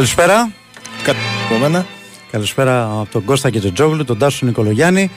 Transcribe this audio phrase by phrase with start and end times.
[0.00, 0.50] Καλησπέρα.
[1.02, 1.86] Καλησπέρα.
[2.30, 5.10] Καλησπέρα από τον Κώστα και τον Τζόγλου, τον Τάσο Νικολογιάννη.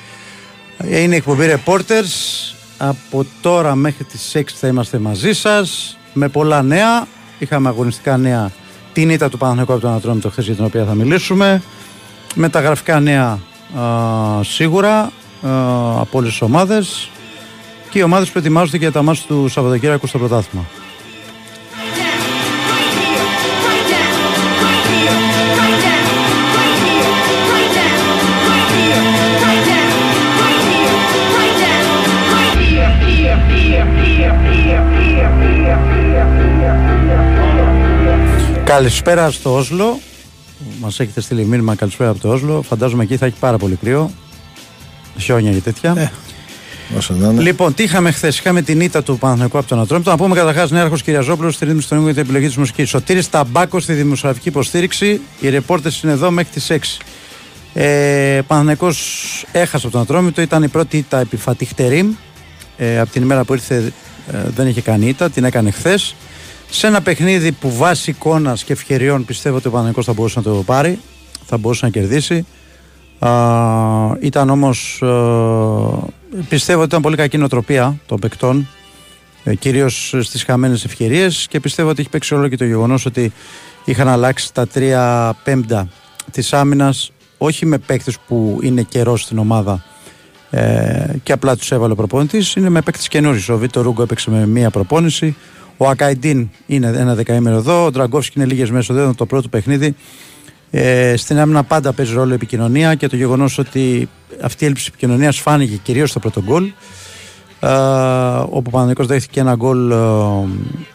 [0.84, 2.54] Είναι η εκπομπή Reporters.
[2.78, 7.08] Από τώρα μέχρι τις 6 θα είμαστε μαζί σας με πολλά νέα.
[7.40, 8.52] Είχαμε αγωνιστικά νέα
[8.94, 11.62] την ήττα του Παναθηναϊκού από τον Ατρόμητο χθες για την οποία θα μιλήσουμε.
[12.36, 13.40] Με τα γραφικά νέα
[13.80, 15.12] α, σίγουρα α,
[16.00, 17.09] από όλες τις ομάδες
[17.90, 20.66] και οι ομάδες που ετοιμάζονται για τα μάτια του Σαββατοκύριακου στο πρωτάθλημα.
[38.74, 40.00] Καλησπέρα στο Όσλο.
[40.80, 42.62] Μας έχετε στείλει μήνυμα καλησπέρα από το Όσλο.
[42.62, 44.12] Φαντάζομαι εκεί θα έχει πάρα πολύ κρύο.
[45.18, 45.94] Χιόνια και τέτοια.
[45.98, 46.12] Ε,
[46.98, 47.42] όσο να είναι.
[47.42, 50.10] Λοιπόν, τι είχαμε χθες; Είχαμε την ήττα του Παναθηναϊκού από τον Ατρόμητο.
[50.10, 52.90] Να πούμε καταρχάς Νέαρχος Κυριαζόπουλος στη ρύθμιση των για την επιλογή της μουσικής.
[52.90, 55.22] Σωτήρη Ταμπάκος στη δημοσιογραφική υποστήριξη.
[55.40, 57.00] Οι ρεπόρτες είναι εδώ μέχρι τις 6.
[57.74, 60.42] Ε, Παναθηναϊκός έχασε από τον Ατρόμητο.
[60.42, 62.14] Ήταν η πρώτη ήττα επιφατή χτερήμ.
[62.78, 63.94] Ε, από την ημέρα που ήρθε
[64.32, 65.30] ε, δεν είχε κάνει ήττα.
[65.30, 66.16] Την έκανε χθες.
[66.76, 70.46] Σε ένα παιχνίδι που βάσει εικόνας και ευκαιριών πιστεύω ότι ο Παναγενικό θα μπορούσε να
[70.46, 71.00] το πάρει,
[71.46, 72.46] θα μπορούσε να κερδίσει.
[73.20, 73.30] Α,
[74.20, 75.04] ήταν όμως.
[76.50, 78.68] πιστεύω ότι ήταν πολύ κακή νοοτροπία των παικτών,
[79.44, 83.34] ε, κυρίως στις χαμένες ευκαιρίες και πιστεύω ότι έχει παίξει όλο και το γεγονός ότι
[83.86, 85.88] είχαν αλλάξει τα τρία πέμπτα
[86.32, 89.83] της άμυνας, όχι με παίκτες που είναι καιρός στην ομάδα
[90.50, 93.50] ε, και απλά τους έβαλε ο προπόνητη, είναι με παίκτες καινούριους.
[93.50, 95.36] Ο Βίτο Ρούγκο έπαιξε με μία προπόνηση.
[95.78, 97.86] Ο Ακαϊντίν είναι ένα δεκαήμερο εδώ.
[97.86, 99.14] Ο Ντραγκόφσκι είναι λίγες μέρε εδώ.
[99.14, 99.95] το πρώτο παιχνίδι.
[100.72, 104.10] Ε, στην άμυνα πάντα παίζει ρόλο η επικοινωνία και το γεγονός ότι
[104.42, 106.72] αυτή η έλλειψη επικοινωνίας φάνηκε κυρίως στο πρώτο γκολ.
[107.60, 107.67] Ε,
[108.39, 109.95] όπου ο Παναγενικό δέχτηκε ένα γκολ ε,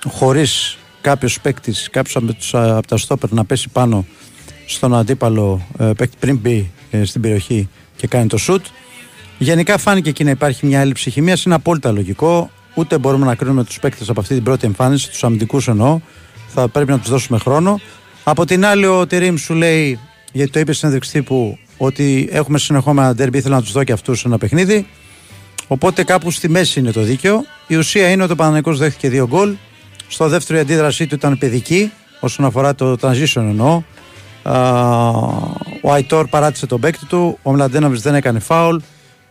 [0.09, 2.17] χωρίς κάποιος παίκτης, κάποιος
[2.53, 4.05] από, τα στόπερ να πέσει πάνω
[4.67, 8.65] στον αντίπαλο ε, παίκτη πριν μπει ε, στην περιοχή και κάνει το σουτ.
[9.39, 11.45] Γενικά φάνηκε εκεί να υπάρχει μια έλλειψη χημίας.
[11.45, 15.25] Είναι απόλυτα λογικό ούτε μπορούμε να κρίνουμε τους παίκτες από αυτή την πρώτη εμφάνιση, τους
[15.25, 16.01] αμυντικούς εννοώ.
[16.49, 17.81] Θα πρέπει να τους δώσουμε χρόνο.
[18.25, 19.99] Από την άλλη, ο Τερήμ σου λέει,
[20.33, 23.93] γιατί το είπε στην ένδειξη τύπου, ότι έχουμε συνεχόμενα ντέρμπι, ήθελα να τους δω και
[23.93, 24.87] αυτούς ένα παιχνίδι.
[25.67, 27.45] Οπότε κάπου στη μέση είναι το δίκαιο.
[27.67, 29.55] Η ουσία είναι ότι ο Παναγενικό δέχτηκε δύο γκολ.
[30.09, 33.83] Στο δεύτερο η αντίδρασή του ήταν παιδική, όσον αφορά το transition εννοώ.
[35.83, 38.77] Ο Αϊτόρ παράτησε τον παίκτη του, ο Μλαντένοβιτς δεν έκανε φάουλ.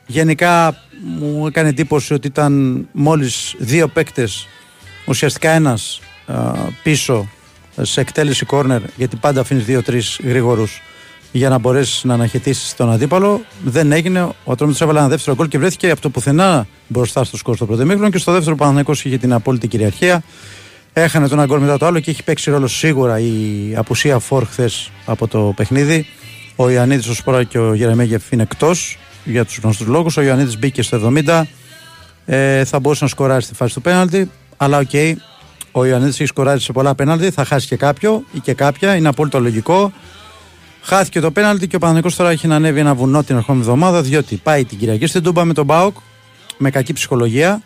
[0.05, 0.75] Γενικά
[1.19, 4.47] μου έκανε εντύπωση ότι ήταν μόλις δύο παίκτες
[5.07, 5.99] ουσιαστικά ένας
[6.83, 7.29] πίσω
[7.81, 10.81] σε εκτέλεση κόρνερ γιατί πάντα αφήνεις δύο-τρεις γρήγορους
[11.31, 13.41] για να μπορέσεις να αναχαιτήσεις τον αντίπαλο.
[13.63, 14.21] Δεν έγινε.
[14.43, 17.65] Ο Ατρόμητος έβαλε ένα δεύτερο γκολ και βρέθηκε από το πουθενά μπροστά στο σκορ στο
[17.65, 18.09] πρώτο μήκρο.
[18.09, 20.23] Και στο δεύτερο Παναθυναϊκό είχε την απόλυτη κυριαρχία.
[20.93, 24.45] Έχανε τον ένα γκολ μετά το άλλο και έχει παίξει ρόλο σίγουρα η απουσία φορ
[24.45, 26.05] χθες από το παιχνίδι.
[26.55, 30.17] Ο Ιωαννίδη, ο Σπόρα και ο Γερεμέγεφ είναι εκτός για τους γνωστούς λόγους.
[30.17, 31.41] Ο Ιωαννίδης μπήκε στο 70.
[32.25, 34.31] Ε, θα μπορούσε να σκοράρει στη φάση του πέναλτι.
[34.57, 35.13] Αλλά OK, okay,
[35.71, 37.31] ο Ιωαννίδης έχει σκοράρει σε πολλά πέναλτη.
[37.31, 38.95] Θα χάσει και κάποιο ή και κάποια.
[38.95, 39.91] Είναι απόλυτα λογικό.
[40.81, 44.01] Χάθηκε το πέναλτι και ο Παναθηναϊκός τώρα έχει να ανέβει ένα βουνό την ερχόμενη εβδομάδα.
[44.01, 45.97] Διότι πάει την Κυριακή στην Τούμπα με τον ΠΑΟΚ
[46.57, 47.61] με κακή ψυχολογία.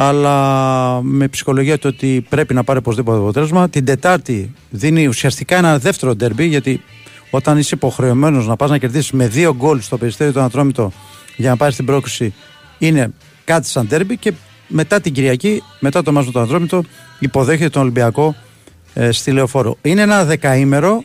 [0.00, 3.68] Αλλά με ψυχολογία του ότι πρέπει να πάρει οπωσδήποτε αποτέλεσμα.
[3.68, 6.82] Την Τετάρτη δίνει ουσιαστικά ένα δεύτερο ντερμπι γιατί
[7.30, 10.92] όταν είσαι υποχρεωμένος να πας να κερδίσεις με δύο γκολ στο περιστέριο του Ανατρόμητο
[11.36, 12.34] για να πάρεις την πρόκληση,
[12.78, 13.12] είναι
[13.44, 14.16] κάτι σαν τέρμπι.
[14.16, 14.32] Και
[14.68, 16.82] μετά την Κυριακή, μετά το μάζο του Ανατρόμητο,
[17.18, 18.34] υποδέχεται τον Ολυμπιακό
[18.94, 19.76] ε, στη Λεωφόρο.
[19.82, 21.04] Είναι ένα δεκαήμερο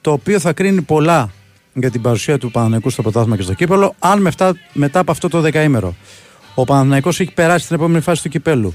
[0.00, 1.30] το οποίο θα κρίνει πολλά
[1.74, 5.28] για την παρουσία του Παναναϊκού στο πρωτάθλημα και στο κύπελο, αν μετά, μετά από αυτό
[5.28, 5.94] το δεκαήμερο
[6.54, 8.74] ο Παναναϊκός έχει περάσει την επόμενη φάση του κυπέλου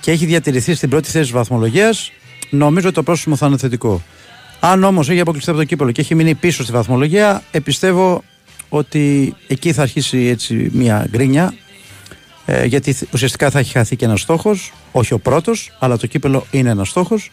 [0.00, 2.12] και έχει διατηρηθεί στην πρώτη θέση της βαθμολογίας,
[2.50, 4.02] νομίζω ότι το πρόσωπο θα είναι θετικό.
[4.68, 8.22] Αν όμως έχει αποκλειστεί από το κύπελο και έχει μείνει πίσω στη βαθμολογία, επιστεύω
[8.68, 11.54] ότι εκεί θα αρχίσει έτσι μια γκρίνια.
[12.46, 16.46] Ε, γιατί ουσιαστικά θα έχει χαθεί και ένας στόχος, όχι ο πρώτος, αλλά το κύπελο
[16.50, 17.30] είναι ένας στόχος.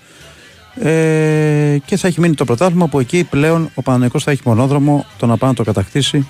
[0.75, 5.05] Ε, και θα έχει μείνει το πρωτάθλημα που εκεί πλέον ο Παναγενικό θα έχει μονόδρομο
[5.17, 6.27] το να πάει να το κατακτήσει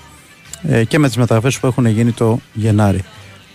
[0.62, 3.04] ε, και με τις μεταγραφές που έχουν γίνει το Γενάρη.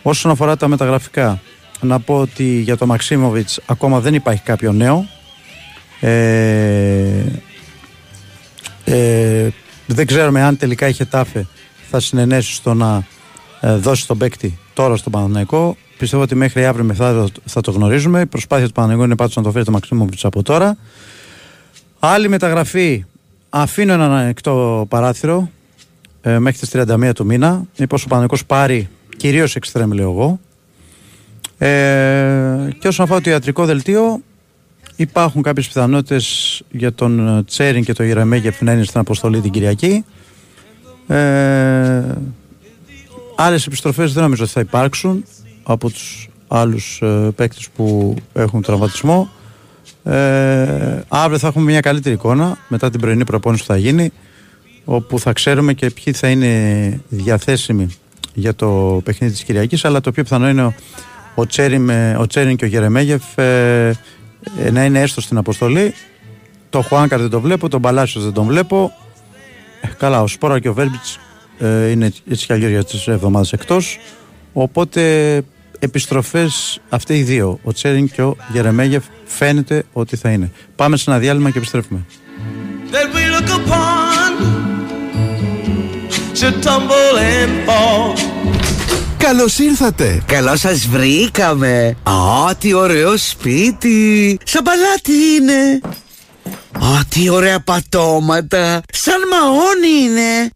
[0.02, 1.42] Όσον αφορά τα μεταγραφικά,
[1.82, 5.08] να πω ότι για το Μαξίμοβιτς ακόμα δεν υπάρχει κάποιο νέο.
[6.00, 7.24] Ε,
[8.84, 9.50] ε,
[9.86, 11.48] δεν ξέρουμε αν τελικά η Χετάφε
[11.90, 13.04] θα συνενέσει στο να
[13.60, 15.78] ε, δώσει τον παίκτη τώρα στον Παναναϊκό.
[15.98, 18.22] Πιστεύω ότι μέχρι αύριο μεθαύριο θα το γνωρίζουμε.
[18.22, 20.78] Η προσπάθεια του Παναναϊκού είναι πάντως να το φέρει το Μαξίμοβιτς από τώρα.
[22.00, 23.06] Άλλη μεταγραφή.
[23.50, 25.50] Αφήνω ένα ανοιχτό παράθυρο
[26.22, 27.66] ε, μέχρι τις 31 του μήνα.
[27.78, 30.40] Μήπως ο Παναναϊκός πάρει κυρίως εξτρέμ λέω εγώ.
[31.58, 34.22] Ε, και όσον αφορά το ιατρικό δελτίο
[35.02, 39.52] υπάρχουν κάποιες πιθανότητες για τον ε, Τσέριν και τον Γερεμέγεφ να είναι στην αποστολή την
[39.52, 40.06] Κυριακή.
[41.08, 42.04] Ε,
[43.36, 45.26] άλλες επιστροφές δεν νομίζω ότι θα υπάρξουν
[45.64, 49.30] από τους άλλους ε, παίκτες που έχουν τραυματισμό.
[50.04, 54.12] Ε, αύριο θα έχουμε μια καλύτερη εικόνα μετά την πρωινή προπόνηση που θα γίνει
[54.86, 57.88] όπου θα ξέρουμε και ποιοι θα είναι διαθέσιμοι
[58.34, 60.74] για το παιχνίδι της Κυριακής αλλά το πιο πιθανό είναι ο,
[61.36, 63.94] ο, Τσέριν, ο Τσέριν και ο Γερεμέγεφ ε,
[64.60, 65.94] ε, να είναι έστω στην αποστολή.
[66.70, 68.92] Το Χουάνκαρ δεν το βλέπω, τον Παλάσιος δεν τον βλέπω.
[69.82, 71.20] Ε, καλά ο Σπόρα και ο Βέρμπιτς
[71.60, 74.00] ε, είναι έτσι κι αλλιώς για τις εβδομάδες εκτός.
[74.54, 75.44] Οπότε
[75.80, 80.52] επιστροφές αυτοί οι δύο ο Τσέριν και ο Γερεμέγεφ φαίνεται ότι θα είναι.
[80.76, 82.06] Πάμε σε ένα διάλειμμα και επιστρέφουμε
[89.20, 90.24] Καλώς ήρθατε!
[90.26, 91.98] Καλώς σας βρήκαμε!
[92.04, 94.40] Α, τι ωραίο σπίτι!
[94.44, 95.82] Σαν παλάτι είναι!
[96.86, 98.82] Α, τι ωραία πατώματα!
[98.92, 100.50] Σαν μαόνι είναι!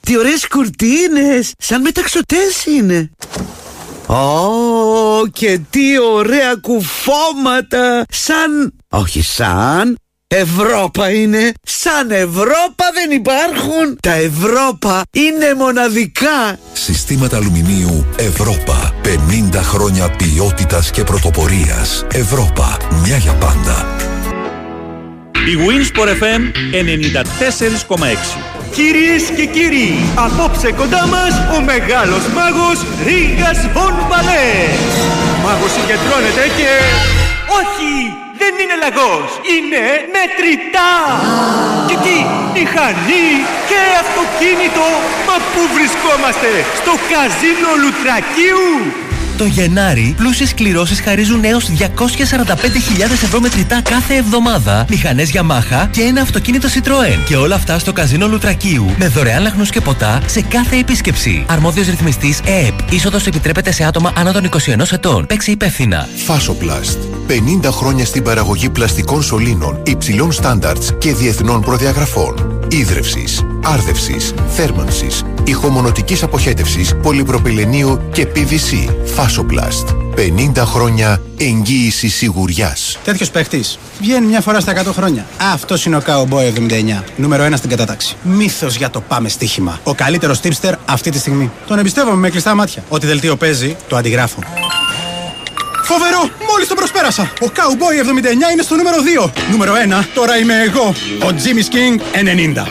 [0.00, 1.52] Τι ωραίες κουρτίνες!
[1.58, 3.10] Σαν μεταξωτές είναι!
[4.06, 8.04] Ω, και τι ωραία κουφώματα!
[8.10, 8.74] Σαν...
[8.88, 9.96] όχι σαν...
[10.34, 11.52] Ευρώπα είναι.
[11.62, 13.98] Σαν Ευρώπα δεν υπάρχουν.
[14.02, 16.58] Τα Ευρώπα είναι μοναδικά.
[16.72, 18.94] Συστήματα αλουμινίου Ευρώπα.
[19.52, 22.06] 50 χρόνια ποιότητας και πρωτοπορίας.
[22.12, 22.76] Ευρώπα.
[23.04, 23.86] Μια για πάντα.
[25.34, 26.42] Η Winsport FM
[26.72, 28.38] 94,6
[28.70, 34.78] Κυρίες και κύριοι, απόψε κοντά μας ο μεγάλος μάγος Ρίγας Βον Μπαλές.
[35.34, 36.68] Ο μάγος συγκεντρώνεται και...
[37.60, 38.26] Όχι!
[38.40, 39.28] Δεν είναι λαγός!
[39.54, 39.84] Είναι
[40.16, 40.92] μετρητά!
[41.88, 42.16] Και τι,
[42.56, 43.28] μηχανή
[43.68, 44.86] και αυτοκίνητο!
[45.26, 46.50] Μα πού βρισκόμαστε!
[46.80, 48.68] Στο καζίνο Λουτρακίου!
[49.38, 56.20] Το Γενάρη, πλούσιες κληρώσεις χαρίζουν έως 245.000 ευρώ μετρητά κάθε εβδομάδα, μηχανές Yamaha και ένα
[56.20, 57.24] αυτοκίνητο Citroën.
[57.28, 61.44] Και όλα αυτά στο καζίνο Λουτρακίου με δωρεάν λαχνούς και ποτά σε κάθε επίσκεψη.
[61.48, 62.92] Αρμόδιος ρυθμιστής ΕΕΠ.
[62.92, 65.26] Είσοδος επιτρέπεται σε άτομα άνω των 21 ετών.
[65.26, 66.08] Παίξει υπεύθυνα.
[66.26, 66.98] Φάσοπλαστ.
[67.64, 72.58] 50 χρόνια στην παραγωγή πλαστικών σωλήνων υψηλών στάνταρτς και διεθνών προδιαγραφών.
[72.70, 78.94] Ίδρευσης, άρδευσης, θέρμανσης, ηχομονωτικής αποχέτευσης, πολυπροπυλενίου και PVC.
[79.28, 79.88] Φάσοπλαστ.
[80.14, 82.98] 50 χρόνια εγγύησης σιγουριάς.
[83.04, 85.26] Τέτοιος παίχτης βγαίνει μια φορά στα 100 χρόνια.
[85.52, 87.04] Αυτός είναι ο Cowboy 79.
[87.16, 88.16] Νούμερο 1 στην κατάταξη.
[88.22, 89.80] Μύθος για το πάμε στοίχημα.
[89.82, 91.50] Ο καλύτερος tipster αυτή τη στιγμή.
[91.66, 92.84] Τον εμπιστεύομαι με κλειστά μάτια.
[92.88, 94.38] Ό,τι δελτίο παίζει, το αντιγράφω.
[95.82, 96.30] Φοβερό!
[96.50, 97.22] Μόλις τον προσπέρασα!
[97.22, 98.00] Ο Cowboy
[98.48, 99.30] 79 είναι στο νούμερο 2.
[99.50, 100.94] Νούμερο 1, τώρα είμαι εγώ.
[101.22, 102.00] Ο Jimmy's King
[102.56, 102.66] 90.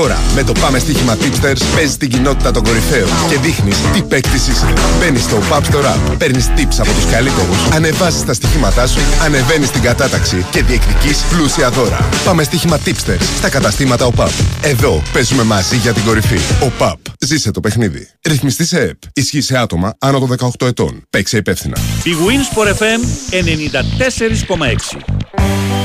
[0.00, 4.48] Τώρα, με το Πάμε Στοίχημα Tipsters, παίζεις την κοινότητα των κορυφαίων και δείχνεις τι παίκτης
[4.48, 4.72] είσαι.
[4.98, 9.70] Μπαίνεις στο Pub Store App, παίρνεις tips από τους καλύτερους, ανεβάζεις τα στοιχήματά σου, ανεβαίνεις
[9.70, 12.08] την κατάταξη και διεκδικείς πλούσια δώρα.
[12.24, 14.30] Πάμε Στοίχημα Tipsters στα καταστήματα ΟΠΑΠ.
[14.62, 16.38] Εδώ παίζουμε μαζί για την κορυφή.
[16.62, 16.98] ΟΠΑΠ.
[17.18, 18.08] Ζήσε το παιχνίδι.
[18.22, 18.98] Ρυθμιστή σε ΕΠ.
[19.12, 21.02] Ισχύει σε άτομα άνω των 18 ετών.
[21.10, 21.76] Παίξε υπεύθυνα.
[22.04, 25.83] Η Winsport FM 94,6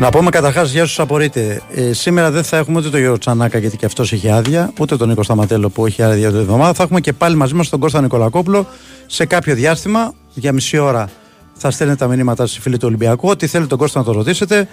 [0.00, 3.58] Να πούμε καταρχάς, για όσου απορείτε, ε, σήμερα δεν θα έχουμε ούτε τον Γιώργο Τσανάκα
[3.58, 6.72] γιατί και αυτός έχει άδεια, ούτε τον Νίκο Σταματέλο που έχει άδεια την εβδομάδα.
[6.72, 8.66] Θα έχουμε και πάλι μαζί μας τον Κώστα Νικολακόπουλο
[9.06, 11.08] σε κάποιο διάστημα, για μισή ώρα
[11.54, 13.28] θα στέλνετε τα μηνύματά σας φίλοι του Ολυμπιακού.
[13.28, 14.68] Ό,τι θέλει τον Κώστα να το ρωτήσετε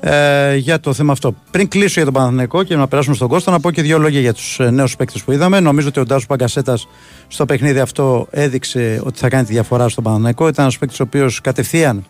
[0.00, 1.34] ε, για το θέμα αυτό.
[1.50, 4.20] Πριν κλείσω για τον Παναθηναϊκό και να περάσουμε στον Κώστα, να πω και δύο λόγια
[4.20, 5.60] για τους νέους παίκτες που είδαμε.
[5.60, 6.88] Νομίζω ότι ο Ντάσο Παγκασέτας
[7.28, 10.48] στο παιχνίδι αυτό έδειξε ότι θα κάνει τη διαφορά στον Παναθηναϊκό.
[10.48, 12.04] Ήταν ένας παίκτης ο οποίος κατευθείαν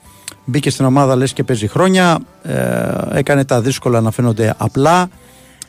[0.44, 2.18] Μπήκε στην ομάδα λες και παίζει χρόνια.
[2.42, 5.08] Ε, έκανε τα δύσκολα να φαίνονται απλά.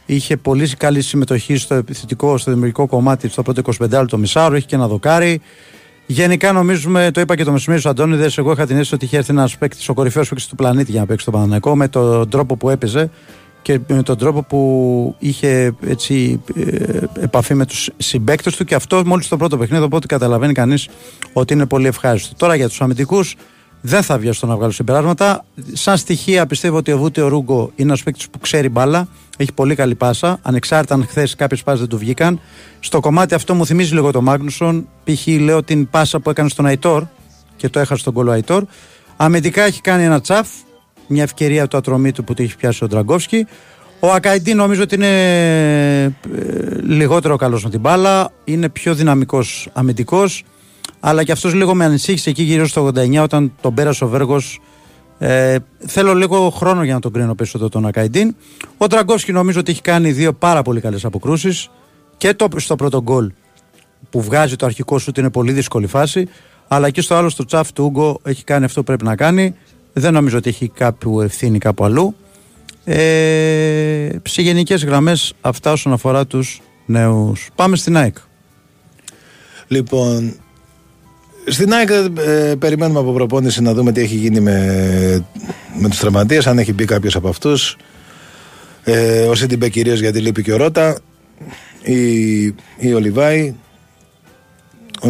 [0.06, 4.56] Είχε πολύ καλή συμμετοχή στο επιθετικό, στο δημιουργικό κομμάτι στο πρώτο 25 λεπτό μισάρο.
[4.56, 5.42] Έχει και ένα δοκάρι.
[6.06, 9.18] Γενικά νομίζουμε, το είπα και το μεσημέρι στους Αντώνιδες, εγώ είχα την αίσθηση ότι είχε
[9.18, 12.30] έρθει ένας παίκτης, ο κορυφαίος παίκτης του πλανήτη για να παίξει το Παναναναϊκό με τον
[12.30, 13.10] τρόπο που έπαιζε
[13.62, 19.02] και με τον τρόπο που είχε έτσι, ε, επαφή με τους συμπαίκτες του και αυτό
[19.06, 19.84] μόλις το πρώτο παιχνίδι.
[19.84, 20.90] Οπότε καταλαβαίνει κανείς
[21.34, 22.36] ότι είναι πολύ ευχάριστο.
[22.36, 23.36] Τώρα για τους αμυντικούς,
[23.82, 25.46] δεν θα βιαστώ να βγάλω συμπεράσματα.
[25.74, 29.08] Σαν στοιχεία πιστεύω ότι ο Βούτε ο Ρούγκο είναι ένας παίκτης που ξέρει μπάλα.
[29.38, 30.40] Έχει πολύ καλή πάσα.
[30.42, 32.40] Ανεξάρτητα αν χθες κάποιες πάσει δεν του βγήκαν.
[32.80, 34.88] Στο κομμάτι αυτό μου θυμίζει λίγο το Μάγνουσον.
[35.04, 35.28] Π.χ.
[35.28, 37.04] λέω την πάσα που έκανε στον Αϊτόρ
[37.56, 38.64] και το έχασε στον κολό Αϊτόρ.
[39.18, 40.50] Αμυντικά έχει κάνει ένα τσαφ.
[41.08, 43.46] Μια ευκαιρία του ατρωμί του που το έχει πιάσει ο Ντραγκόφσκι.
[44.00, 45.08] Ο Ακαϊντή νομίζω ότι είναι
[46.04, 46.12] ε,
[46.82, 48.32] λιγότερο καλός με την μπάλα.
[48.44, 50.44] Είναι πιο δυναμικός αμυντικός
[51.04, 54.60] Αλλά και αυτός λίγο με ανησύχησε εκεί γύρω στο 89 όταν τον πέρασε ο Βέργος.
[55.20, 58.36] Ε, θέλω λίγο χρόνο για να τον κρίνω περισσότερο τον Ακαϊντίν.
[58.78, 61.70] Ο Τραγκόφσκι νομίζω ότι έχει κάνει δύο πάρα πολύ καλές αποκρούσεις
[62.18, 63.32] και το, στο πρώτο γκολ
[64.10, 66.28] που βγάζει το αρχικό σου είναι πολύ δύσκολη φάση.
[66.68, 69.56] Αλλά και στο άλλο στο τσαφ του Ούγκο έχει κάνει αυτό που πρέπει να κάνει.
[69.94, 72.16] Δεν νομίζω ότι έχει κάποιο ευθύνη κάπου αλλού.
[72.84, 77.50] Ε, σε γενικές γραμμές αυτά όσον αφορά τους νέους.
[77.56, 78.18] Πάμε στην ΑΕΚ.
[79.68, 80.36] Λοιπόν,
[81.46, 85.26] στην ΑΕΚ ε, περιμένουμε από προπόνηση να δούμε τι έχει γίνει με,
[85.80, 87.78] με τους τραυματίες, αν έχει μπει κάποιος από αυτούς.
[88.84, 90.98] Ε, ο Σίντιμπε κυρίως γιατί λείπει και ο Ρώτα
[91.84, 92.44] ή,
[92.78, 93.54] ή ο Λιβάη.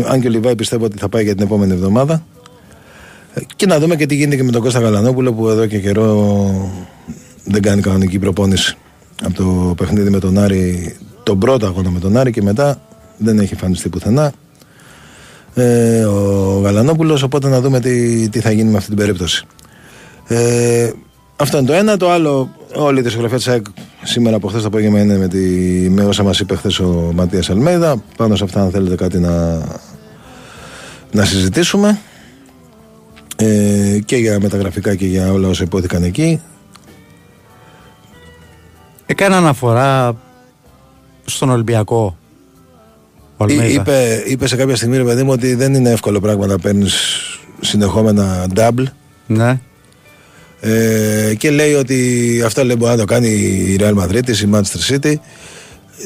[0.06, 2.26] Αν και ο Λιβάη πιστεύω ότι θα πάει για την επόμενη εβδομάδα.
[3.34, 5.80] Ε, και να δούμε και τι γίνεται και με τον Κώστα Γαλανόπουλο που εδώ και
[5.80, 6.72] καιρό
[7.44, 8.78] δεν κάνει κανονική προπόνηση.
[9.24, 12.82] Από το παιχνίδι με τον Άρη, τον πρώτο αγώνα με τον Άρη και μετά
[13.18, 14.34] δεν έχει εμφανιστεί πουθενά
[15.54, 19.46] ε, ο Γαλανόπουλος οπότε να δούμε τι, τι θα γίνει με αυτή την περίπτωση.
[20.28, 20.92] Ε,
[21.36, 21.98] αυτό είναι το ένα.
[21.98, 23.66] Το άλλο όλη η δισκογραφία της ΑΕΚ
[24.04, 25.40] σήμερα από χθες το απόγευμα είναι με, τη,
[25.90, 29.64] με όσα μας είπε χθες ο Ματίας Αλμέδα πάνω σε αυτά αν θέλετε κάτι να,
[31.12, 32.00] να συζητήσουμε.
[33.36, 36.42] Ε, και για μεταγραφικά και για όλα όσα υπόθηκαν εκεί.
[39.06, 40.16] Έκανα αναφορά
[41.26, 42.18] στον Ολυμπιακό
[43.48, 46.96] είπε, είπε σε κάποια στιγμή, ρε παιδί μου, ότι δεν είναι εύκολο πράγμα να παίρνεις
[47.60, 48.84] συνεχόμενα double.
[49.28, 49.60] Ναι.
[50.60, 54.96] Ε, και λέει ότι αυτό λέει μπορεί να το κάνει η Real Madrid, η Manchester
[54.96, 55.14] City.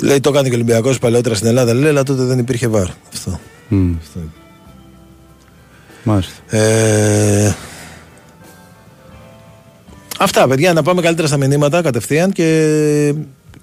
[0.02, 1.74] Λέει το κάνει και ο Ολυμπιακός παλαιότερα στην Ελλάδα.
[1.74, 2.88] Λέει, αλλά τότε δεν υπήρχε VAR.
[3.14, 3.40] Αυτό.
[3.72, 3.96] Mm.
[4.02, 4.20] αυτό.
[6.04, 6.58] Μάλιστα.
[6.58, 7.56] Ε,
[10.20, 13.14] αυτά, παιδιά, να πάμε καλύτερα στα μηνύματα κατευθείαν και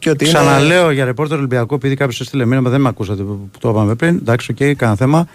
[0.02, 0.92] και ότι Ξαναλέω είναι...
[0.92, 4.16] για ρεπόρτερ Ολυμπιακό, επειδή κάποιος έστειλε μήνυμα, δεν με ακούσατε που το είπαμε πριν.
[4.16, 5.26] Εντάξει, OK, okay, κανένα θέμα.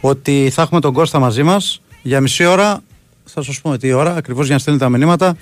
[0.00, 2.82] Ότι θα έχουμε τον Κώστα μαζί μας για μισή ώρα.
[3.24, 5.36] Θα σας πούμε τι ώρα, ακριβώς για να στέλνετε τα μηνύματα.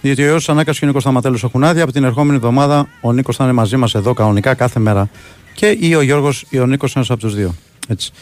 [0.00, 1.82] Διότι ο Ιώσο Ανάκας και ο Νίκος Σταματέλο έχουν άδεια.
[1.82, 5.10] Από την ερχόμενη εβδομάδα ο Νίκος θα είναι μαζί μας εδώ κανονικά κάθε μέρα.
[5.54, 7.54] Και ή ο Γιώργος ή ο Νίκος, ένας από τους δύο.
[7.88, 8.12] Έτσι.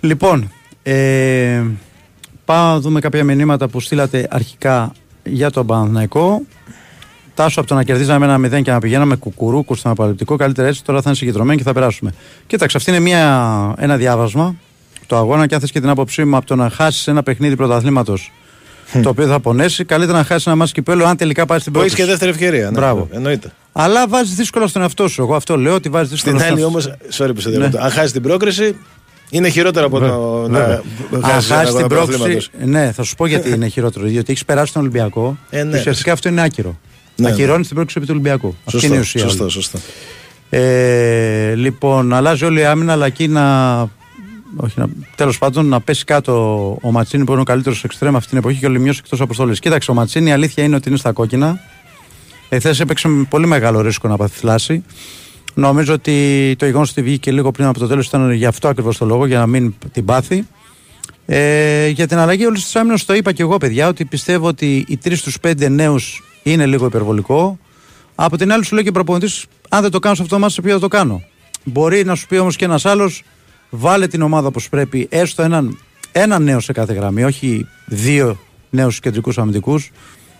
[0.00, 1.62] Λοιπόν, ε,
[2.44, 4.92] πάμε να δούμε κάποια μηνύματα που στείλατε αρχικά
[5.24, 6.42] για τον Παναθηναϊκό.
[7.40, 10.84] Τάσο από το να κερδίζαμε ένα μηδέν και να πηγαίναμε κουκουρούκου στον απαλυπτικό, καλύτερα έτσι
[10.84, 12.14] τώρα θα είναι συγκεντρωμένοι και θα περάσουμε.
[12.46, 14.54] Κοίταξε, αυτή είναι μια, ένα διάβασμα
[15.06, 17.56] το αγώνα και αν θες και την άποψή μου από το να χάσεις ένα παιχνίδι
[17.56, 18.32] πρωταθλήματος
[19.02, 21.86] το οποίο θα πονέσει, καλύτερα να χάσεις ένα μάτι κυπέλο αν τελικά πάει στην πρώτη.
[21.86, 22.64] Έχει και δεύτερη ευκαιρία.
[22.64, 23.08] Ναι, Μπράβο.
[23.10, 23.52] Εννοείται.
[23.72, 25.22] Αλλά βάζεις δύσκολα στον εαυτό σου.
[25.22, 26.86] Εγώ αυτό λέω ότι βάζεις δύσκολα στον εαυτό σου.
[27.16, 27.78] Στην άλλη όμω, ναι.
[27.84, 28.76] αν χάσεις την πρόκριση,
[29.30, 30.48] είναι χειρότερο από το
[31.18, 32.50] να χάσεις την πρόκριση.
[32.64, 34.06] Ναι, θα σου πω γιατί είναι χειρότερο.
[34.06, 35.38] Διότι έχεις περάσει τον Ολυμπιακό.
[35.50, 35.78] Ε, ναι.
[35.78, 36.78] Ουσιαστικά αυτό είναι άκυρο.
[37.20, 37.64] Ναι, Ακυρώνει ναι.
[37.64, 38.54] την πρόκληση επί του Ολυμπιακού.
[38.62, 39.20] Σωστό, Αυτή είναι η ουσία.
[39.20, 39.78] Σωστό, σωστό.
[40.50, 43.80] Ε, λοιπόν, αλλάζει όλη η άμυνα, αλλά εκεί να.
[44.56, 46.32] Όχι, να, τέλος πάντων να πέσει κάτω
[46.82, 49.58] ο Ματσίνη που είναι ο καλύτερος εξτρέμ αυτή την εποχή και ο Λιμιός εκτός αποστολή.
[49.58, 51.60] Κοίταξε, ο Ματσίνη η αλήθεια είναι ότι είναι στα κόκκινα.
[52.48, 54.84] Εχθέ έπαιξε με πολύ μεγάλο ρίσκο να παθηθλάσει.
[55.54, 58.98] Νομίζω ότι το γεγονός ότι βγήκε λίγο πριν από το τέλος ήταν για αυτό ακριβώς
[58.98, 60.46] το λόγο, για να μην την πάθει.
[61.26, 64.84] Ε, για την αλλαγή όλης της άμυνας το είπα και εγώ, παιδιά, ότι πιστεύω ότι
[64.88, 67.58] οι τρεις στου πέντε νέους είναι λίγο υπερβολικό.
[68.14, 70.52] Από την άλλη, σου λέει και προπονητής, αν δεν το κάνω σε αυτό το μάτι,
[70.52, 71.22] σε ποιο θα το κάνω.
[71.64, 73.22] Μπορεί να σου πει όμως και ένας άλλος,
[73.70, 75.78] βάλε την ομάδα όπως πρέπει, έστω έναν,
[76.12, 78.38] έναν νέο σε κάθε γραμμή, όχι δύο
[78.70, 79.90] νέους κεντρικούς αμυντικούς.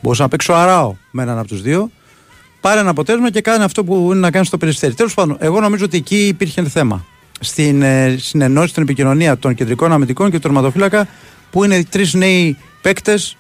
[0.01, 1.91] Μπορούσα να παίξω αράο με έναν από τους δύο.
[2.61, 4.95] Πάρε ένα αποτέλεσμα και κάνει αυτό που είναι να κάνεις στο περιστέρι.
[4.95, 7.05] Τέλος πάντων, εγώ νομίζω ότι εκεί υπήρχε θέμα.
[7.41, 11.09] Στην ε, συνεννόηση, στην επικοινωνία των κεντρικών αμυντικών και του τερματοφύλακα,
[11.51, 13.37] που είναι τρεις νέοι παίκτες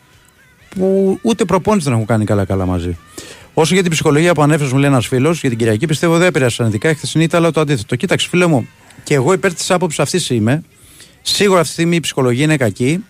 [0.75, 2.97] που ούτε προπόνηση δεν έχουν κάνει καλά-καλά μαζί.
[3.55, 6.27] Όσο για την ψυχολογία που ανέφερε, μου λέει ένας φίλος, για την Κυριακή πιστεύω δεν
[6.27, 6.95] επηρέασε αρνητικά.
[6.95, 7.97] Χθε ήταν αλλά το αντίθετο.
[7.97, 8.69] Κοίταξε, φίλε μου,
[9.03, 10.62] και εγώ υπέρ της άποψης αυτής είμαι.
[11.23, 13.05] Σίγουρα αυτή τη στιγμή η ψυχολογία είναι κακή.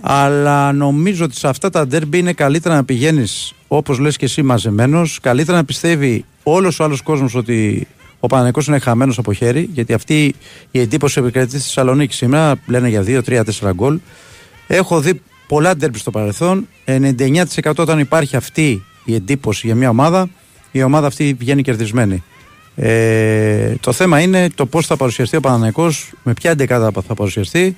[0.00, 4.42] Αλλά νομίζω ότι σε αυτά τα ντέρμπι είναι καλύτερα να πηγαίνεις όπως λες και εσύ
[4.42, 5.18] μαζεμένος.
[5.22, 7.86] Καλύτερα να πιστεύει όλος ο άλλος κόσμος ότι
[8.20, 9.68] ο Παναγενικός είναι χαμένος από χέρι.
[9.72, 10.34] Γιατί αυτή
[10.70, 12.54] η εντύπωση επικρατεί στη Θεσσαλονίκη σήμερα.
[12.66, 13.42] Λένε για 2-3-4
[13.74, 13.98] γκολ.
[14.66, 15.22] Έχω δει
[15.52, 16.68] πολλά ντέρμπι στο παρελθόν.
[16.84, 20.28] 99% όταν υπάρχει αυτή η εντύπωση για μια ομάδα,
[20.70, 22.22] η ομάδα αυτή βγαίνει κερδισμένη.
[22.74, 27.76] Ε, το θέμα είναι το πώς θα παρουσιαστεί ο Παναναναϊκός, με ποια εντεκάδα θα παρουσιαστεί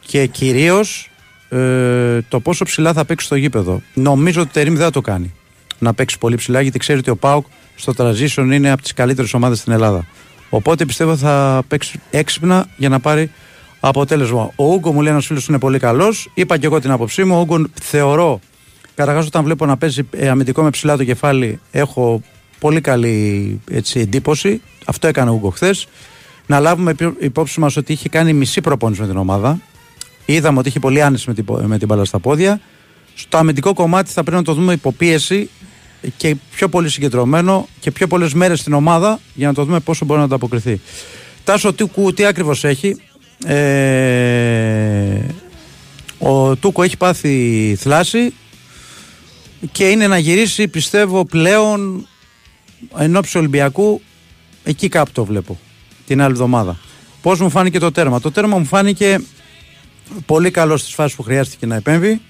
[0.00, 1.10] και κυρίως
[1.48, 3.82] ε, το πόσο ψηλά θα παίξει στο γήπεδο.
[3.94, 5.34] Νομίζω ότι το Τερήμ δεν θα το κάνει
[5.78, 9.34] να παίξει πολύ ψηλά, γιατί ξέρει ότι ο Πάουκ στο transition είναι από τις καλύτερες
[9.34, 10.06] ομάδες στην Ελλάδα.
[10.50, 13.30] Οπότε πιστεύω θα παίξει έξυπνα για να πάρει
[13.88, 14.50] αποτέλεσμα.
[14.56, 16.30] Ο Ούγκο μου λέει ένας φίλος είναι πολύ καλός.
[16.34, 17.36] Είπα και εγώ την άποψή μου.
[17.36, 18.40] Ο Ούγκο θεωρώ,
[18.94, 22.22] καταρχάς όταν βλέπω να παίζει ε, αμυντικό με ψηλά το κεφάλι, έχω
[22.58, 24.60] πολύ καλή έτσι, εντύπωση.
[24.84, 25.86] Αυτό έκανε ο Ούγκο χθες.
[26.46, 29.58] Να λάβουμε υπό- υπόψη μας ότι είχε κάνει μισή προπόνηση με την ομάδα.
[30.24, 32.60] Είδαμε ότι είχε πολύ άνεση με την, πο- με την μπάλα στα πόδια.
[33.14, 35.50] Στο αμυντικό κομμάτι θα πρέπει να το δούμε υποπίεση
[36.16, 40.04] και πιο πολύ συγκεντρωμένο και πιο πολλές μέρες στην ομάδα για να το δούμε πόσο
[40.04, 40.80] μπορεί να ανταποκριθεί.
[41.44, 42.96] Τάσο Τούκου, τι ακριβώς έχει.
[43.46, 45.18] Ε,
[46.18, 48.34] ο Τούκο έχει πάθει θλάση
[49.72, 52.06] και είναι να γυρίσει πιστεύω πλέον
[52.98, 54.00] εν ώψη Ολυμπιακού
[54.64, 55.58] εκεί κάπου το βλέπω
[56.06, 56.78] την άλλη εβδομάδα.
[57.22, 59.20] Πώς μου φάνηκε το τέρμα; Το τέρμα μου φάνηκε
[60.26, 62.20] πολύ καλό στις φάσεις που χρειάστηκε να επέμβει.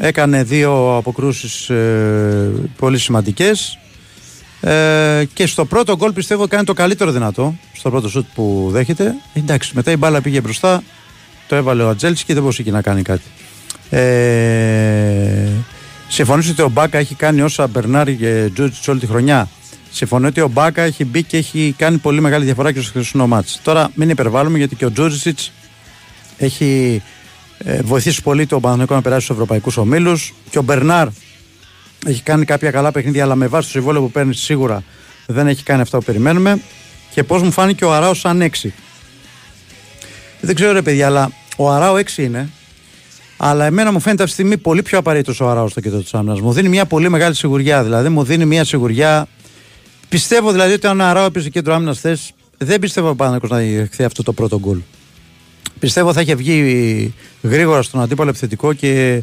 [0.00, 3.78] Έκανε δύο αποκρούσεις ε, πολύ σημαντικές.
[4.66, 7.54] Ε, και στο πρώτο γκολ πιστεύω κάνει το καλύτερο δυνατό.
[7.72, 9.14] Στο πρώτο σουτ που δέχεται.
[9.34, 10.82] Εντάξει, μετά η μπάλα πήγε μπροστά.
[11.48, 13.22] Το έβαλε ο Ατζέλης και δεν μπορούσε εκεί να κάνει κάτι.
[13.90, 15.48] Ε,
[16.08, 19.48] συμφωνήσω ότι ο Μπάκα έχει κάνει όσα Μπερνάρ και Τζούτζιτς όλη τη χρονιά;
[19.90, 23.26] Συμφωνώ ότι ο Μπάκα έχει μπει και έχει κάνει πολύ μεγάλη διαφορά και στο χρυσό
[23.26, 23.60] μάτς.
[23.62, 25.52] Τώρα μην υπερβάλλουμε γιατί και ο Τζούτζιτς
[26.38, 27.02] έχει
[27.58, 30.34] ε, βοηθήσει πολύ το Παναθηναϊκό να περάσει στους ευρωπαϊκούς ομίλους.
[30.50, 31.08] Και ο Μπερνάρ
[32.06, 34.82] έχει κάνει κάποια καλά παιχνίδια, αλλά με βάση το συμβόλαιο που παίρνει σίγουρα
[35.26, 36.60] δεν έχει κάνει αυτά που περιμένουμε.
[37.14, 38.68] Και πώς μου φάνηκε ο Αράος σαν 6.
[40.40, 42.48] Δεν ξέρω ρε παιδιά, αλλά ο Αράο 6 είναι.
[43.36, 46.10] Αλλά εμένα μου φαίνεται αυτή τη στιγμή πολύ πιο απαραίτητος ο Αράος στο κέντρο τη
[46.12, 46.42] άμυνα.
[46.42, 47.82] Μου δίνει μια πολύ μεγάλη σιγουριά.
[47.82, 49.26] Δηλαδή, μου δίνει μια σιγουριά.
[50.08, 54.04] Πιστεύω δηλαδή ότι αν ο Αράο έπαιζε κέντρο άμυνας θες, δεν πιστεύω πάνω να δεχθεί
[54.04, 54.78] αυτό το πρώτο γκολ.
[55.78, 59.22] Πιστεύω θα είχε βγει γρήγορα στον αντίπαλο επιθετικό και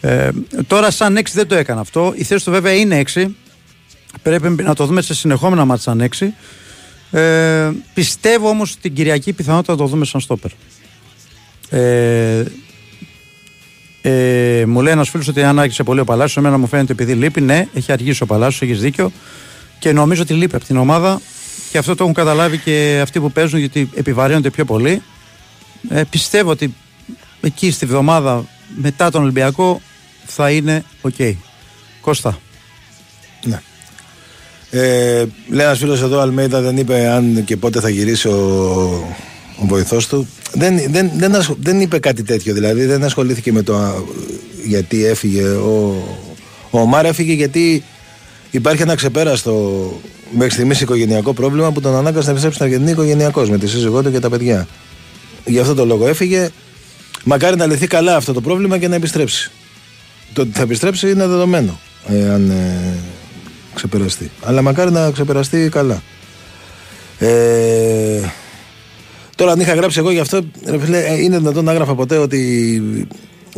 [0.00, 0.28] ε,
[0.66, 2.12] τώρα σαν 6 δεν το έκανε αυτό.
[2.16, 3.26] Η θέση του βέβαια είναι 6.
[4.22, 6.08] Πρέπει να το δούμε σε συνεχόμενα μάτια σαν
[7.10, 7.18] 6.
[7.18, 10.50] Ε, πιστεύω όμως την Κυριακή πιθανότητα να το δούμε σαν στόπερ.
[11.70, 12.44] Ε,
[14.02, 17.12] ε, μου λέει ένας φίλος ότι αν άρχισε πολύ ο Παλάσιος, εμένα μου φαίνεται επειδή
[17.12, 17.40] λείπει.
[17.40, 19.12] Ναι, έχει αργήσει ο Παλάσιος, έχεις δίκιο.
[19.78, 21.20] Και νομίζω ότι λείπει από την ομάδα
[21.70, 25.02] και αυτό το έχουν καταλάβει και αυτοί που παίζουν γιατί επιβαρύνονται πιο πολύ.
[25.88, 26.74] Ε, πιστεύω ότι
[27.40, 28.44] εκεί στη βδομάδα
[28.76, 29.80] μετά τον Ολυμπιακό
[30.28, 31.14] θα είναι οκ.
[32.00, 32.38] Κώστα.
[33.44, 33.60] Ναι.
[34.70, 38.34] Ε, λέει ένας φίλος εδώ, Αλμέιδα δεν είπε αν και πότε θα γυρίσει ο,
[39.58, 40.28] ο βοηθός του.
[40.52, 42.54] Δεν, δεν, δεν, ασχ- δεν είπε κάτι τέτοιο.
[42.54, 43.94] Δηλαδή δεν ασχολήθηκε με το α,
[44.64, 45.48] γιατί έφυγε.
[45.48, 46.02] Ο,
[46.70, 47.84] ο Ομάρ έφυγε γιατί
[48.50, 49.92] υπάρχει ένα ξεπέραστο
[50.30, 54.02] μέχρι στιγμής οικογενειακό πρόβλημα που τον ανάγκασε να επιστρέψει στην Αργεντινή οικογενειακός με τη σύζυγό
[54.02, 54.68] του και τα παιδιά.
[55.44, 56.48] Γι' αυτό το λόγο έφυγε.
[57.24, 59.50] Μακάρι να λυθεί καλά αυτό το πρόβλημα και να επιστρέψει.
[60.32, 61.78] Το ότι θα επιστρέψει είναι δεδομένο.
[62.08, 62.94] Ε, αν ε,
[63.74, 64.30] ξεπεραστεί.
[64.42, 66.02] Αλλά μακάρι να ξεπεραστεί καλά.
[67.18, 68.20] Ε,
[69.36, 72.16] τώρα, αν είχα γράψει εγώ γι' αυτό, ρε φίλε, ε, είναι δυνατόν να έγραφα ποτέ
[72.16, 72.82] ότι.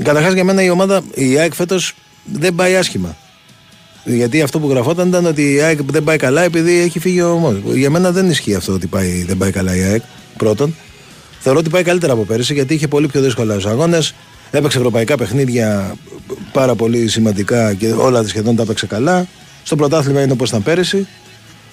[0.02, 3.16] Καταρχάς για μένα η ομάδα, η ΑΕΚ φέτος δεν πάει άσχημα.
[4.04, 7.36] Γιατί αυτό που γραφόταν ήταν ότι η ΑΕΚ δεν πάει καλά επειδή έχει φύγει ο
[7.36, 7.56] Μόζ.
[7.74, 10.02] Για μένα δεν ισχύει αυτό ότι πάει, δεν πάει καλά η ΑΕΚ.
[10.36, 10.74] Πρώτον.
[11.40, 14.14] Θεωρώ ότι πάει καλύτερα από πέρυσι γιατί είχε πολύ πιο δύσκολα τους αγώνες.
[14.50, 15.94] Έπαιξε ευρωπαϊκά παιχνίδια
[16.52, 19.26] πάρα πολύ σημαντικά και όλα σχεδόν τα έπαιξε καλά.
[19.62, 21.06] Στο πρωτάθλημα είναι όπως ήταν πέρυσι.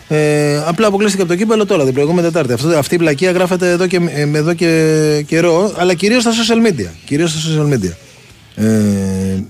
[0.07, 2.53] Ε, απλά αποκλείστηκε από το κύπελο τώρα, την προηγούμενη Τετάρτη.
[2.53, 6.67] Αυτό, αυτή η πλακία γράφεται εδώ και, ε, εδώ και καιρό, αλλά κυρίως στα social
[6.67, 6.89] media.
[7.05, 7.91] Κυρίως στα social media.
[8.55, 9.43] Ε,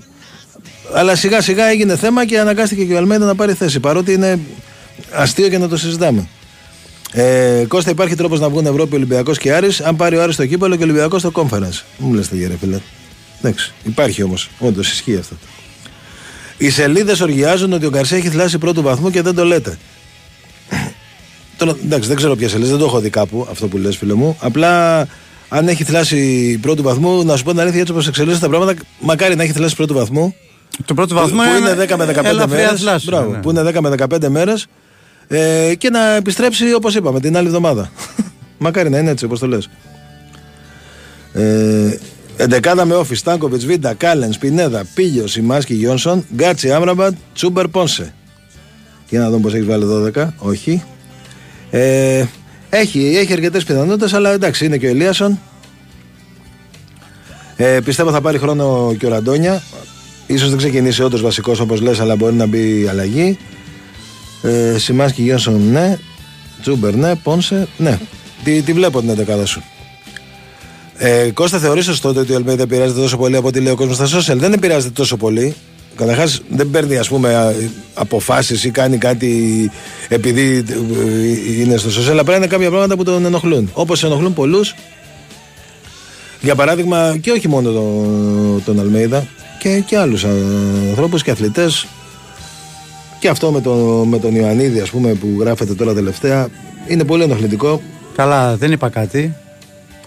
[0.92, 3.80] αλλά σιγά σιγά έγινε θέμα και αναγκάστηκε και ο Αλμέντα να πάρει θέση.
[3.80, 4.38] Παρότι είναι
[5.12, 6.28] αστείο και να το συζητάμε.
[7.12, 10.46] Ε, Κώστα, υπάρχει τρόπος να βγουν Ευρώπη Ολυμπιακός και Άρης αν πάρει ο Άρης το
[10.46, 11.82] κύπελο και ο Ολυμπιακός το conference.
[11.98, 12.78] Μου λες τα γέρε, φίλε.
[13.42, 14.50] Εντάξει, υπάρχει όμως.
[14.58, 15.36] Όντως ισχύει αυτό.
[16.58, 19.78] Οι σελίδες οργιάζουν ότι ο Γκαρσία έχει θλάσει πρώτου βαθμού και δεν το λέτε.
[21.56, 24.14] Τώρα, εντάξει, δεν ξέρω ποια σελίδα, δεν το έχω δει κάπου αυτό που λες φίλε
[24.14, 24.36] μου.
[24.40, 25.00] Απλά
[25.48, 28.82] αν έχει θλάση πρώτου βαθμού, να σου πω την αλήθεια έτσι όπως εξελίσσονται τα πράγματα,
[29.00, 30.34] μακάρι να έχει θλάση πρώτου βαθμού.
[30.84, 32.80] Το πρώτο που, βαθμό που είναι είναι 10 με 15 ελαφριά μέρες.
[32.80, 33.38] θλάση, Μπράβο, ναι.
[33.38, 34.66] που είναι 10 με 15 μέρες
[35.28, 37.90] ε, και να επιστρέψει όπως είπαμε την άλλη εβδομάδα.
[38.58, 39.68] μακάρι να είναι έτσι όπως το λες.
[41.32, 41.98] Ε,
[42.40, 48.14] Εντεκάδα με ΟΦΗ, Στάνκοβιτς, Βίντα, Κάλενς, Πινέδα, Πήλιος, Σιμάνσκι, Γιόνσον, Γκάτσι, Άμραμπατ, Τσούμπερ, Πόνσε.
[49.08, 49.84] Για να δούμε πώς έχεις βάλει
[50.16, 50.34] 12.
[50.38, 50.82] Όχι.
[51.70, 52.24] Ε,
[52.70, 55.38] έχει έχει αρκετές πιθανότητες, αλλά εντάξει, είναι και ο Ελίασον.
[57.56, 59.62] Ε, πιστεύω θα πάρει χρόνο και ο Ραντόνια.
[60.26, 63.38] Ίσως δεν ξεκινήσει όντως βασικός όπως λες, αλλά μπορεί να μπει αλλαγή.
[64.42, 65.98] Ε, Σιμάσκι, Γιόνσον, ναι.
[66.60, 67.14] Τσούμπερ, ναι.
[67.14, 67.98] Πόνσε, ναι.
[68.44, 69.62] Τη, τη βλέπω την 11 σου.
[70.98, 73.96] Ε, Κώστα, θεωρείς σωστό ότι ο Αλμέιδα επηρεάζεται τόσο πολύ από ό,τι λέει ο κόσμος
[73.96, 75.54] στα social; Δεν επηρεάζεται τόσο πολύ.
[75.96, 77.54] Καταρχάς, δεν παίρνει ας πούμε
[77.94, 79.70] αποφάσεις ή κάνει κάτι
[80.08, 82.16] επειδή ε, είναι στο social.
[82.18, 83.70] Απλά είναι κάποια πράγματα που τον ενοχλούν.
[83.72, 84.74] Όπως ενοχλούν πολλούς.
[86.40, 89.26] Για παράδειγμα, και όχι μόνο τον, τον Αλμέιδα,
[89.58, 90.24] και, και άλλους
[90.88, 91.86] ανθρώπους και αθλητές.
[93.18, 93.72] Και αυτό με, το,
[94.08, 96.48] με τον Ιωαννίδη, ας πούμε, που γράφεται τώρα τελευταία,
[96.88, 97.82] είναι πολύ ενοχλητικό.
[98.16, 99.34] Καλά, δεν είπα κάτι.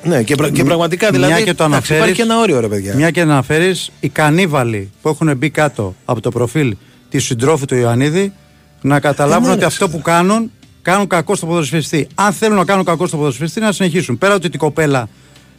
[0.04, 1.34] Ναι, και, πρα- και πραγματικά δηλαδή.
[1.34, 2.96] Μια και το εντάξει, αναφέρεις, υπάρχει ένα όριο, ρε παιδιά.
[2.96, 6.76] Μια και να αναφέρεις, οι κανίβαλοι που έχουν μπει κάτω από το προφίλ
[7.10, 8.34] τη συντρόφου του Ιωαννίδη
[8.82, 12.08] να καταλάβουν Ε, ναι, ότι ρε, αυτό που κάνουν κάνουν κακό στο ποδοσφαιριστή.
[12.16, 14.18] Αν θέλουν να κάνουν κακό στο ποδοσφαιριστή, να συνεχίσουν.
[14.18, 15.10] Πέρα ότι η κοπέλα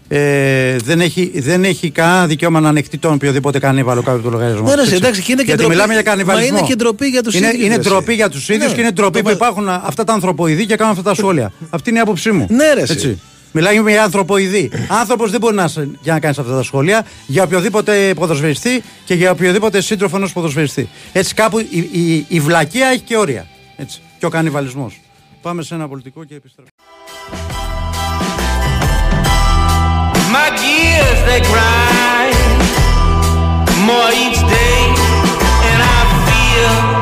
[0.09, 4.31] ε, δεν, έχει, δεν έχει κανένα δικαίωμα να ανεχτεί τον οποιοδήποτε κανίβαλο κάτω από το
[4.31, 4.69] λογαριασμό.
[4.69, 4.95] Ναι, ρε, Έτσι.
[4.95, 5.75] εντάξει, και είναι και Γιατί ντροπή.
[5.77, 6.53] μιλάμε για κανιβαλισμό.
[6.53, 8.15] Μα είναι και ντροπή για τους είναι, ίδιους, Είναι ρε, ντροπή εσύ.
[8.15, 10.77] για τους ίδιους Ναι, και είναι ντροπή το που βα- υπάρχουν αυτά τα ανθρωποειδή και
[10.77, 11.53] κάνουν αυτά τα σχόλια.
[11.71, 12.47] Αυτή είναι η άποψή μου.
[12.51, 12.93] Ναι, ρε, εσύ.
[12.93, 13.21] Έτσι.
[13.53, 14.71] Μιλάμε για ανθρωποειδή.
[14.89, 19.15] Άνθρωπος δεν μπορεί να, σε- για να κάνεις αυτά τα σχόλια για οποιοδήποτε ποδοσφαιριστή και
[19.15, 20.89] για οποιοδήποτε σύντροφο ενός ποδοσφαιριστή.
[21.13, 23.47] Έτσι κάπου η, η, η βλακεία έχει και όρια.
[23.77, 24.01] Έτσι.
[24.19, 25.01] Και ο κανιβαλισμός.
[25.43, 26.75] Πάμε σε ένα πολιτικό και επιστρέφουμε.
[30.35, 32.37] My gears they grind
[33.89, 34.81] more each day,
[35.71, 37.02] and I feel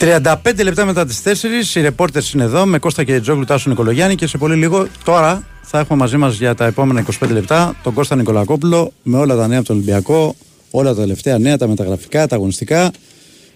[0.00, 4.14] 35 λεπτά μετά τις 4 οι ρεπόρτερς είναι εδώ με Κώστα και Τζόγλου Τάσου Νικολογιάννη
[4.14, 7.94] και σε πολύ λίγο τώρα θα έχουμε μαζί μας για τα επόμενα 25 λεπτά τον
[7.94, 10.36] Κώστα Νικολακόπουλο με όλα τα νέα από τον Ολυμπιακό,
[10.70, 12.90] όλα τα τελευταία νέα, τα μεταγραφικά, τα αγωνιστικά.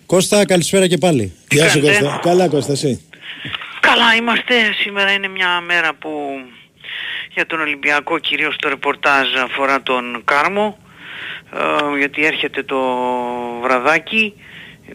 [0.07, 1.33] Κώστα, καλησπέρα και πάλι.
[1.50, 2.20] Γεια σου κάνετε; Κώστα.
[2.22, 3.00] Καλά Κώστα, εσύ;
[3.80, 4.54] Καλά είμαστε.
[4.83, 6.11] Σήμερα είναι μια μέρα που
[7.35, 10.78] για τον Ολυμπιακό κυρίως το ρεπορτάζ αφορά τον Κάρμο
[11.52, 12.76] ε, γιατί έρχεται το
[13.62, 14.35] βραδάκι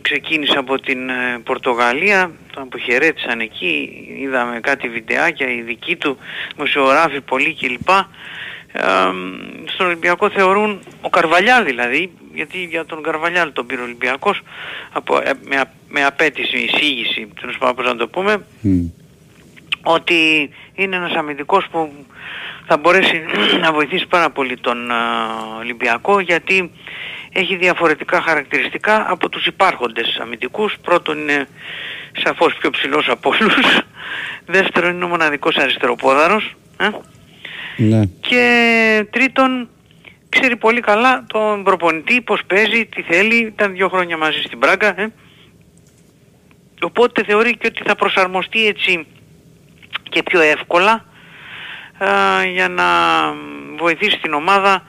[0.01, 6.17] ξεκίνησε από την ε, Πορτογαλία τον αποχαιρέτησαν εκεί είδαμε κάτι βιντεάκια οι δικοί του
[6.55, 7.89] δημοσιογράφοι πολλοί κλπ.
[8.71, 8.81] Ε,
[9.65, 14.41] στον Ολυμπιακό θεωρούν ο Καρβαλιάλ δηλαδή γιατί για τον Καρβαλιάλ τον πήρε ο Ολυμπιακός
[14.91, 18.45] από, ε, με, α- με απέτηση εισήγηση τέλος πάντων πώς να το πούμε
[19.83, 21.93] ότι είναι ένας αμυντικός που
[22.65, 23.23] θα μπορέσει
[23.61, 24.97] να βοηθήσει πάρα πολύ τον α,
[25.59, 26.71] Ολυμπιακό γιατί
[27.33, 30.75] έχει διαφορετικά χαρακτηριστικά από τους υπάρχοντες αμυντικούς.
[30.81, 31.47] Πρώτον είναι
[32.23, 33.55] σαφώς πιο ψηλός από όλους.
[34.55, 36.55] Δεύτερον είναι ο μοναδικός αριστεροπόδαρος.
[36.77, 36.89] Ε;
[37.77, 38.05] Ναι.
[38.19, 39.69] Και τρίτον
[40.29, 43.35] ξέρει πολύ καλά τον προπονητή, πώς παίζει, τι θέλει.
[43.35, 45.01] Ήταν δύο χρόνια μαζί στην Πράγκα.
[45.01, 45.07] Ε;
[46.81, 49.07] Οπότε θεωρεί και ότι θα προσαρμοστεί έτσι
[50.09, 51.05] και πιο εύκολα
[51.97, 52.07] α,
[52.45, 52.85] για να
[53.77, 54.83] βοηθήσει την ομάδα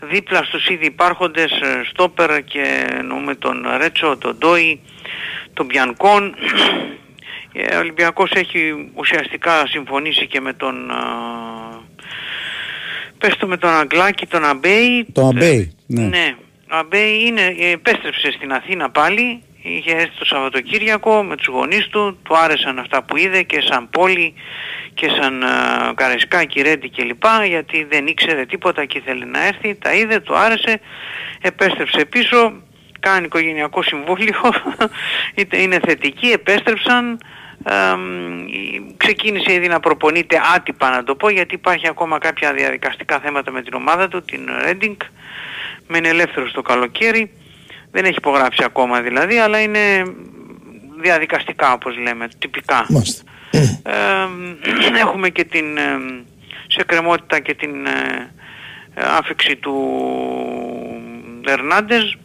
[0.00, 4.80] δίπλα στους ήδη υπάρχοντες ε, στόπερ και εννοούμε τον Ρέτσο, τον Ντόι,
[5.52, 6.34] τον Μπιανκόν.
[7.52, 10.96] Ε, Ο Ολυμπιακός έχει ουσιαστικά συμφωνήσει και με τον α,
[13.18, 15.06] πες το με τον Αγκλάκη, τον Αμπέι.
[15.12, 15.74] Το Αμπέι.
[15.86, 16.02] Ναι.
[16.02, 16.34] Ναι,
[16.72, 21.88] ο Αμπέι είναι, ε, επέστρεψε στην Αθήνα πάλι, είχε έρθει το Σαββατοκύριακο με τους γονείς
[21.88, 24.34] του, του άρεσαν αυτά που είδε και σαν πόλη
[24.94, 27.24] και σαν uh, Καραϊσκάκη, Ρέντι κλπ.
[27.46, 30.80] γιατί δεν ήξερε τίποτα και ήθελε να έρθει, τα είδε, του άρεσε,
[31.40, 32.52] επέστρεψε πίσω,
[33.00, 34.40] κάνει οικογενειακό συμβούλιο,
[35.38, 37.18] είτε είναι θετική, επέστρεψαν,
[37.64, 43.18] εμ, η- ξεκίνησε ήδη να προπονείται άτυπα να το πω γιατί υπάρχει ακόμα κάποια διαδικαστικά
[43.18, 44.96] θέματα με την ομάδα του, την Reading.
[45.88, 47.30] Μένει ελεύθερος το καλοκαίρι
[47.96, 50.02] δεν έχει υπογράψει ακόμα δηλαδή αλλά είναι
[51.02, 53.22] διαδικαστικά όπως λέμε, τυπικά Μάλιστα.
[53.50, 54.56] Εμ,
[54.96, 56.22] έχουμε και την εμ,
[56.66, 58.30] σε κρεμότητα και την ε,
[58.94, 59.74] ε, άφηξη του
[61.46, 62.16] Ερνάντες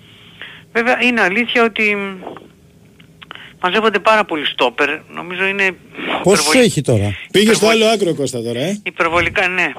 [0.73, 1.97] βέβαια είναι αλήθεια ότι
[3.61, 5.75] μαζεύονται πάρα πολλοί στόπερ νομίζω είναι
[6.23, 9.71] Πόσους υπερβολ- έχει τώρα; Πήγες στο άλλο άκρο Κώστα τώρα, ε; υπερβολικά ναι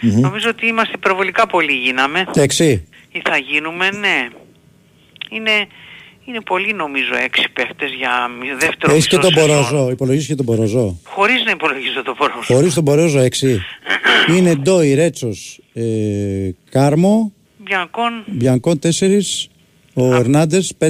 [0.00, 2.88] νομίζω ότι είμαστε υπερβολικά πολλοί γίναμε Εξή.
[3.12, 4.28] ή θα γίνουμε ναι
[5.34, 5.50] είναι,
[6.24, 9.56] είναι πολύ νομίζω έξι παίχτες για μη- δεύτερο Έχεις και μισό τον σεζόν.
[9.56, 9.90] Μποροζό.
[9.90, 10.98] Υπολογίζεις και τον Μποροζό.
[11.04, 13.58] χωρίς να υπολογίζω το Μποροζό Χωρίς τον Μποροζό 6.
[14.36, 15.82] Είναι Ντόι, Ρέτσος, ε,
[16.70, 19.48] Κάρμο, Μπιανκόν, Μπιανκόν 4,
[19.94, 20.86] ο Ερνάντες 5,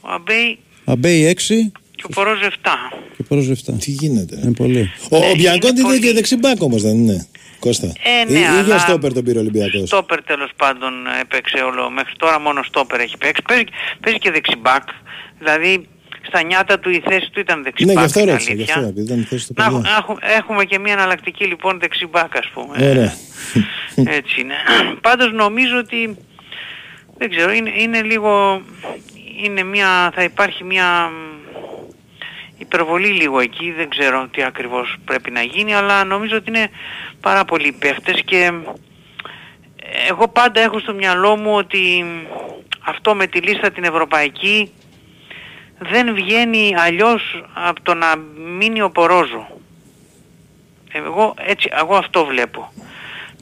[0.00, 2.52] ο Αμπέι Αμπέι 6 και ο Πορόζο 7
[3.16, 3.72] και Πορόζο 7.
[3.78, 4.40] Τι γίνεται.
[4.42, 4.90] Είναι πολύ.
[5.10, 6.00] Ο, Ναι, ο Μπιανκόντι είναι είναι πολύ.
[6.00, 7.26] και δεξιμπάκ όμως δεν είναι.
[7.66, 7.86] Κώστα.
[7.86, 9.88] Ε, ναι, Ή- ή για αλλά- στόπερ τον πήρε ο Ολυμπιακός.
[9.88, 13.42] Στόπερ τέλος πάντων έπαιξε όλο, μέχρι τώρα μόνο στόπερ έχει παίξει.
[13.48, 13.64] Παίζει,
[14.02, 14.82] παίζει και δεξιμπάκ,
[15.38, 15.88] δηλαδή
[16.28, 17.96] στα νιάτα του η θέση του ήταν Ναι, δεξιμπάκ.
[17.98, 18.50] γι' αυτό είναι ρώτησα.
[18.50, 18.74] Γι' αλήθεια.
[18.74, 19.90] αυτό, επειδή ήταν η θέση του Να, παιδιά.
[19.98, 22.88] έχου- έχου- έχουμε και μια εναλλακτική λοιπόν δεξιμπάκ ας πούμε.
[22.90, 23.12] Ωραία.
[24.18, 24.54] Έτσι είναι.
[25.00, 26.16] Πάντως νομίζω ότι
[27.18, 28.62] δεν ξέρω, είναι, είναι λίγο,
[29.44, 31.35] είναι μια, θα υπάρχει μια μ,
[32.58, 36.70] υπερβολή λίγο εκεί, δεν ξέρω τι ακριβώς πρέπει να γίνει, αλλά νομίζω ότι είναι
[37.20, 38.52] πάρα πολλοί παίχτες και
[40.08, 42.04] εγώ πάντα έχω στο μυαλό μου ότι
[42.80, 44.72] αυτό με τη λίστα την ευρωπαϊκή
[45.78, 48.16] δεν βγαίνει αλλιώς από το να
[48.56, 49.48] μείνει ο Πορόζο.
[50.92, 52.72] Εγώ, έτσι, εγώ αυτό βλέπω.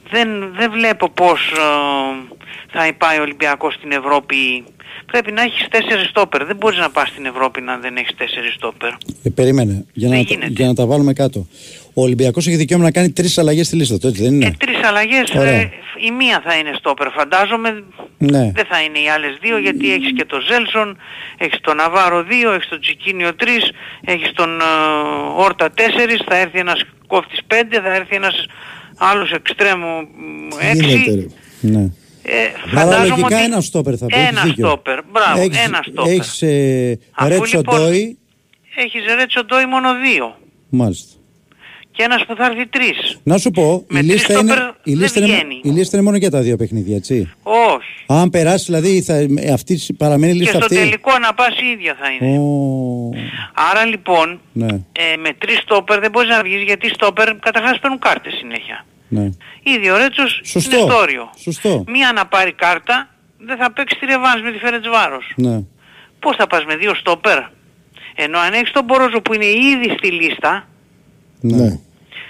[0.09, 2.35] δεν, δεν βλέπω πώς ε,
[2.71, 4.65] θα πάει ο Ολυμπιακός στην Ευρώπη.
[5.05, 6.45] Πρέπει να έχεις τέσσερις στόπερ.
[6.45, 8.89] Δεν μπορείς να πας στην Ευρώπη να δεν έχεις τέσσερις στόπερ.
[9.23, 10.51] Ε, περίμενε, για να, Δεν τα- γίνεται.
[10.55, 11.47] για να τα βάλουμε κάτω.
[11.93, 14.51] Ο Ολυμπιακός έχει δικαίωμα να κάνει τρεις αλλαγές στη λίστα του, έτσι δεν είναι; Ε,
[14.65, 15.51] τρεις αλλαγές, Ωραία.
[15.53, 15.71] ε,
[16.07, 17.83] η μία θα είναι στόπερ φαντάζομαι.
[18.17, 18.51] Ναι.
[18.55, 20.97] Δεν θα είναι οι άλλες δύο γιατί έχεις και τον Ζέλσον,
[21.37, 23.45] έχεις τον Ναβάρο 2, έχεις τον Τσικίνιο 3,
[24.05, 24.63] έχεις τον ε,
[25.35, 27.53] Όρτα 4, θα έρθει ένας κόφτης 5,
[27.83, 28.45] θα έρθει ένας
[28.97, 30.07] άλλος εξτρέμου
[30.73, 30.85] 6.
[30.85, 31.25] Γίνεται, ρε.
[31.79, 31.89] ναι.
[32.27, 34.15] Ε, Άρα φαντάζομαι λογικά ότι ένα στόπερ θα πει.
[34.15, 34.67] έχεις Ένα δίκιο.
[34.67, 36.11] στόπερ, μπράβο, έχεις, ένα στόπερ.
[36.13, 38.17] Έχεις ε, Αφού Ρέτσο λοιπόν- Ντόι,
[38.75, 40.37] Έχεις Ρέτσο Ντόι μόνο δύο.
[40.69, 41.13] μάλιστα.
[41.91, 43.17] Και ένας που θα έρθει τρεις.
[43.23, 45.59] Να σου πω, Με η τρεις λίστα, στόπερ είναι, η, δεν λίστα είναι, βγαίνει.
[45.63, 47.31] η λίστα είναι μόνο για τα δύο παιχνίδια, έτσι.
[47.43, 48.03] Όχι.
[48.07, 50.75] Αν περάσει, δηλαδή, θα, ε, αυτή, παραμένει η Και λίστα στο αυτή.
[50.77, 52.39] τελικό να πας η ίδια θα είναι.
[52.39, 53.09] Ω,
[53.71, 57.99] Άρα λοιπόν ναι, ε, με τρεις στόπερ δεν μπορείς να βγεις γιατί στόπερ καταρχάς παίρνουν
[57.99, 58.85] κάρτες συνέχεια.
[59.21, 59.29] Ναι.
[59.63, 60.77] Ήδη ο Ρέτσος Σωστό.
[60.77, 61.29] είναι στόριο.
[61.43, 61.83] Σωστό.
[61.87, 65.31] Μία να πάρει κάρτα δεν θα παίξει τη ρεβάνς με τη Φερετσβάρος.
[65.35, 65.63] Ναι.
[66.19, 67.37] Πώς θα πας με δύο στόπερ;
[68.15, 70.67] Ενώ αν έχεις τον Μπορόζο που είναι ήδη στη λίστα
[71.39, 71.79] Ναι.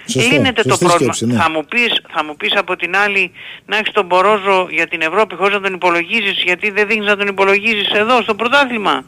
[0.08, 0.30] Σωστό.
[0.30, 1.12] Λύνεται το Σωστή πρόβλημα.
[1.12, 1.42] σκέψη, ναι.
[1.42, 3.32] θα, μου πεις, θα μου πεις από την άλλη
[3.66, 7.16] να έχεις τον Μπορόζο για την Ευρώπη χωρίς να τον υπολογίζεις γιατί δεν δείχνεις να
[7.16, 9.04] τον υπολογίζεις εδώ στο πρωτάθλημα;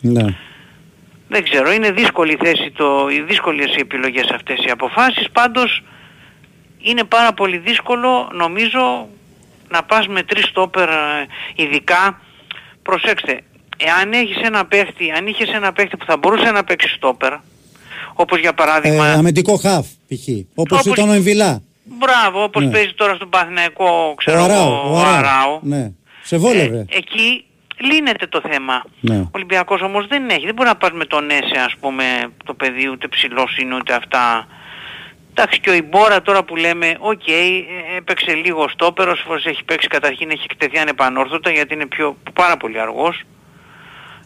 [0.00, 0.24] ναι.
[1.28, 5.30] Δεν ξέρω, είναι δύσκολη η θέση, το, οι δύσκολες οι επιλογές αυτές οι αποφάσεις.
[5.32, 5.82] Πάντως
[6.82, 9.08] είναι πάρα πολύ δύσκολο νομίζω
[9.68, 12.20] να πας με τρεις στόπερ ε, ειδικά.
[12.82, 13.40] Προσέξτε,
[13.76, 17.32] εάν έχεις ένα παίχτη, αν είχες ένα παίχτη που θα μπορούσε να παίξει στόπερ,
[18.14, 19.06] όπως για παράδειγμα...
[19.06, 20.28] Ε, αμυντικό χαφ, π.χ.
[20.54, 21.62] Όπως, Όπως- ήταν ο Εμβιλά.
[21.84, 22.70] Μπράβο, όπως Ναι.
[22.70, 24.60] παίζει τώρα στον Παθηναϊκό, Ο ξέρω Αράου.
[24.72, 25.14] εγώ, Ο ο Αράου.
[25.16, 25.58] Αράου.
[25.62, 25.90] Ναι.
[26.22, 26.86] Σε βόλευε.
[26.90, 27.44] Ε, εκεί
[27.92, 28.84] λύνεται το θέμα.
[29.00, 29.16] Ναι.
[29.16, 30.44] Ο Ολυμπιακός όμως δεν έχει.
[30.44, 32.04] Δεν μπορεί να πας με τον Έσε ας πούμε
[32.44, 34.46] το παιδί ούτε ψηλός είναι ούτε αυτά.
[35.40, 39.64] Εντάξει και ο Ιμπόρα τώρα που λέμε, οκ, ε, έπαιξε λίγο στόπερ, όσες φορές έχει
[39.64, 43.22] παίξει καταρχήν έχει εκτεθεί ανεπανόρθωτα γιατί είναι πιο, πάρα πολύ αργός.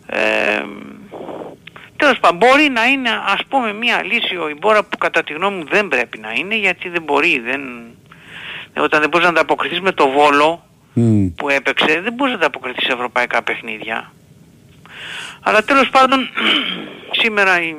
[0.07, 0.62] Ε,
[1.96, 5.57] τέλος πάντων, μπορεί να είναι ας πούμε μια λύση ο Ιμπόρα που κατά τη γνώμη
[5.57, 7.61] μου δεν πρέπει να είναι γιατί δεν μπορεί, δεν...
[8.77, 11.27] Όταν δεν μπορείς να ανταποκριθείς με το Βόλο Μμ.
[11.37, 14.12] που έπαιξε, δεν μπορείς να ανταποκριθείς σε ευρωπαϊκά παιχνίδια.
[15.40, 16.29] Αλλά τέλος πάντων,
[17.20, 17.77] σήμερα η-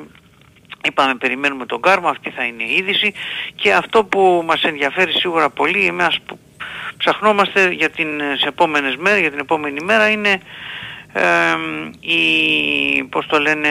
[0.86, 3.12] είπαμε περιμένουμε τον Κάρμο, αυτή θα είναι η είδηση
[3.54, 6.38] και αυτό που μας ενδιαφέρει σίγουρα πολύ, εμάς που
[6.96, 10.40] ψαχνόμαστε για την, σε επόμενες μέρες, για την επόμενη μέρα είναι
[11.12, 13.68] εμ, η, πώς το λένε,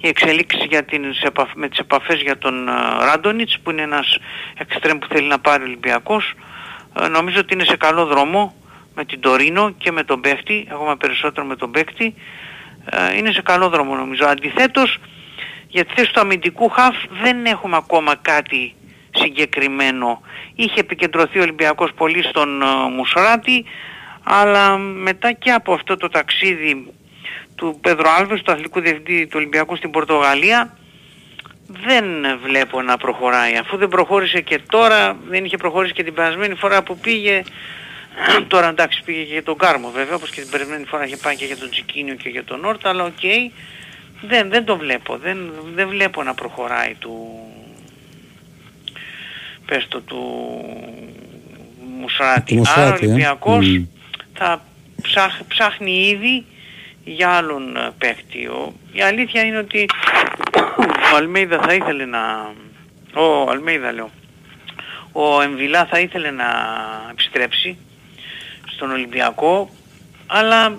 [0.00, 2.72] η εξελίξη για την, σε επαφ- με τις επαφές για τον ε,
[3.04, 4.18] Ράντονιτς που είναι ένας
[4.58, 6.34] εξτρέμ που θέλει να πάρει ο Ολυμπιακός.
[7.00, 8.54] Ε, νομίζω ότι είναι σε καλό δρόμο
[8.94, 12.14] με την Τωρίνο και με τον παίχτη, ακόμα περισσότερο με τον παίχτη.
[12.90, 14.26] Ε, είναι σε καλό δρόμο νομίζω.
[14.26, 14.98] Αντιθέτως,
[15.68, 18.74] για τη θέση του αμυντικού χαφ δεν έχουμε ακόμα κάτι
[19.10, 20.22] συγκεκριμένο.
[20.54, 23.64] Είχε επικεντρωθεί ο Ολυμπιακός πολύ στον ε, Μουσράτη,
[24.22, 26.92] αλλά μετά και από αυτό το ταξίδι
[27.54, 30.76] του Πέδρο Άλβες, του αθλητικού διευθυντή του Ολυμπιακού στην Πορτογαλία,
[31.66, 32.04] δεν
[32.42, 33.56] βλέπω να προχωράει.
[33.56, 37.42] Αφού δεν προχώρησε και τώρα, δεν είχε προχωρήσει και την περασμένη φορά που πήγε,
[38.52, 41.36] τώρα εντάξει πήγε και για τον Κάρμο βέβαια, όπως και την περασμένη φορά είχε πάει
[41.36, 43.22] και για τον Τσικίνιο και για τον Όρτα, αλλά οκ,
[44.20, 45.16] δεν, δεν το βλέπω.
[45.16, 47.38] Δεν, δεν βλέπω να προχωράει του,
[49.66, 50.22] πες το, του
[52.00, 52.52] Μουσράτη.
[52.52, 53.04] Του Μουσράτη, Άρα ο ε.
[53.04, 53.84] Ολυμπιακός Μμ.
[54.34, 54.62] θα
[55.02, 56.44] ψάχ, ψάχνει ήδη
[57.04, 58.46] για άλλον ε, παίχτη.
[58.46, 59.86] Ο, η αλήθεια είναι ότι
[61.12, 62.52] ο Αλμέιδα θα ήθελε να...
[63.14, 64.10] Ο Αλμέιδα λέω.
[65.12, 66.46] Ο Εμβιλά θα ήθελε να
[67.10, 67.76] επιστρέψει
[68.66, 69.70] στον Ολυμπιακό,
[70.26, 70.78] αλλά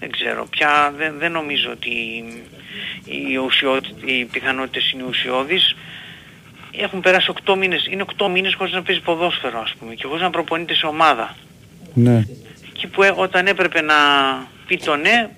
[0.00, 1.90] δεν ξέρω πια, δεν, δεν νομίζω ότι
[3.04, 5.76] οι, ουσιώτη, οι πιθανότητες είναι ουσιώδεις.
[6.80, 10.22] Έχουν περάσει 8 μήνες, είναι 8 μήνες χωρίς να παίζει ποδόσφαιρο ας πούμε και χωρίς
[10.22, 11.36] να προπονείται σε ομάδα.
[11.94, 12.24] Ναι.
[12.74, 13.94] Εκεί που ε, όταν έπρεπε να
[14.66, 15.28] πει το ναι,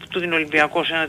[0.00, 1.08] που του δίνει ο Ολυμπιακός ένα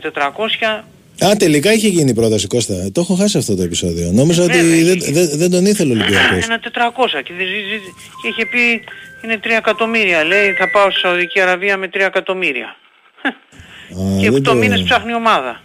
[0.80, 0.84] 400,
[1.24, 2.74] Α, τελικά είχε γίνει η πρόταση Κώστα.
[2.92, 4.10] Το έχω χάσει αυτό το επεισόδιο.
[4.12, 5.12] Νόμιζα ότι Βέβαια, δεν, είχε.
[5.12, 6.44] δεν, δεν τον ήθελε ο Ολυμπιακός.
[6.44, 8.84] ένα 400 και, δεν ζη- και είχε πει
[9.24, 10.24] είναι 3 εκατομμύρια.
[10.24, 12.76] Λέει θα πάω στη Σαουδική Αραβία με 3 εκατομμύρια.
[13.22, 15.60] Α, και 8 δεν το- μήνες ψάχνει ομάδα.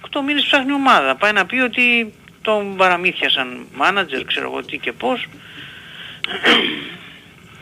[0.00, 1.16] 8 μήνες ψάχνει ομάδα.
[1.16, 3.46] Πάει να πει ότι τον παραμύθιασαν
[3.76, 5.26] μάνατζερ, ξέρω εγώ τι και πώς.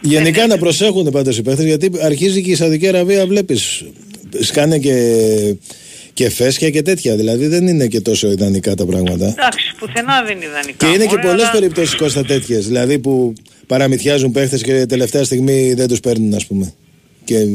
[0.00, 3.84] Γενικά να προσέχουν πάντως οι παίχτες γιατί αρχίζει και η Σαουδική Αραβία βλέπεις
[4.40, 4.96] σκάνε και,
[6.12, 9.26] και φέσια και τέτοια δηλαδή δεν είναι και τόσο ιδανικά τα πράγματα.
[9.26, 10.86] Εντάξει, πουθενά δεν είναι ιδανικά.
[10.86, 13.32] Και είναι και μωρέ, πολλές αλλά- περιπτώσεις Κώστα τέτοιες δηλαδή που
[13.66, 16.72] παραμυθιάζουν παίχτες και τελευταία στιγμή δεν τους παίρνουν ας πούμε.
[17.24, 17.46] Και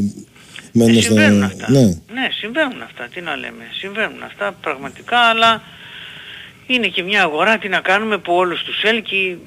[0.78, 1.08] μένουν Ε, στα...
[1.10, 1.66] συμβαίνουν αυτά.
[1.72, 1.80] Ναι.
[2.18, 3.04] ναι, συμβαίνουν αυτά.
[3.14, 3.64] Τι να λέμε.
[3.80, 5.52] Συμβαίνουν αυτά πραγματικά, αλλά
[6.68, 9.38] είναι και μια αγορά, τι να κάνουμε, που όλους τους έλκει.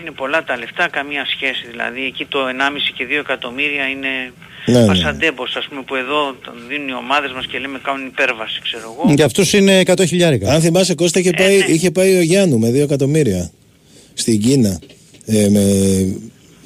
[0.00, 1.64] είναι πολλά τα λεφτά, καμία σχέση.
[1.70, 2.52] Δηλαδή εκεί το 1,5
[2.96, 4.32] και 2 εκατομμύρια είναι
[4.66, 4.86] Ναι, ναι.
[4.86, 8.96] πασαντέμπος ας πούμε που εδώ τον δίνουν οι ομάδες μας και λέμε κάνουν υπέρβαση ξέρω
[8.98, 9.12] εγώ.
[9.14, 10.52] Για αυτούς είναι 100 χιλιάρικα.
[10.52, 13.50] Αν θυμάσαι Κώστα είχε πάει, είχε πάει ο Γιάννου με 2 εκατομμύρια
[14.14, 14.78] στην Κίνα.
[15.26, 15.60] Ε, με...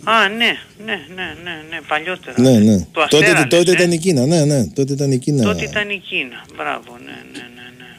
[0.04, 2.40] Α, ναι, ναι, ναι, ναι, ναι, παλιότερα.
[2.40, 2.78] Ναι, ναι.
[2.92, 3.94] Το τότε Αστέρα, τότε λες, ήταν ναι.
[3.94, 4.26] η Κίνα.
[4.26, 4.66] Ναι, ναι.
[4.66, 5.42] Τότε ήταν η Κίνα.
[5.42, 6.44] Τότε ήταν η Κίνα.
[6.56, 7.96] Μπράβο, ναι, ναι, ναι, ναι.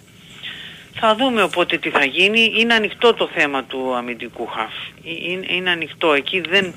[0.99, 2.51] Θα δούμε οπότε τι θα γίνει.
[2.57, 4.73] Είναι ανοιχτό το θέμα του αμυντικού χαφ.
[5.05, 6.13] Ε, Είναι, είναι ανοιχτό.
[6.13, 6.73] Εκεί δεν,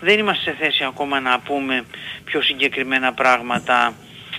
[0.00, 1.84] δεν είμαστε σε θέση ακόμα να πούμε
[2.24, 3.94] πιο συγκεκριμένα πράγματα.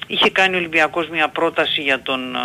[0.07, 2.35] Είχε κάνει ο Ολυμπιακός μια πρόταση για τον...
[2.35, 2.39] ε,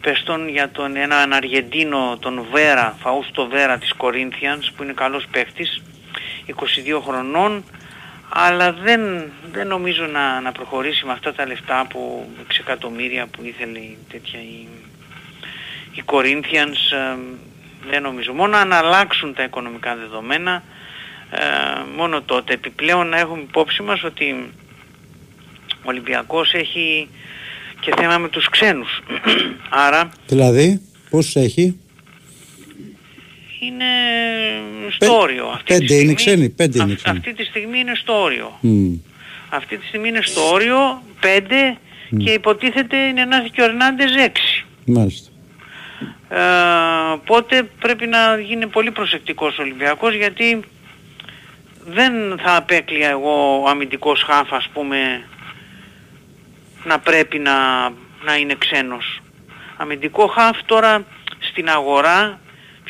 [0.00, 5.26] πες τον για τον έναν Αργεντίνο, τον Βέρα, Φαούστο Βέρα της Corinthians που είναι καλός
[5.30, 5.82] παίχτης,
[6.46, 7.64] 22 χρονών,
[8.28, 9.00] αλλά δεν,
[9.52, 13.98] δεν νομίζω να, να προχωρήσει με αυτά τα λεφτά που 6 εκατομμύρια που ήθελε η
[14.10, 14.66] τέτοια η,
[15.92, 17.16] η Corinthians, ε,
[17.90, 18.32] δεν νομίζω.
[18.32, 20.62] Μόνο αν αλλάξουν τα οικονομικά δεδομένα,
[21.30, 21.38] ε,
[21.96, 22.52] μόνο τότε.
[22.52, 24.50] Επιπλέον να έχουμε υπόψη μας ότι
[25.68, 27.08] ο Ολυμπιακός έχει
[27.80, 29.02] και θέμα με τους ξένους.
[29.86, 30.80] Άρα Δηλαδή,
[31.10, 31.80] πόσους έχει;
[33.66, 33.84] Είναι
[34.90, 35.46] στο όριο.
[35.46, 36.48] Αυτή τη Πέντε είναι στιγμή- ξένοι.
[36.50, 37.18] Πέντε είναι αυ- ξένοι.
[37.18, 38.58] αυτή τη στιγμή είναι στο όριο.
[38.60, 38.92] Μμ.
[39.48, 41.78] Αυτή τη στιγμή είναι στο όριο 5
[42.18, 44.64] και υποτίθεται είναι ένας και ο Ερνάντες 6.
[44.86, 45.30] Μάλιστα.
[46.28, 50.60] Ε, οπότε πρέπει να γίνει πολύ προσεκτικός ο Ολυμπιακός γιατί
[51.86, 55.24] δεν θα απέκλεια εγώ ο αμυντικός χάφ ας πούμε
[56.84, 57.52] να πρέπει να,
[58.24, 59.20] να είναι ξένος.
[59.76, 61.04] Αμυντικό χάφ τώρα
[61.38, 62.40] στην αγορά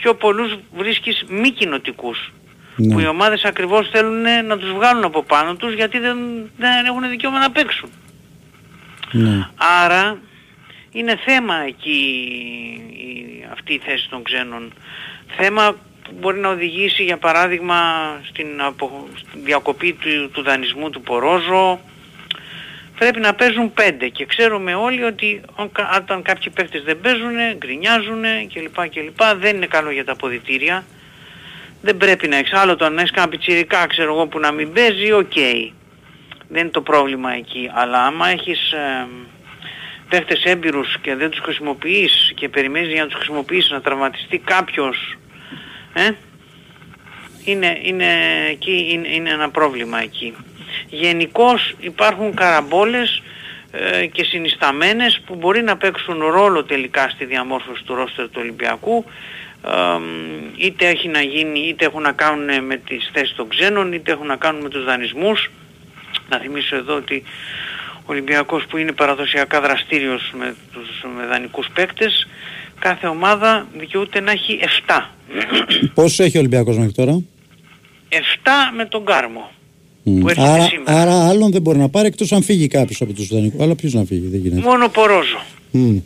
[0.04, 2.32] πιο πολλούς βρίσκεις μη κοινοτικούς.
[2.76, 2.94] Ναι.
[2.94, 6.16] Που οι ομάδες ακριβώς θέλουν να τους βγάλουν από πάνω τους γιατί δεν,
[6.56, 7.90] δεν έχουν δικαίωμα να παίξουν.
[9.10, 9.48] Ναι.
[9.84, 10.18] Άρα
[10.90, 11.98] είναι θέμα εκεί
[12.90, 14.72] η, αυτή η θέση των ξένων.
[15.36, 17.76] Θέμα που μπορεί να οδηγήσει για παράδειγμα
[18.28, 21.80] στην, απο, στην διακοπή του, του δανεισμού του Πορόζο.
[22.98, 27.33] Πρέπει να παίζουν πέντε και ξέρουμε όλοι ότι αν κα- όταν κάποιοι παίκτες δεν παίζουν,
[27.57, 28.22] γκρινιάζουν
[28.54, 28.88] κλπ.
[28.88, 29.22] κλπ.
[29.40, 30.85] Δεν είναι καλό για τα αποδητήρια.
[31.83, 34.72] Δεν πρέπει να έχεις άλλο το να έχεις κανένα πιτσιρικά ξέρω εγώ που να μην
[34.72, 35.33] παίζει, οκ.
[36.48, 37.70] Δεν είναι το πρόβλημα εκεί.
[37.74, 39.07] Αλλά άμα έχεις ε,
[40.09, 45.16] παίχτες έμπειρους και δεν τους χρησιμοποιείς και περιμένεις για να τους χρησιμοποιήσεις να τραυματιστεί κάποιος,
[45.94, 46.11] ε,
[47.44, 48.07] είναι, είναι,
[48.50, 50.35] εκεί, είναι, είναι ένα πρόβλημα εκεί.
[50.88, 53.22] Γενικώς υπάρχουν καραμπόλες
[53.70, 59.04] ε, και συνισταμένες που μπορεί να παίξουν ρόλο τελικά στη διαμόρφωση του ρόστερ του Ολυμπιακού
[59.66, 59.70] ε,
[60.56, 64.26] είτε έχει να γίνει είτε έχουν να κάνουν με τις θέσεις των ξένων είτε έχουν
[64.26, 65.50] να κάνουν με τους δανεισμούς
[66.28, 67.22] να θυμίσω εδώ ότι
[67.98, 72.26] ο Ολυμπιακός που είναι παραδοσιακά δραστήριος με τους με δανεικούς παίκτες
[72.78, 75.04] κάθε ομάδα δικαιούται να έχει 7
[75.94, 77.22] Πόσους έχει ο Ολυμπιακός μέχρι τώρα;
[78.08, 78.16] 7
[78.76, 79.53] με τον Κάρμο Μμ.
[80.04, 81.00] Που έρχεται Άρα, σήμερα.
[81.00, 83.60] άρα άλλον δεν μπορεί να πάρει εκτός αν φύγει κάποιος από τους δανεικούς.
[83.62, 84.68] Αλλά ποιος να φύγει, δεν γίνεται.
[84.68, 85.40] Μόνο Πορόζο.
[85.70, 85.96] Μμ.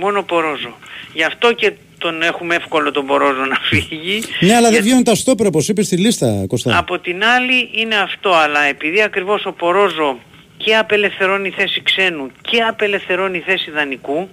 [0.00, 0.76] Μόνο Πορόζο.
[1.14, 4.20] Γι' αυτό και τον έχουμε εύκολο τον Πορόζο να φύγει.
[4.46, 6.78] Ναι, αλλά δεν γιατί βγαίνουν τα στόπερ όπως είπες στη λίστα, Κωστά.
[6.78, 10.18] Από την άλλη είναι αυτό, αλλά επειδή ακριβώς ο Πορόζο
[10.56, 14.28] και απελευθερώνει θέση ξένου και απελευθερώνει θέση δανεικού,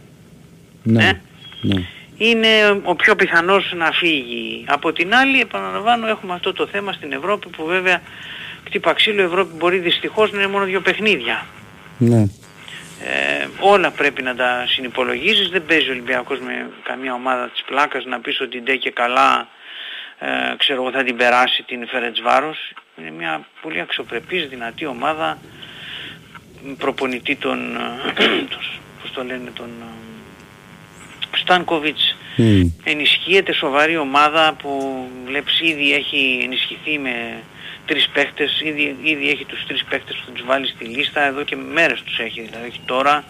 [0.83, 1.03] Ναι.
[1.03, 1.21] ε,
[1.61, 1.81] ναι.
[2.17, 2.47] είναι
[2.83, 4.63] ο πιο πιθανός να φύγει.
[4.67, 8.01] Από την άλλη, επαναλαμβάνω, έχουμε αυτό το θέμα στην Ευρώπη που βέβαια
[8.65, 11.45] κτύπα ξύλο η Ευρώπη μπορεί δυστυχώς να είναι μόνο δύο παιχνίδια.
[11.97, 12.25] ναι.
[13.07, 15.49] Ε, όλα πρέπει να τα συνυπολογίζεις.
[15.49, 19.47] Δεν παίζει ο Ολυμπιακός με καμία ομάδα της πλάκας να πεις ότι ντε και καλά
[20.19, 22.57] ε, ξέρω εγώ θα την περάσει την Φερετσβάρος.
[22.99, 25.37] Είναι μια πολύ αξιοπρεπής, δυνατή ομάδα
[26.63, 32.17] με προπονητή τον, ε, τους- πώς το λένε, τον ε, Στάνκοβιτς.
[32.35, 32.61] Μμ.
[32.83, 37.43] Ενισχύεται σοβαρή ομάδα που βλέπεις ήδη έχει ενισχυθεί με
[37.85, 41.43] τρεις παίχτες, ήδη, ήδη έχει τους τρεις παίχτες που θα τους βάλει στη λίστα, εδώ
[41.43, 43.23] και μέρες τους έχει, δηλαδή έχει τώρα.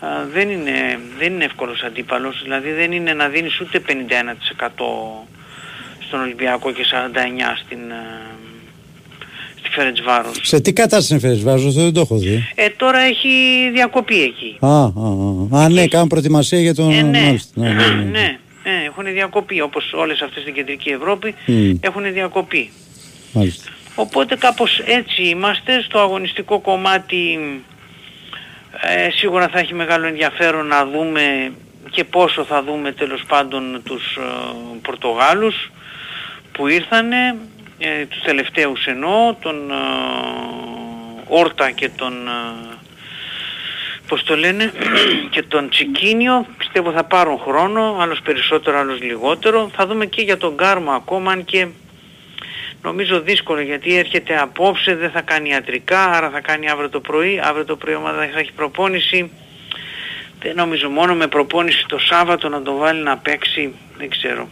[0.00, 4.68] Α, δεν, είναι, δεν είναι εύκολος αντίπαλος, δηλαδή δεν είναι να δίνεις ούτε 51%
[6.06, 6.94] στον Ολυμπιακό και 49%
[7.64, 8.04] στην, ε,
[9.58, 10.40] στη Φερετσβάρος.
[10.42, 12.48] Σε τι κατάσταση είναι Φερεσβάζο, αυτό δεν το έχω δει.
[12.54, 13.28] Ε, τώρα έχει
[13.72, 14.56] διακοπή εκεί.
[14.60, 14.82] Α, α,
[15.52, 15.64] α.
[15.64, 16.90] α ναι, κάνουν προετοιμασία για τον...
[16.90, 17.20] Ε, ναι.
[17.20, 18.02] Μάλιστα, ναι, ναι, ναι.
[18.02, 21.72] ναι, ναι, έχουν διακοπή όπως όλες αυτές στην κεντρική Ευρώπη Μμ.
[21.80, 22.70] έχουν διακοπή.
[23.32, 23.70] Μάλιστα.
[23.94, 27.38] Οπότε κάπως έτσι είμαστε στο αγωνιστικό κομμάτι
[28.80, 31.52] ε, σίγουρα θα έχει μεγάλο ενδιαφέρον να δούμε
[31.90, 34.20] και πόσο θα δούμε τέλος πάντων τους ε,
[34.82, 35.70] Πορτογάλους
[36.52, 37.36] που ήρθανε,
[37.78, 39.74] ε, τους τελευταίους εννοώ, τον ε,
[41.28, 42.76] Όρτα και τον ε,
[44.06, 44.72] πώς το λένε,
[45.30, 49.70] και τον Τσικίνιο πιστεύω θα πάρουν χρόνο, άλλος περισσότερο, άλλος λιγότερο.
[49.74, 51.66] Θα δούμε και για τον Κάρμα ακόμα, αν και
[52.82, 57.40] νομίζω δύσκολο γιατί έρχεται απόψε, δεν θα κάνει ιατρικά, άρα θα κάνει αύριο το πρωί,
[57.44, 59.30] αύριο το πρωί η ομάδα θα έχει προπόνηση.
[60.40, 64.48] Δεν νομίζω μόνο με προπόνηση το Σάββατο να το βάλει να παίξει, δεν ξέρω.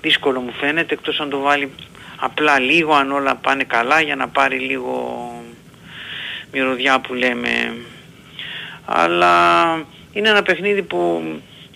[0.00, 1.72] Δύσκολο μου φαίνεται, εκτός αν το βάλει
[2.16, 5.28] απλά λίγο, αν όλα πάνε καλά για να πάρει λίγο
[6.52, 7.76] μυρωδιά που λέμε.
[8.84, 9.74] Αλλά
[10.12, 11.22] είναι ένα παιχνίδι που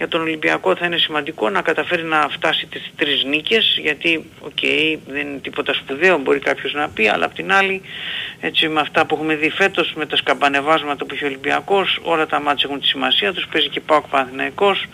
[0.03, 4.61] για τον Ολυμπιακό θα είναι σημαντικό να καταφέρει να φτάσει τις τρεις νίκες γιατί οκ
[5.07, 7.83] δεν είναι τίποτα σπουδαίο μπορεί κάποιος να πει αλλά απ' την άλλη
[8.41, 12.27] έτσι με αυτά που έχουμε δει φέτος με τα σκαμπανεβάσματα που έχει ο Ολυμπιακός όλα
[12.27, 14.87] τα ματς έχουν τη σημασία τους παίζει και ΠΑΟΚ Παναθηναϊκός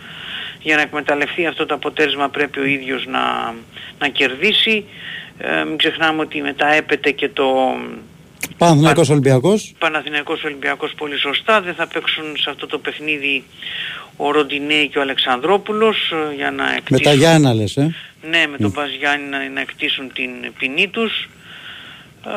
[0.63, 3.55] για να εκμεταλλευτεί αυτό το αποτέλεσμα πρέπει ο ίδιος να,
[3.99, 4.85] να κερδίσει
[5.39, 7.77] ε, μην ξεχνάμε ότι μετά έπεται και το
[8.59, 9.75] Παναθηναϊκός Ολυμπιακός.
[9.79, 11.61] Παναθηναϊκός Ολυμπιακός πολύ σωστά.
[11.61, 13.45] Δεν θα παίξουν σε αυτό το παιχνίδι
[14.21, 16.97] ο Ροντινέη και ο Αλεξανδρόπουλος ε, για να εκτίσουν...
[16.97, 17.95] Με τα Γιάννα λες, ε;
[18.31, 21.29] Ναι, με τον Παζιάννη να, να εκτίσουν την ποινή τους.
[22.27, 22.31] Ε,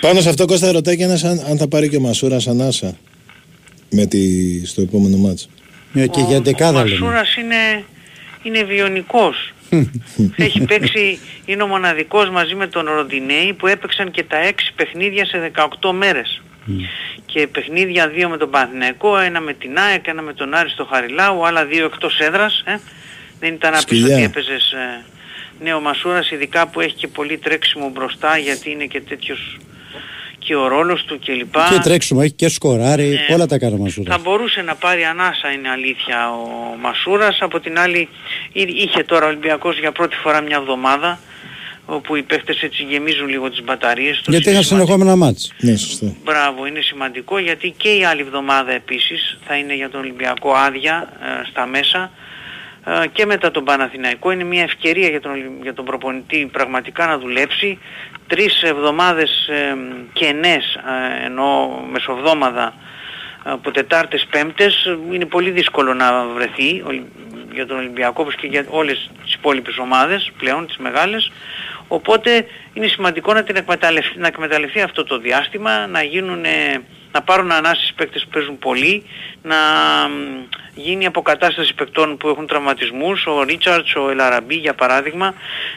[0.06, 2.96] Πάνω σε αυτό Κώστα ρωτάει και ένας αν, αν θα πάρει και ο Μασούρας ανάσα
[3.90, 4.20] με τη,
[4.66, 5.48] στο επόμενο μάτς.
[5.94, 6.98] Ε, και για ο δεκάδα λέμε.
[6.98, 7.84] Μασούρας είναι,
[8.42, 9.52] είναι βιονικός.
[10.36, 15.24] Έχει παίξει, είναι ο μοναδικός μαζί με τον Ροντινέη που έπαιξαν και τα 6 παιχνίδια
[15.24, 15.50] σε
[15.80, 16.40] 18 μέρες.
[17.32, 20.84] Και παιχνίδια δύο με τον Παναθηναϊκό, ένα με την ΑΕΚ, ένα με τον Άρη στο
[20.84, 22.62] Χαριλάου, άλλα δύο εκτός έδρας.
[22.66, 22.76] Ε.
[23.40, 24.14] Δεν ήταν να πεις Σκυλιά.
[24.14, 25.04] ότι έπαιζες ε,
[25.60, 29.56] ναι, ο Μασούρας ειδικά που έχει και πολύ τρέξιμο μπροστά γιατί είναι και τέτοιος
[30.38, 31.52] και ο ρόλος του κλπ.
[31.70, 33.34] Και τρέξιμο, έχει και σκοράρει, Ναι.
[33.34, 34.16] όλα τα κάνει Μασούρας.
[34.16, 37.38] Θα μπορούσε να πάρει ανάσα είναι αλήθεια ο Μασούρας.
[37.40, 38.08] Από την άλλη
[38.52, 41.18] εί- είχε τώρα ο Ολυμπιακός για πρώτη φορά μια εβδομάδα
[41.90, 44.26] όπου οι παίχτες έτσι γεμίζουν λίγο τις μπαταρίες τους.
[44.26, 45.52] Γιατί Είναι είχαν συνεχόμενα μάτς.
[45.60, 46.16] Ναι, σωστό.
[46.24, 51.12] Μπράβο, είναι σημαντικό γιατί και η άλλη εβδομάδα επίσης θα είναι για τον Ολυμπιακό άδεια
[51.42, 52.10] ε, στα μέσα
[52.84, 57.06] ε, και μετά τον Παναθηναϊκό είναι μια ευκαιρία για τον, Ολυ- για τον προπονητή πραγματικά
[57.06, 57.78] να δουλέψει
[58.26, 59.74] τρεις εβδομάδες ε,
[60.12, 62.74] κενές ε, ενώ μεσοβδόμαδα
[63.46, 67.06] ε, από Τετάρτες Πέμπτες ε, είναι πολύ δύσκολο να βρεθεί ο-
[67.52, 71.30] για τον Ολυμπιακό όπως και για όλες τις υπόλοιπες ομάδες πλέον τις μεγάλες
[71.88, 76.82] οπότε είναι σημαντικό να, την εκμεταλλευτεί, να εκμεταλλευτεί αυτό το διάστημα να γίνουν ε,
[77.12, 79.04] να πάρουν ανάσεις παίκτες που παίζουν πολύ
[79.42, 79.56] να
[80.08, 83.26] μ, γίνει αποκατάσταση παικτών που έχουν τραυματισμούς.
[83.26, 85.34] Ο Ρίτσαρτς, ο Ελαραμπή για παράδειγμα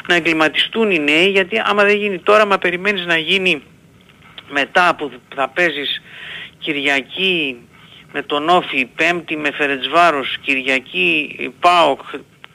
[0.07, 3.64] να εγκληματιστούν οι νέοι γιατί άμα δεν γίνει τώρα μα περιμένεις να γίνει
[4.49, 6.01] μετά που θα παίζεις
[6.59, 7.57] Κυριακή
[8.12, 12.01] με τον Όφη, Πέμπτη με Φερετσβάρος, Κυριακή ΠΑΟΚ,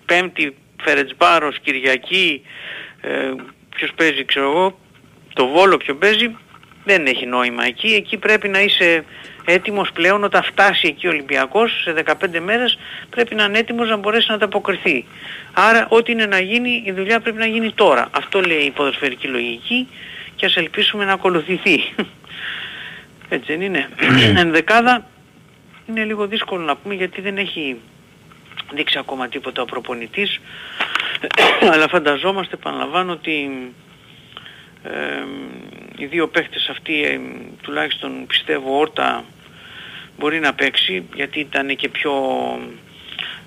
[0.06, 2.42] Πέμπτη Φερετσβάρος, Κυριακή
[3.06, 3.34] ε,
[3.76, 4.78] ποιος παίζει ξέρω εγώ,
[5.32, 6.36] το Βόλο ποιο παίζει,
[6.84, 7.94] δεν έχει νόημα εκεί.
[7.94, 9.04] Εκεί πρέπει να είσαι
[9.44, 12.78] έτοιμος πλέον όταν φτάσει εκεί ο Ολυμπιακός σε 15 μέρες
[13.10, 15.04] πρέπει να είναι έτοιμος να μπορέσει να ανταποκριθεί.
[15.52, 18.08] Άρα ό,τι είναι να γίνει η δουλειά πρέπει να γίνει τώρα.
[18.10, 19.88] Αυτό λέει η ποδοσφαιρική λογική
[20.36, 21.80] και ας ελπίσουμε να ακολουθηθεί.
[23.28, 23.88] Έτσι δεν είναι.
[24.42, 25.06] Ενδεκάδα
[25.88, 27.76] είναι λίγο δύσκολο να πούμε γιατί δεν έχει
[28.72, 30.40] δείξει ακόμα τίποτα ο προπονητής
[31.72, 33.50] αλλά φανταζόμαστε επαναλαμβάνω ότι
[34.82, 35.24] ε,
[35.96, 37.20] οι δύο παίχτες αυτοί ε,
[37.62, 39.24] τουλάχιστον πιστεύω όρτα
[40.18, 42.12] μπορεί να παίξει γιατί ήταν και πιο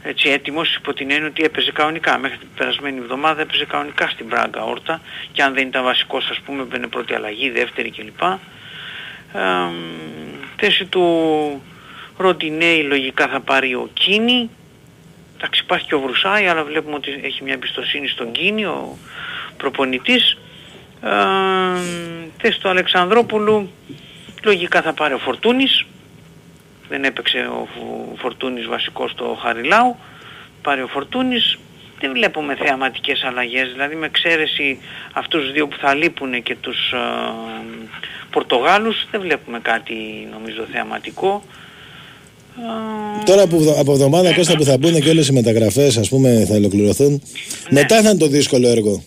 [0.03, 4.27] έτσι έτοιμος υπό την έννοια ότι έπαιζε κανονικά μέχρι την περασμένη εβδομάδα έπαιζε κανονικά στην
[4.27, 5.01] Πράγκα όρτα
[5.31, 8.21] και αν δεν ήταν βασικός ας πούμε μπαινε πρώτη αλλαγή, δεύτερη κλπ.
[8.21, 8.39] Ε,
[10.55, 11.63] θέση του
[12.17, 14.49] Ροντινέη λογικά θα πάρει ο Κίνη
[15.41, 18.97] Εντάξει υπάρχει και ο Βρουσάη αλλά βλέπουμε ότι έχει μια εμπιστοσύνη στον Κίνη ο
[19.57, 20.37] προπονητής.
[21.03, 21.09] Ε,
[22.41, 23.69] θέση του Αλεξανδρόπουλου
[24.43, 25.85] λογικά θα πάρει ο Φορτούνης.
[26.89, 29.95] Δεν έπαιξε ο Φου- Φορτούνης βασικός στο Χαριλάου.
[30.61, 31.57] Πάρει ο Φορτούνης.
[31.99, 33.71] Δεν βλέπουμε θεαματικές αλλαγές.
[33.71, 34.79] Δηλαδή με εξαίρεση
[35.13, 36.97] αυτούς τους δύο που θα λείπουν και τους ε,
[38.31, 41.43] Πορτογάλους δεν βλέπουμε κάτι νομίζω θεαματικό
[43.25, 46.55] Τώρα που, από εβδομάδα Κώστα που θα μπουν και όλες οι μεταγραφές ας πούμε θα
[46.55, 47.21] ολοκληρωθούν
[47.69, 49.03] μετά θα είναι το δύσκολο έργο.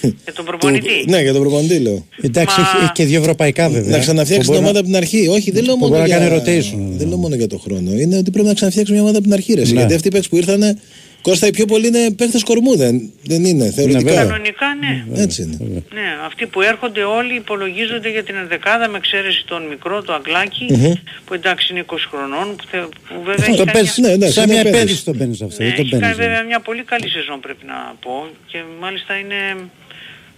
[0.00, 1.04] Για τον προπονητή.
[1.08, 2.06] ναι, για τον προπονητή λέω.
[2.22, 3.90] Εντάξει, έχει, έχει και δύο ευρωπαϊκά βέβαια.
[3.90, 5.28] Να ξαναφτιάξει Που την μπορεί ομάδα από την αρχή.
[5.28, 6.28] Όχι, δεν λέω που μόνο μπορεί να για...
[6.28, 6.96] κάνει rotation.
[6.98, 7.92] Δεν λέω μόνο για το χρόνο.
[7.92, 9.54] Είναι ότι πρέπει να ξαναφτιάξει μια ομάδα από την αρχή.
[9.54, 9.62] Ρε.
[9.62, 9.70] Ναι.
[9.70, 10.78] Γιατί αυτοί οι παίκτες που ήρθαν,
[11.26, 12.76] Κώστα οι πιο πολλοί είναι παίκτες κορμού.
[12.76, 14.14] Δεν, δεν είναι, θεωρητικά.
[14.14, 15.22] Κανονικά ναι.
[15.22, 15.56] Έτσι είναι.
[15.94, 20.66] Ναι, αυτοί που έρχονται όλοι υπολογίζονται για την ενδεκάδα με εξαίρεση τον μικρό, το αγκλάκι,
[20.70, 20.92] Μμμ.
[21.24, 24.34] που εντάξει είναι 20 χρονών, που, θε, που βέβαια Το έχει κάνει, παίζεις, ναι, εντάξει,
[24.34, 24.82] σαν είναι μια επένδυση.
[24.82, 25.62] επένδυση το παίρνεις αυτό.
[25.62, 26.18] ναι, δεν το έχει κάνει παίρνεις.
[26.24, 29.40] βέβαια μια πολύ καλή σεζόν πρέπει να πω και μάλιστα είναι,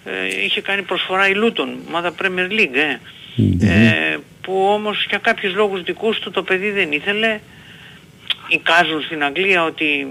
[0.05, 2.79] ε, είχε κάνει προσφορά η Λούτον, ομάδα Premier League,
[3.61, 3.67] ε.
[3.67, 7.41] ε, που όμως για κάποιους λόγους δικούς του το παιδί δεν ήθελε.
[8.49, 10.07] Εικάζουν στην Αγγλία ότι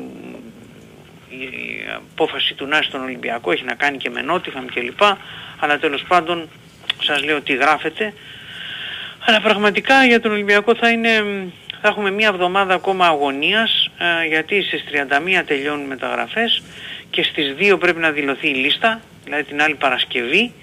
[1.44, 5.02] η απόφαση του να στον Ολυμπιακό έχει να κάνει και με Νότιχαμ κλπ.
[5.60, 6.50] Αλλά τέλος πάντων
[7.04, 8.14] σας λέω τι γράφεται.
[9.26, 11.24] Αλλά πραγματικά για τον Ολυμπιακό θα είναι
[11.82, 14.84] θα έχουμε μία εβδομάδα ακόμα αγωνίας ε, γιατί στις
[15.40, 16.64] 31 τελειώνουν οι μεταγραφές
[17.10, 20.54] και στις 2 πρέπει να δηλωθεί η λίστα, δηλαδή την άλλη Παρασκευή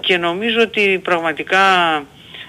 [0.00, 1.62] και νομίζω ότι πραγματικά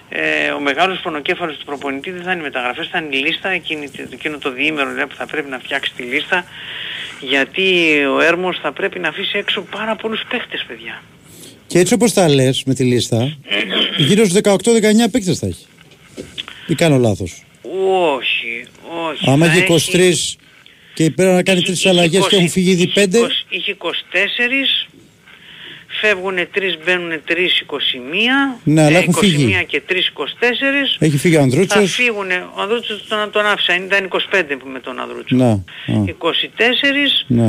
[0.10, 3.50] ε, ο μεγάλος πονοκέφαλος του προπονητή δεν θα είναι οι μεταγραφές, θα είναι η λίστα,
[3.50, 6.46] εκείνη, εκείνο το διήμερο δηλαδή, που θα πρέπει να φτιάξει τη λίστα
[7.22, 11.04] γιατί ο Έρμος θα πρέπει να αφήσει έξω πάρα πολλούς παίχτες παιδιά.
[11.68, 13.38] Και έτσι όπως τα λες με τη λίστα,
[13.98, 15.66] γύρω στους 18-19 παίκτες θα έχει.
[16.68, 17.44] Ή κάνω λάθος.
[18.16, 18.68] Όχι,
[19.10, 19.30] όχι.
[19.30, 20.38] Άμα θα έχει 23
[20.94, 23.30] και πρέπει να κάνει τρεις αλλαγές και έχουν φύγει ήδη 5.
[23.50, 23.88] Είχε 24,
[26.02, 27.32] φεύγουν 3, μπαίνουν 3,
[27.68, 28.60] 21.
[28.64, 29.66] Ναι, αλλά ε, έχουν 21 φύγει.
[29.68, 29.96] και 3, 24.
[31.00, 31.94] Έχει φύγει ο Θα Ανδρούτσος.
[31.96, 34.18] φύγουν, ο Ανδρούτσος τον, τον άφησα, ήταν 25
[34.74, 35.36] με τον Ανδρούτσο.
[35.36, 35.64] Ναι, α,
[36.18, 37.48] 24, ναι.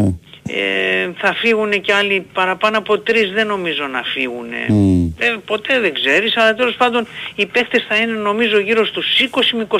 [0.48, 3.00] ε, θα φύγουν και άλλοι παραπάνω από 3
[3.34, 4.46] δεν νομίζω να φύγουν.
[4.68, 5.04] Μμ.
[5.18, 9.40] Ε, ποτέ δεν ξέρεις, αλλά τέλος πάντων οι παίχτες θα είναι νομίζω γύρω στους 20
[9.56, 9.76] με 22.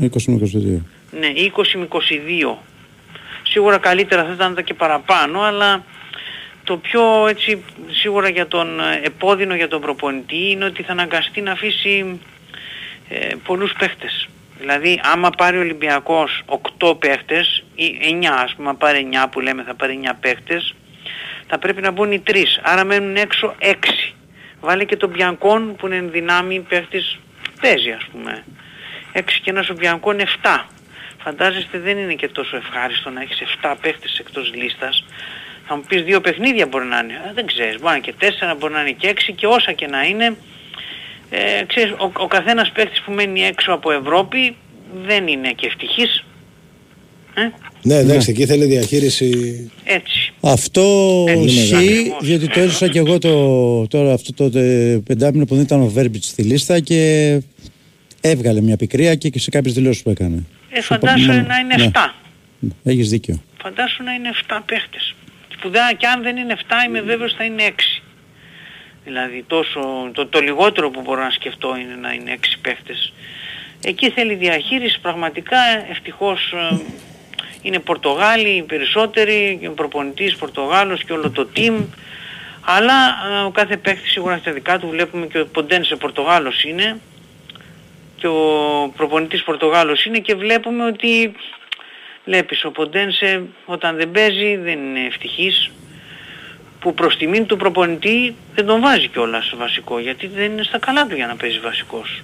[0.00, 0.80] 20 με 22.
[1.20, 2.56] Ναι, 20 με 22.
[3.42, 5.84] Σίγουρα καλύτερα θα ήταν και παραπάνω, αλλά
[6.64, 11.40] το πιο έτσι σίγουρα για τον ε, επώδυνο για τον προπονητή είναι ότι θα αναγκαστεί
[11.40, 12.20] να αφήσει
[13.08, 14.28] ε, πολλούς παίχτες.
[14.58, 16.42] Δηλαδή άμα πάρει ο Ολυμπιακός
[16.78, 20.74] 8 παίχτες ή 9 ας πούμε, αν πάρει 9 που λέμε θα πάρει 9 παίχτες,
[21.46, 23.74] θα πρέπει να μπουν οι 3, άρα μένουν έξω 6.
[24.60, 27.18] Βάλε και τον Μπιανκόν που είναι εν δυνάμει παίχτης,
[27.60, 28.44] παίζει ας πούμε.
[29.12, 30.66] 6 και ένας ο Μπιανκόν 7.
[31.22, 35.04] Φαντάζεστε δεν είναι και τόσο ευχάριστο να έχεις 7 παίχτες εκτός λίστας.
[35.66, 37.12] Θα μου πεις δύο παιχνίδια μπορεί να είναι.
[37.12, 39.72] Ε, δεν ξέρεις, μπορεί να είναι και τέσσερα, μπορεί να είναι και έξι και όσα
[39.72, 40.36] και να είναι.
[41.30, 44.56] Ε, ξέρεις, ο, ο καθένας παίχτης που μένει έξω από Ευρώπη
[45.06, 46.24] δεν είναι και ευτυχής.
[47.34, 47.40] Ε,
[47.82, 49.30] Ναι, εντάξει, εκεί θέλει διαχείριση.
[49.84, 50.32] έτσι.
[50.40, 52.18] Αυτό Ε, ισχύει, ακριβώς.
[52.26, 55.86] διότι το έζησα και εγώ το, τώρα αυτό το τε- πεντάμινο που δεν ήταν ο
[55.88, 57.40] Βέρμπιτς στη λίστα και
[58.20, 60.44] έβγαλε μια πικρία και σε κάποιες δηλώσεις που έκανε.
[60.70, 61.90] Ε, Στο φαντάσου πα- να είναι ναι.
[61.94, 62.14] 7.
[62.84, 63.42] Έχεις δίκιο.
[63.62, 65.14] Φαντάσου να είναι 7 παίχτες.
[65.62, 68.02] Που δεν, και αν δεν είναι 7 είμαι βέβαιος θα είναι 6.
[69.04, 73.12] Δηλαδή τόσο, το, το λιγότερο που μπορώ να σκεφτώ είναι να είναι 6 παίχτες.
[73.84, 75.58] Εκεί θέλει διαχείριση πραγματικά
[75.90, 76.80] ευτυχώς ε,
[77.62, 81.84] είναι Πορτογάλοι οι περισσότεροι, και ο προπονητής Πορτογάλος και όλο το team.
[82.60, 82.94] Αλλά
[83.32, 87.00] ε, ο κάθε παίχτης σίγουρα έχει τα δικά του, βλέπουμε και ο Ποντένσε Πορτογάλος είναι
[88.16, 91.32] και ο προπονητής Πορτογάλος είναι και βλέπουμε ότι
[92.24, 95.70] βλέπεις ο Ποντένσε όταν δεν παίζει δεν είναι ευτυχής
[96.80, 101.06] που προς τιμήν του προπονητή δεν τον βάζει κιόλας βασικό γιατί δεν είναι στα καλά
[101.06, 102.22] του για να παίζει βασικός.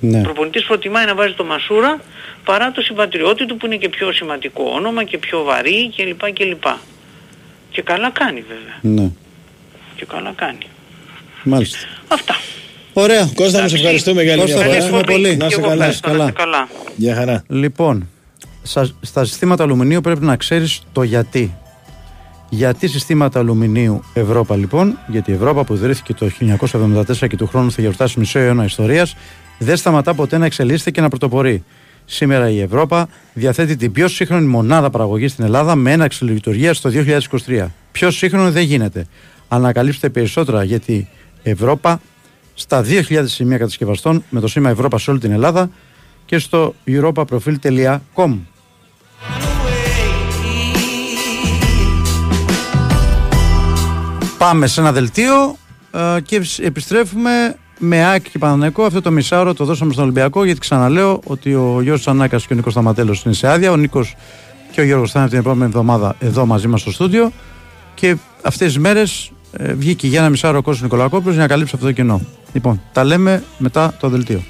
[0.00, 0.18] Ναι.
[0.18, 2.00] Ο προπονητής προτιμάει να βάζει το Μασούρα
[2.44, 6.32] παρά το συμπατριώτη του που είναι και πιο σημαντικό όνομα και πιο βαρύ κλπ.
[6.32, 6.62] κλπ.
[7.70, 8.94] Και καλά κάνει βέβαια.
[9.02, 9.10] Ναι.
[9.96, 10.66] Και καλά κάνει.
[11.42, 11.78] Μάλιστα.
[12.08, 12.36] Αυτά.
[12.92, 13.30] Ωραία.
[13.34, 14.76] Κώστα, μας ευχαριστούμε για άλλη Κώστα, μια φορά.
[14.76, 15.36] ευχαριστούμε πολύ.
[15.36, 15.84] Να Και είσαι εγώ καλά.
[15.84, 16.68] ευχαριστώ, να είστε καλά.
[16.96, 17.44] Γεια χαρά.
[17.48, 18.08] Λοιπόν,
[18.62, 21.54] στα, στα συστήματα αλουμινίου πρέπει να ξέρεις το γιατί.
[22.52, 26.30] Γιατί συστήματα αλουμινίου Ευρώπα λοιπόν, γιατί η Ευρώπα που ιδρύθηκε το
[26.72, 29.16] 1974 και του χρόνου θα γιορτάσει μισό αιώνα ιστορίας,
[29.58, 31.64] δεν σταματά ποτέ να εξελίσσεται και να πρωτοπορεί.
[32.04, 36.90] Σήμερα η Ευρώπα διαθέτει την πιο σύγχρονη μονάδα παραγωγής στην Ελλάδα με έναξη λειτουργίας το
[37.46, 37.66] 2023.
[37.92, 39.06] Πιο σύγχρονο δεν γίνεται.
[39.48, 41.08] Ανακαλύψτε περισσότερα γιατί
[41.42, 42.00] η Ευρώπα
[42.54, 45.70] στα 2.000 σημεία κατασκευαστών με το σήμα Ευρώπα σε όλη την Ελλάδα
[46.24, 48.38] και στο europaprofil.com.
[54.40, 55.56] Πάμε σε ένα δελτίο
[55.90, 58.84] ε, και επιστρέφουμε με ΑΕΚ και Παναναϊκό.
[58.84, 62.56] Αυτό το μισάωρο το δώσαμε στον Ολυμπιακό γιατί ξαναλέω ότι ο Γιώργος Ανάκας και ο
[62.56, 63.70] Νίκος Σταματέλος είναι σε άδεια.
[63.70, 64.16] Ο Νίκος
[64.70, 67.32] και ο Γιώργος θα είναι την επόμενη εβδομάδα εδώ μαζί μας στο στούντιο
[67.94, 71.72] και αυτές τις μέρες ε, βγήκε για ένα μισάωρο ο Κώστας Νικολακόπουλος για να καλύψει
[71.74, 72.20] αυτό το κενό.
[72.52, 74.42] Λοιπόν, τα λέμε μετά το δελτίο.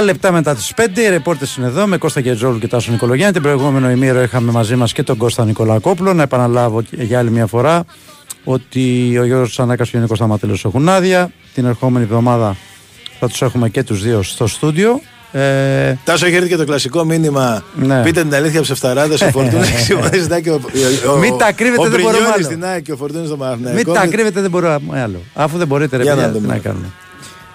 [0.00, 3.32] 7 λεπτά μετά τις 5, οι ρεπόρτες είναι εδώ με Κώστα Γετζόλου και Τάσο Νικολογιάννη.
[3.32, 6.12] Την προηγούμενο ημίρο είχαμε μαζί μας και τον Κώστα Νικολακόπουλο.
[6.12, 7.84] Να επαναλάβω και για άλλη μια φορά
[8.44, 11.30] ότι ο Γιώργος Τσανάκας και ο Νίκος Σταματέλο έχουν άδεια.
[11.54, 12.56] Την ερχόμενη εβδομάδα
[13.20, 15.00] θα τους έχουμε και τους δύο στο στούντιο.
[15.32, 17.62] Ε, Τάσο έχει έρθει και το κλασικό μήνυμα.
[17.74, 18.02] Ναι.
[18.02, 19.20] Πείτε την αλήθεια ψευταράδες.
[19.20, 19.86] Ο Φορτούνης
[20.42, 20.60] και ο,
[21.08, 22.44] ο, ο, Μην τα κρύβετε, ο δεν μπορούμε Μπρινιόλης άλλο.
[22.44, 23.90] στην ΑΕΚ και ο Φορτούνης στο Παναθηναϊκό.
[23.90, 25.20] μην τα κρύβετε, δεν μπορούμε άλλο.
[25.34, 26.52] Αφού δεν μπορείτε, ρε Για να παιδιά, τι δούμε.
[26.54, 26.86] να κάνουμε.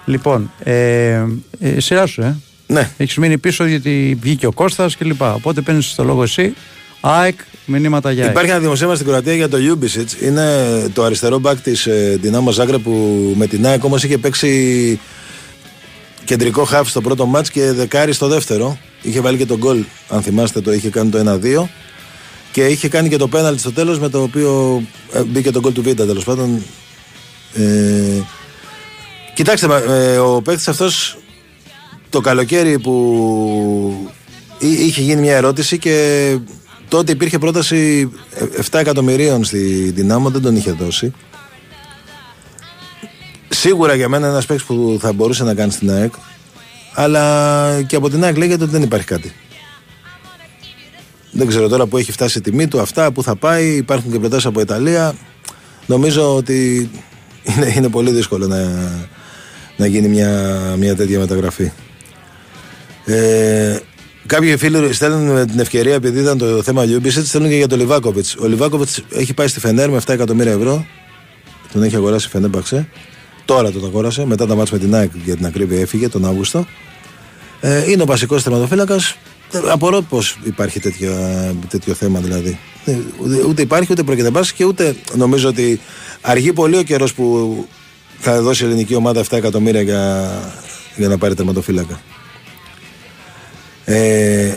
[0.06, 1.24] Λοιπόν, ε,
[1.60, 2.36] ε, σειρά σου, ε.
[2.66, 2.90] Ναι.
[2.96, 5.34] Έχεις μείνει πίσω γιατί βγήκε ο Κώστας και λοιπά.
[5.34, 6.54] Οπότε παίρνεις το λόγο εσύ.
[7.00, 8.32] ΑΕΚ, μηνύματα για ΑΕΚ.
[8.32, 10.16] Υπάρχει ένα δημοσίευμα στην Κροατία για το Ιούμπισιτς.
[10.20, 10.44] Είναι
[10.92, 12.90] το αριστερό μπακ της ε, Δυνάμω Ζάγκρε που
[13.36, 15.00] με την ΑΕΚ όμως είχε παίξει
[16.24, 18.78] κεντρικό χάφ στο πρώτο μάτς και δεκάρι στο δεύτερο.
[19.02, 21.68] Είχε βάλει και τον γκολ, αν θυμάστε, το είχε κάνει το 1-2.
[22.52, 24.82] Και είχε κάνει και το πέναλτι στο τέλος με το οποίο
[25.12, 26.62] ε, μπήκε το γκολ του Βίντα τέλος πάντων.
[27.54, 28.22] Ε,
[29.36, 31.18] κοιτάξτε, μα, ε, ο παίκτης αυτός
[32.10, 34.10] το καλοκαίρι που
[34.58, 36.36] εί- είχε γίνει μια ερώτηση και
[36.88, 39.58] τότε υπήρχε πρόταση ε, 7 εκατομμυρίων στη
[39.94, 41.12] Δυνάμω, δεν τον είχε δώσει.
[43.48, 46.12] Σίγουρα για μένα ένας παίκτης που θα μπορούσε να κάνει στην ΑΕΚ,
[46.94, 49.32] αλλά και από την ΑΕΚ λέγεται ότι δεν υπάρχει κάτι.
[51.30, 54.18] Δεν ξέρω τώρα που έχει φτάσει η τιμή του, αυτά που θα πάει, υπάρχουν και
[54.18, 55.14] προτάσεις από Ιταλία.
[55.86, 56.90] Νομίζω ότι
[57.42, 58.56] είναι, είναι πολύ δύσκολο να,
[59.76, 61.70] να γίνει μια, μια τέτοια μεταγραφή.
[63.04, 63.78] Ε,
[64.26, 67.78] κάποιοι φίλοι στέλνουν με την ευκαιρία, επειδή ήταν το θέμα Λιούμπισετ, στέλνουν και για τον
[67.78, 68.36] Λιβάκοβιτς.
[68.36, 70.86] Ο Λιβάκοβιτς έχει πάει στη Φενέρ με 7 εκατομμύρια ευρώ.
[71.72, 72.88] Τον έχει αγοράσει η Φενέρ Μπαξέ.
[73.44, 76.66] Τώρα τον αγόρασε, μετά τα μάτια με την ΑΕΚ για την ακρίβεια έφυγε τον Αύγουστο.
[77.60, 79.00] Ε, είναι ο βασικός τερματοφύλακα.
[79.70, 81.14] Απορώ πώς υπάρχει τέτοιο,
[81.68, 82.58] τέτοιο θέμα δηλαδή.
[82.84, 85.80] Ε, Ούτε, ούτε υπάρχει ούτε πρόκειται να υπάρξει και ούτε νομίζω ότι
[86.20, 87.66] αργεί πολύ ο καιρός που
[88.18, 90.30] θα δώσει η ελληνική ομάδα 7 εκατομμύρια για,
[90.96, 92.00] για να πάρει τερματοφύλακα.
[93.84, 94.54] Ε,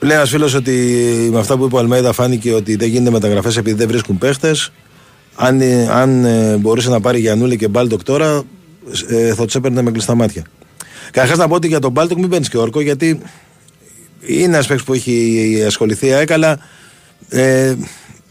[0.00, 0.72] λέει ένας φίλος ότι
[1.32, 4.72] με αυτά που είπε ο Αλμέιδα φάνηκε ότι δεν γίνεται μεταγραφές επειδή δεν βρίσκουν παίχτες.
[5.34, 8.42] Αν, ε, αν ε, μπορούσε να πάρει Γιανούλη και Μπάλτοκ τώρα,
[9.08, 10.44] ε, θα τους έπαιρνε με κλειστά μάτια.
[11.10, 13.20] Καταρχάς να πω ότι για τον Μπάλτοκ μην παίρνεις και όρκο γιατί
[14.26, 16.58] είναι ένας παίκτης που έχει ασχοληθεί η ΑΕΚ, αλλά
[17.28, 17.74] ε,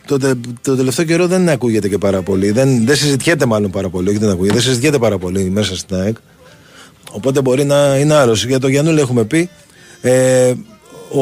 [0.07, 2.51] το, τε- το τελευταίο καιρό δεν ακούγεται και πάρα πολύ.
[2.51, 4.09] Δεν, δεν συζητιέται μάλλον πάρα πολύ.
[4.09, 6.15] Όχι δεν ακούγεται, δεν συζητιέται πάρα πολύ μέσα στην ΑΕΚ.
[7.11, 8.33] Οπότε μπορεί να είναι άλλο.
[8.33, 9.49] Για τον Γιαννούλη έχουμε πει.
[10.01, 10.53] Ε,
[11.11, 11.21] ο,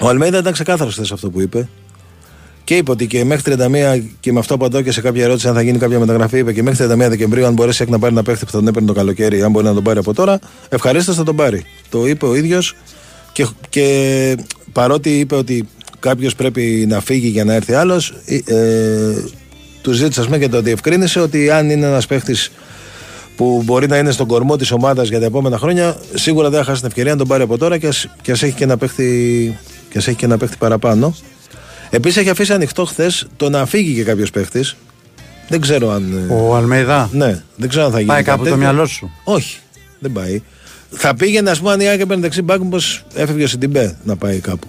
[0.00, 1.68] ο Αλμέιδα ήταν ξεκάθαρος χθες αυτό που είπε.
[2.64, 5.54] Και είπε ότι και μέχρι 31 και με αυτό απαντώ και σε κάποια ερώτηση αν
[5.54, 8.44] θα γίνει κάποια μεταγραφή, είπε και μέχρι 31 Δεκεμβρίου, αν μπορέσει να πάρει ένα παίχτη
[8.44, 11.24] που θα τον έπαιρνε το καλοκαίρι, αν μπορεί να τον πάρει από τώρα, ευχαρίστως θα
[11.24, 11.64] τον πάρει.
[11.88, 12.74] Το είπε ο ίδιος
[13.32, 14.36] και, και
[14.72, 15.68] παρότι είπε ότι
[16.00, 19.12] κάποιος πρέπει να φύγει για να έρθει άλλος, ε,
[19.82, 22.50] του ζήτησε ας πούμε, και το διευκρίνησε ότι αν είναι ένας παίχτης
[23.36, 26.64] που μπορεί να είναι στον κορμό της ομάδας για τα επόμενα χρόνια, σίγουρα δεν θα
[26.64, 29.58] χάσει την ευκαιρία να τον πάρει από τώρα και ας έχει και ένα παίχτη,
[29.90, 31.14] και ας έχει και ένα παίχτη παραπάνω.
[31.90, 34.76] Επίσης έχει αφήσει ανοιχτό χθες το να φύγει και κάποιος παίχτης.
[35.48, 36.26] Δεν ξέρω αν.
[36.30, 37.08] ε, Ο Αλμέιδα.
[37.12, 38.08] Ναι, δεν ξέρω αν θα γίνει.
[38.08, 38.58] Πάει κάτι κάπου το τέτοιο.
[38.62, 39.10] μυαλό σου.
[39.24, 39.58] Όχι,
[39.98, 40.42] δεν πάει.
[40.90, 44.16] Θα πήγαινε, ας πούμε, αν η Άκη έπαιρνε δεξί μπακ, μήπως έφευγε ο Σιντιμπέ να
[44.16, 44.66] πάει κάπου.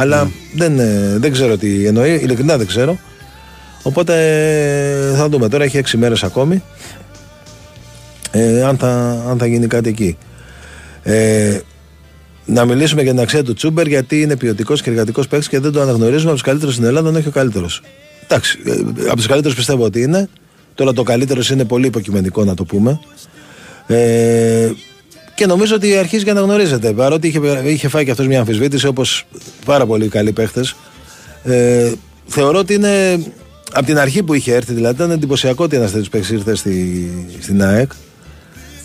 [0.00, 2.98] Αλλά δεν, ε, δεν ξέρω τι εννοεί, ειλικρινά δεν ξέρω.
[3.82, 4.14] Οπότε
[5.12, 5.48] ε, θα δούμε.
[5.48, 6.62] Τώρα έχει έξι μέρες ακόμη.
[8.30, 10.16] Ε, αν, θα, αν θα γίνει κάτι εκεί.
[11.02, 11.58] Ε,
[12.44, 15.72] να μιλήσουμε για την αξία του Τσούμπερ γιατί είναι ποιοτικός και εργατικός παίκτης και δεν
[15.72, 17.82] το αναγνωρίζουμε από τους καλύτερους στην Ελλάδα, αν όχι ο καλύτερος.
[18.24, 18.72] Εντάξει, ε,
[19.06, 20.28] από τους καλύτερους πιστεύω ότι είναι.
[20.74, 23.00] Τώρα το καλύτερος είναι πολύ υποκειμενικό να το πούμε.
[23.86, 24.70] Ε,
[25.38, 26.92] και νομίζω ότι αρχίζει και αναγνωρίζεται.
[26.92, 29.26] Παρότι είχε, είχε φάει και αυτός μια αμφισβήτηση όπως
[29.64, 30.76] πάρα πολλοί καλοί παίχτες.
[31.44, 31.92] Ε,
[32.26, 33.20] θεωρώ ότι είναι
[33.72, 37.10] από την αρχή που είχε έρθει, δηλαδή ήταν εντυπωσιακό ότι ένας τέτοιος παίχτης ήρθε στη,
[37.40, 37.90] στην ΑΕΚ.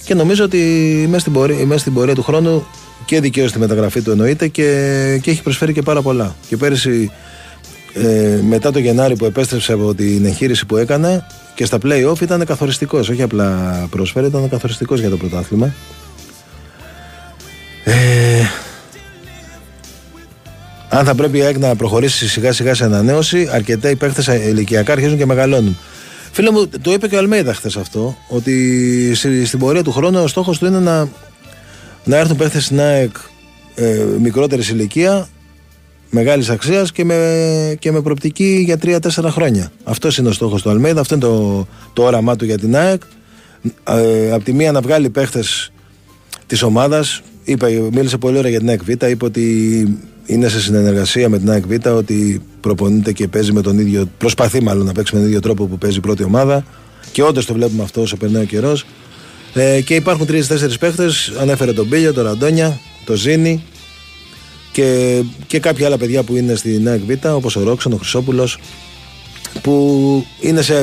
[0.06, 0.58] Και νομίζω ότι
[1.08, 2.66] μέσα στην, πορεία, μέσα στην πορεία του χρόνου
[3.06, 6.36] και δικαίωσε τη μεταγραφή του εννοείται και, και έχει προσφέρει και πάρα πολλά.
[6.48, 7.12] Και πέρυσι,
[7.94, 11.26] ε, μετά το Γενάρη που επέστρεψε από την εγχείρηση που έκανε
[11.56, 13.10] και στα play-off ήταν καθοριστικός.
[13.10, 15.74] Όχι απλά πρόσφερε, ήταν καθοριστικός για το πρωτάθλημα.
[17.84, 17.94] Ε,
[20.90, 25.18] αν θα πρέπει η ΑΕΚ να προχωρήσει σιγά σιγά σε ανανέωση, αρκετά παίχτε ηλικιακά αρχίζουν
[25.18, 25.78] και μεγαλώνουν.
[26.32, 30.24] Φίλε μου, το είπε και ο Αλμέιδα χθες αυτό, ότι στη- στην πορεία του χρόνου
[30.24, 31.08] ο στόχος του είναι να,
[32.04, 33.16] να έρθουν παίχτε στην ΑΕΚ
[33.76, 35.28] ε, μικρότερης ηλικία,
[36.10, 39.72] μεγάλης αξίας και με, και με προπτική για 3-4 χρόνια.
[39.84, 43.02] Αυτός είναι ο στόχος του Αλμέιδα, αυτό είναι το, το όραμά του για την ΑΕΚ.
[43.84, 45.44] Ε, απ' τη μία να βγάλει παίχτε
[46.48, 47.22] της ομάδας.
[47.92, 48.90] Μίλησε πολύ ωραία για την ΑΕΚ Β.
[48.90, 51.88] Είπε ότι είναι σε συνεργασία με την ΑΕΚ Β.
[51.88, 54.10] Ότι προπονείται και παίζει με τον ίδιο.
[54.18, 56.66] Προσπαθεί μάλλον να παίξει με τον ίδιο τρόπο που παίζει η πρώτη ομάδα.
[57.12, 58.86] Και όντως το βλέπουμε αυτό όσο περνάει ο καιρός.
[59.54, 61.34] Ε, και υπάρχουν τρει-τέσσερι παίχτες.
[61.40, 63.64] Ανέφερε τον Μπίλιο, τον Ραντόνια, τον Ζήνη
[64.74, 68.60] και, και κάποια άλλα παιδιά που είναι στην ΑΕΚ Β, όπως ο Ρόξον, ο Χρυσόπουλος,
[69.62, 70.76] που είναι σε,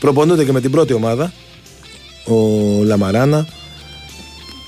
[0.00, 1.32] προπονούνται και με την πρώτη ομάδα,
[2.24, 2.34] ο
[2.84, 3.46] Λαμαράνα.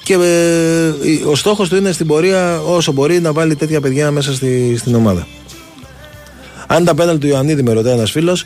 [0.09, 4.35] Και ε, ο στόχος του είναι στην πορεία, όσο μπορεί, να βάλει τέτοια παιδιά μέσα
[4.35, 5.27] στη, στην ομάδα.
[6.67, 8.45] Αν τα πέναλ του Ιωαννίδη, με ρωτάει ένας φίλος,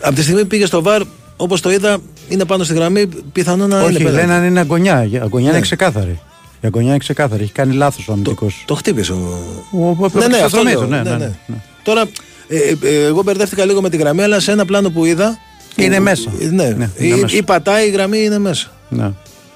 [0.00, 1.02] από τη στιγμή που πήγε στο βαρ,
[1.36, 1.98] όπως το είδα,
[2.28, 4.16] είναι πάνω στη γραμμή, πιθανό να Όχι, είναι πέναλτι.
[4.20, 5.08] λένε αν είναι αγωνιά.
[5.10, 5.52] Η αγωνιά Ναι.
[5.52, 6.20] είναι ξεκάθαρη.
[6.60, 7.42] Η αγωνιά είναι ξεκάθαρη.
[7.42, 8.62] Έχει κάνει λάθος ο αμυντικός.
[8.66, 9.38] Το χτύπησε ο.
[9.72, 10.80] Ο, ο, Ναι, ναι, αυτό το λέω.
[10.86, 11.30] ναι, Ναι, ναι, ναι.
[11.46, 11.56] ναι.
[11.82, 12.02] Τώρα,
[12.48, 12.56] ε,
[12.88, 15.38] ε, εγώ μπερδεύτηκα λίγο με τη γραμμή, αλλά σε ένα πλάνο που είδα.
[15.76, 16.30] Είναι που- μέσα.
[16.40, 17.36] ε, Ναι, Ναι, ή, είναι μέσα.
[17.36, 18.66] ή πατάει η γραμμή είναι μέσα.
[18.88, 19.10] Ναι.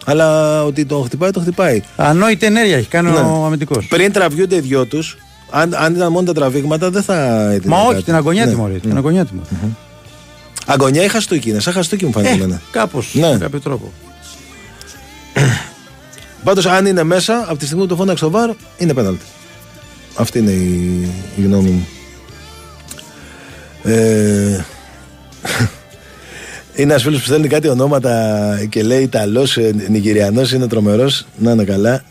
[0.09, 1.83] Αλλά ότι το χτυπάει, το χτυπάει.
[1.97, 3.17] Ανόητη ενέργεια έχει κάνει Ναι.
[3.19, 3.87] ο αμυντικός.
[3.87, 5.17] Πριν τραβιούνται οι δυο τους,
[5.51, 7.15] αν, αν ήταν μόνο τα τραβήγματα, δεν θα
[7.55, 7.63] ήταν.
[7.71, 8.03] Μα όχι, κάτι.
[8.05, 8.51] την αγωνιά Ναι.
[8.51, 8.79] τιμωρεί.
[8.81, 9.47] Την αγωνιά τιμωρεί.
[10.67, 12.61] Αγωνιά ή χαστούκι είναι, σαν χαστούκι μου φάνηκε Ε, εμένα.
[12.71, 13.11] Κάπως.
[13.15, 13.33] Ναι.
[13.33, 13.93] Με κάποιο τρόπο.
[16.45, 19.25] Πάντως, αν είναι μέσα, από τη στιγμή που το φώναξε στο βαρ, είναι πέναλτι.
[20.17, 21.87] Αυτή είναι η, η γνώμη μου.
[23.83, 24.65] Ε,
[26.77, 29.59] είναι ένας φίλος που στέλνει κάτι ονόματα και λέει Ιταλός,
[29.89, 31.27] Νιγηριανός, είναι τρομερός.
[31.39, 32.05] Να είναι καλά.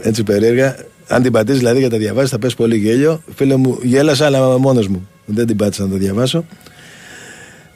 [0.00, 0.76] Έτσι περίεργα.
[1.08, 3.22] Αν την πατήσεις δηλαδή και τα διαβάσεις, θα πέσει πολύ γέλιο.
[3.34, 5.08] Φίλε μου, γέλασα, αλλά μόνος μου.
[5.24, 6.44] Δεν την πάτησα να το διαβάσω.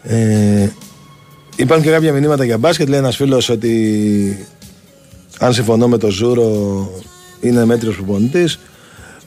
[0.03, 0.69] Ε,
[1.57, 2.89] υπάρχουν και κάποια μηνύματα για μπάσκετ.
[2.89, 4.47] Λέει ένας φίλος ότι
[5.39, 6.91] αν συμφωνώ με τον Ζούρο,
[7.41, 8.59] είναι μέτριος προπονητής.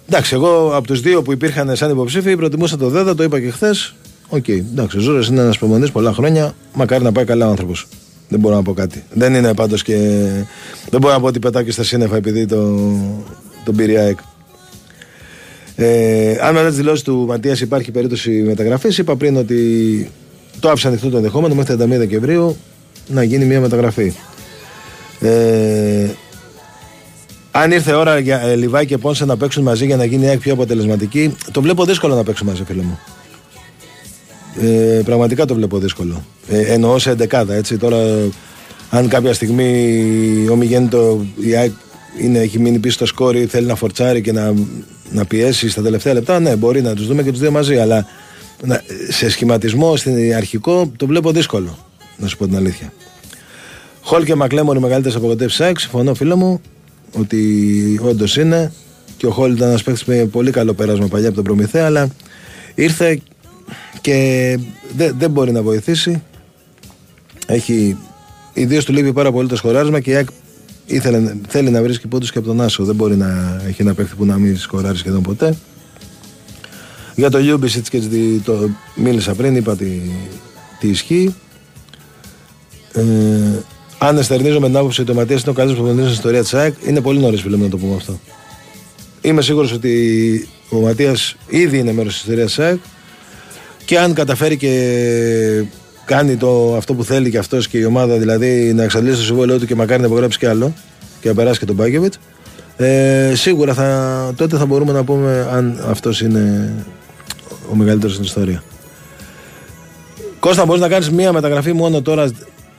[0.10, 3.52] Εντάξει, εγώ από τους δύο που υπήρχαν σαν υποψήφιοι προτιμούσα το Δέδα, το είπα και
[3.52, 3.96] χθες.
[4.30, 6.56] Οκ, εντάξει, ο Ζούρος είναι ένας προπονητής πολλά χρόνια.
[6.74, 7.88] Μακάρι να πάει καλά ο άνθρωπος.
[8.30, 9.04] Δεν μπορώ να πω κάτι.
[9.14, 9.96] Δεν είναι πάντως και.
[10.90, 12.76] Δεν μπορώ να πω ότι πετάει και στα σύννεφα επειδή το,
[13.64, 14.18] τον πήρε η ΑΕΚ.
[15.76, 20.12] Ε, αν μετά τι δηλώσεις του Ματίας υπάρχει περίπτωση μεταγραφής, είπα πριν ότι
[20.60, 22.56] το άφησα ανοιχτό το ενδεχόμενο μέχρι 31 Δεκεμβρίου
[23.08, 24.14] να γίνει μια μεταγραφή.
[25.20, 26.10] Ε,
[27.52, 30.26] αν ήρθε η ώρα για ε, Λιβάη και Πόνσε να παίξουν μαζί για να γίνει
[30.26, 33.00] η ΑΕΚ πιο αποτελεσματική, το βλέπω δύσκολο να παίξουν μαζί, φίλε μου.
[34.62, 36.24] Ε, πραγματικά το βλέπω δύσκολο.
[36.48, 37.78] Ε, εννοώ σε εντεκάδα, έτσι.
[37.78, 37.98] Τώρα,
[38.90, 41.72] αν κάποια στιγμή ο Μιγέντο η ΑΕΚ
[42.22, 44.54] είναι, έχει μείνει πίσω στο σκόρ ή θέλει να φορτσάρει και να,
[45.12, 47.78] να πιέσει στα τελευταία λεπτά, ναι, μπορεί να τους δούμε και τους δύο μαζί.
[47.78, 48.06] Αλλά
[48.64, 51.78] να- σε σχηματισμό, στην αρχικό, το βλέπω δύσκολο.
[52.18, 52.94] Να σου πω την αλήθεια.
[54.02, 55.80] Χολ και Μακλέμον οι μεγαλύτερες απογοητεύσεις ΑΕΚ.
[55.80, 56.62] Συμφωνώ, φίλο μου,
[57.20, 58.72] ότι όντως είναι.
[59.18, 62.10] Και ο Χολ ήταν ένας παίκτης με πολύ καλό πέρασμα παλιά από τον Προμηθέα, αλλά
[62.76, 63.20] ήρθε
[64.02, 64.58] και
[64.96, 66.24] δεν, δεν μπορεί να βοηθήσει.
[67.48, 67.98] Έχει.
[68.54, 70.28] Ιδίω του λείπει πάρα πολύ το σκοράρισμα και η ΑΕΚ
[70.86, 72.84] ήθελε, θέλει να βρίσκει πόντους και από τον Άσο.
[72.84, 75.58] Δεν μπορεί να έχει ένα παίκτη που να μην σκοράρει σχεδόν ποτέ.
[77.16, 80.02] Για το Λιούμπισιτς και τη- το μίλησα πριν, είπα τι,
[80.80, 81.36] τι ισχύει.
[82.94, 83.04] Ε,
[83.98, 86.54] αν ενστερνίζω με την άποψη ότι ο Ματίας είναι ο καλύτερος προπονητής στην ιστορία της
[86.54, 88.20] ΑΕΚ, είναι πολύ νωρίς φίλε μου να το πούμε αυτό.
[89.22, 92.80] Είμαι σίγουρος ότι ο Ματίας ήδη είναι μέρος της ιστορίας της ΑΕΚ
[93.90, 95.64] και αν καταφέρει και
[96.06, 99.60] κάνει το, αυτό που θέλει και αυτός και η ομάδα, δηλαδή να εξαντλήσει το συμβόλαιό
[99.60, 100.74] του και μακάρι να υπογράψει κι άλλο
[101.22, 102.14] και να περάσει και τον Μπάκεβιτ,
[102.78, 106.74] ε, σίγουρα θα, τότε θα μπορούμε να πούμε αν αυτός είναι
[107.72, 108.64] ο μεγαλύτερος στην ιστορία.
[110.40, 112.30] Κώστα, μπορείς να κάνεις μία μεταγραφή μόνο τώρα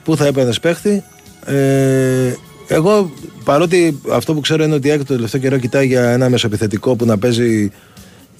[0.03, 1.03] που θα έπαιρνες παίχτη.
[1.45, 2.33] Ε,
[2.67, 3.11] εγώ
[3.43, 6.95] παρότι αυτό που ξέρω είναι ότι η ΑΕΚ το τελευταίο καιρό κοιτάει για ένα μεσοεπιθετικό
[6.95, 7.71] που να παίζει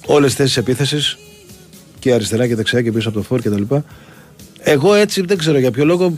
[0.05, 1.17] όλες τις θέσεις επίθεσης
[2.01, 3.75] και αριστερά και δεξιά και πίσω από το φόρ κτλ.
[4.59, 6.17] Εγώ έτσι δεν ξέρω για ποιο λόγο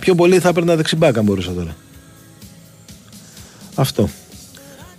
[0.00, 1.76] πιο πολύ θα έπαιρνα δεξιμπάκα αν μπορούσα τώρα.
[3.74, 4.08] Αυτό.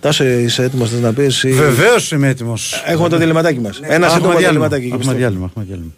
[0.00, 1.42] Τάσο, είσαι έτοιμος να πεις.
[1.42, 1.52] Ή...
[1.52, 2.82] Βεβαίως είμαι έτοιμος.
[2.86, 3.80] Έχουμε το διληματάκι μας.
[3.82, 4.82] Ένα σύντομο διληματάκι.
[4.82, 5.46] και Έχουμε στο- διάλειμμα.
[5.50, 5.92] έχουμε διάλειμμα.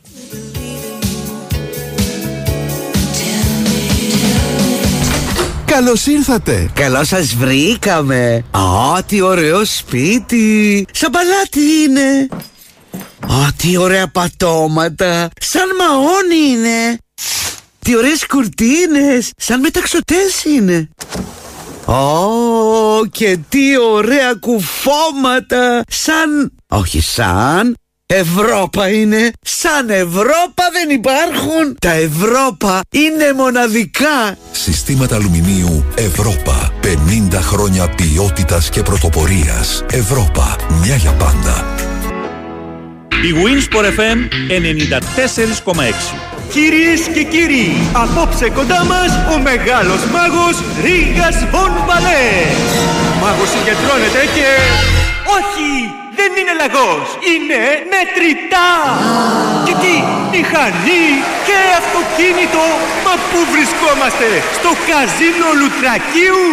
[5.64, 6.70] Καλώς ήρθατε!
[6.74, 8.44] Καλώ σας βρήκαμε.
[8.50, 10.86] Α, τι ωραίο σπίτι.
[10.92, 12.28] Σαν παλάτι είναι.
[13.32, 15.28] Α, τι ωραία πατώματα.
[15.40, 16.98] Σαν μαόνι είναι.
[17.78, 19.30] Τι ωραίες κουρτίνες.
[19.36, 20.88] Σαν μεταξωτές είναι.
[21.84, 25.82] Ω, και τι ωραία κουφώματα.
[25.88, 26.52] Σαν...
[26.68, 27.74] Όχι σαν...
[28.06, 29.30] Ευρώπα είναι.
[29.40, 31.76] Σαν Ευρώπα δεν υπάρχουν.
[31.80, 34.36] Τα Ευρώπα είναι μοναδικά.
[34.52, 36.72] Συστήματα αλουμινίου Ευρώπα.
[36.82, 39.84] 50 χρόνια ποιότητας και πρωτοπορίας.
[39.90, 40.56] Ευρώπα.
[40.82, 41.64] Μια για πάντα.
[43.22, 44.18] Η Winsport FM
[45.74, 46.14] 94,6.
[46.52, 52.26] Κυρίες και κύριοι, απόψε κοντά μας ο μεγάλος μάγος Ρίγας Βον Μπαλέ.
[53.12, 54.46] Ο μάγος συγκεντρώνεται και...
[55.36, 55.94] Όχι!
[56.18, 57.62] δεν είναι λαγός, είναι
[57.92, 58.72] μετρητά.
[59.66, 59.94] Και τι,
[60.32, 61.06] μηχανή
[61.46, 62.64] και αυτοκίνητο,
[63.04, 66.48] μα πού βρισκόμαστε, στο καζίνο Λουτρακίου.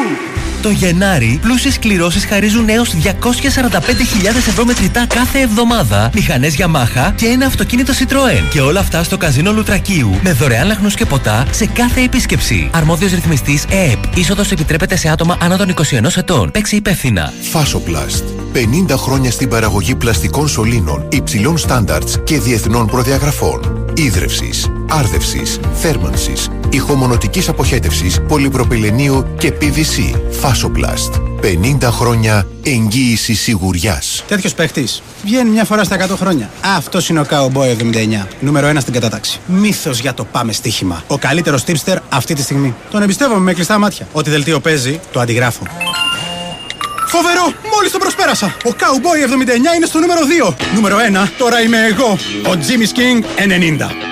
[0.61, 7.45] Το Γενάρη, πλούσιες κληρώσεις χαρίζουν έως 245.000 ευρώ μετρητά κάθε εβδομάδα, μηχανές Yamaha και ένα
[7.45, 8.49] αυτοκίνητο Citroën.
[8.51, 12.69] Και όλα αυτά στο καζίνο Λουτρακίου, με δωρεάν λαχνούς και ποτά σε κάθε επίσκεψη.
[12.73, 14.17] Αρμόδιος ρυθμιστής ΕΕΠ.
[14.17, 16.51] Είσοδος επιτρέπεται σε άτομα άνω των 21 ετών.
[16.51, 17.33] Παίξει υπεύθυνα.
[17.51, 18.23] Φάσοπλαστ.
[18.53, 23.83] 50 χρόνια στην παραγωγή πλαστικών σωλήνων υψηλών στάνταρτς και διεθνών προδιαγραφών.
[23.95, 30.19] Ίδρευσης, άρδευσης, θέρμανσης, ηχομονωτικής αποχέτευσης, πολυπροπυλενίου και PVC.
[30.29, 31.15] Φάσοπλαστ.
[31.41, 34.23] 50 χρόνια εγγύησης σιγουριάς.
[34.27, 36.49] Τέτοιος παίχτης βγαίνει μια φορά στα 100 χρόνια.
[36.61, 38.27] Αυτός είναι ο Cowboy 79.
[38.39, 39.39] Νούμερο 1 στην κατάταξη.
[39.45, 41.03] Μύθος για το πάμε στοίχημα.
[41.07, 42.75] Ο καλύτερος tipster αυτή τη στιγμή.
[42.91, 44.07] Τον εμπιστεύομαι με κλειστά μάτια.
[44.11, 45.63] Ό,τι δελτίο παίζει, το αντιγράφω.
[47.07, 47.53] Φοβερό!
[47.73, 48.55] Μόλις τον προσπέρασα!
[48.65, 50.53] Ο Cowboy 79 είναι στο νούμερο 2.
[50.75, 52.17] Νούμερο 1, τώρα είμαι εγώ.
[52.45, 53.23] Ο Jimmy's King
[53.79, 54.10] 90.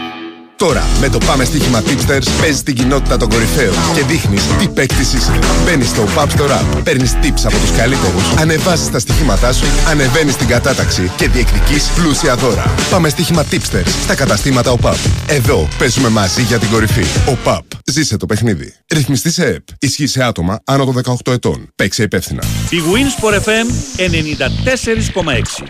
[0.60, 5.14] Τώρα, με το Πάμε Στοίχημα Tipsters, παίζει την κοινότητα των κορυφαίων και δείχνεις τι παίκτης
[5.14, 5.39] είσαι.
[5.66, 10.34] Μπαίνεις στο Pub Store App, παίρνεις tips από τους καλύτερους, ανεβάζεις τα στοιχήματά σου, ανεβαίνεις
[10.34, 12.74] στην κατάταξη και διεκδικείς πλούσια δώρα.
[12.89, 14.97] Πάμε Στοίχημα Tipsters στα καταστήματα ΟΠΑΠ.
[15.28, 17.03] Εδώ παίζουμε μαζί για την κορυφή.
[17.30, 17.64] ΟΠΑΠ.
[17.86, 18.74] Ζήσε το παιχνίδι.
[18.93, 19.64] Ρυθμιστή σε ΕΠ.
[19.80, 21.68] Ισχύει σε άτομα άνω των 18 ετών.
[21.76, 22.43] Παίξε υπεύθυνα.
[22.70, 25.64] Η Winsport FM 94,6.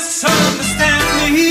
[0.00, 1.04] Misunderstand
[1.36, 1.48] me.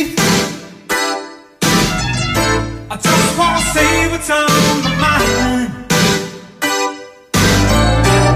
[2.93, 5.69] I just want to say what's on my mind.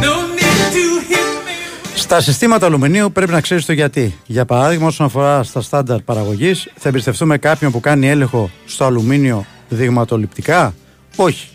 [0.05, 1.57] No need to hit me.
[1.95, 4.18] Στα συστήματα αλουμινίου πρέπει να ξέρεις το γιατί.
[4.26, 9.45] Για παράδειγμα, όσον αφορά στα στάνταρ παραγωγής, θα εμπιστευτούμε κάποιον που κάνει έλεγχο στο αλουμίνιο
[9.70, 10.74] δειγματοληπτικά;
[11.16, 11.47] Όχι.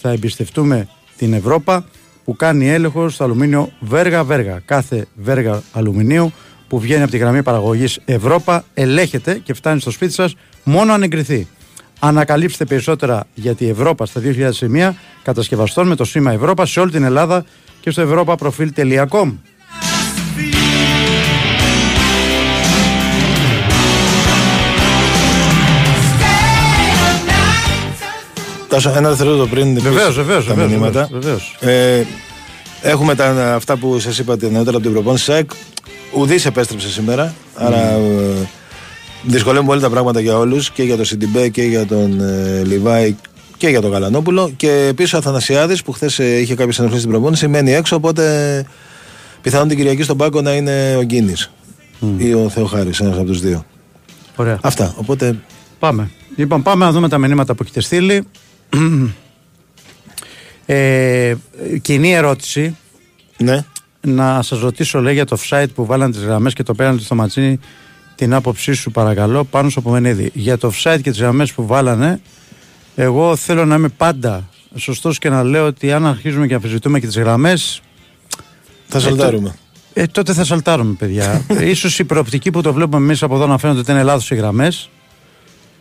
[0.00, 1.84] Θα εμπιστευτούμε την Ευρώπα
[2.24, 4.62] που κάνει έλεγχο στο αλουμίνιο βέργα-βέργα.
[4.64, 6.32] Κάθε βέργα αλουμινίου
[6.68, 11.02] που βγαίνει από τη γραμμή παραγωγής Ευρώπα ελέγχεται και φτάνει στο σπίτι σας μόνο αν
[11.02, 11.46] εγκριθεί.
[11.98, 14.20] Ανακαλύψτε περισσότερα για τη Ευρώπα στα
[14.60, 14.90] 2001
[15.22, 17.44] κατασκευαστών με το σήμα Ευρώπα σε όλη την Ελλάδα
[17.80, 19.32] και στο europaprofil.com.
[28.68, 29.74] Τάσο, ένα δευτερόλεπτο πριν.
[29.74, 31.08] πεις Βεβαίως, βεβαίως, Τα βεβαίως, μηνύματα.
[31.12, 31.56] βεβαίως.
[31.60, 32.02] Ε,
[32.82, 35.50] έχουμε τα, αυτά που σας είπατε νωρίτερα από την προπόνηση ΣΑΕΚ.
[36.14, 37.34] Ουδής επέστρεψε σήμερα.
[37.54, 38.48] Άρα ε,
[39.22, 43.16] δυσκολεύουν πολύ τα πράγματα για όλους και για τον Σιντιμπέ και για τον ε, Λιβάη
[43.56, 44.52] και για τον Καλανόπουλο.
[44.56, 47.96] Και επίσης ο Αθανασιάδης που χθες είχε κάποιες ενοχλήσεις στην προπόνηση μένει έξω.
[47.96, 48.64] Οπότε
[49.42, 51.50] πιθανόν την Κυριακή στον πάγκο να είναι ο Γκίνης
[52.16, 53.64] ή ο Θεοχάρης, ένας από τους δύο.
[54.36, 54.58] Ωραία.
[54.62, 54.94] Αυτά.
[54.96, 55.36] Οπότε
[55.78, 56.10] Πάμε.
[56.36, 58.24] Λοιπόν, πάμε να δούμε τα μηνύματα που έχετε στείλει.
[60.66, 61.34] ε,
[61.82, 62.76] κοινή ερώτηση.
[63.36, 63.64] Ναι.
[64.00, 67.14] Να σας ρωτήσω, λέει, για το offside που βάλαν τις γραμμές και το πέραν στο
[67.14, 67.58] Ματσίνη,
[68.14, 70.30] την άποψή σου, παρακαλώ, πάνω στο Πομενίδη.
[70.34, 72.20] Για το offside και τις γραμμές που βάλανε,
[72.94, 77.06] εγώ θέλω να είμαι πάντα σωστός και να λέω ότι αν αρχίζουμε και αμφισβητούμε και
[77.06, 77.80] τις γραμμές.
[78.86, 79.54] Θα σαλτάρουμε.
[79.92, 81.44] Ε, τότε θα σαλτάρουμε, παιδιά.
[81.60, 84.34] Ίσως η προοπτική που το βλέπουμε εμείς από εδώ να φαίνεται ότι είναι λάθος οι
[84.34, 84.90] γραμμές.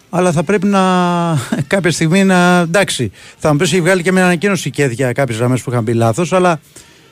[0.10, 0.82] Αλλά θα πρέπει να
[1.68, 2.58] κάποια στιγμή να.
[2.58, 5.84] Εντάξει, θα μου πεις έχει βγάλει και μια ανακοίνωση και για κάποιες γραμμές που είχαν
[5.84, 6.60] πει λάθος, αλλά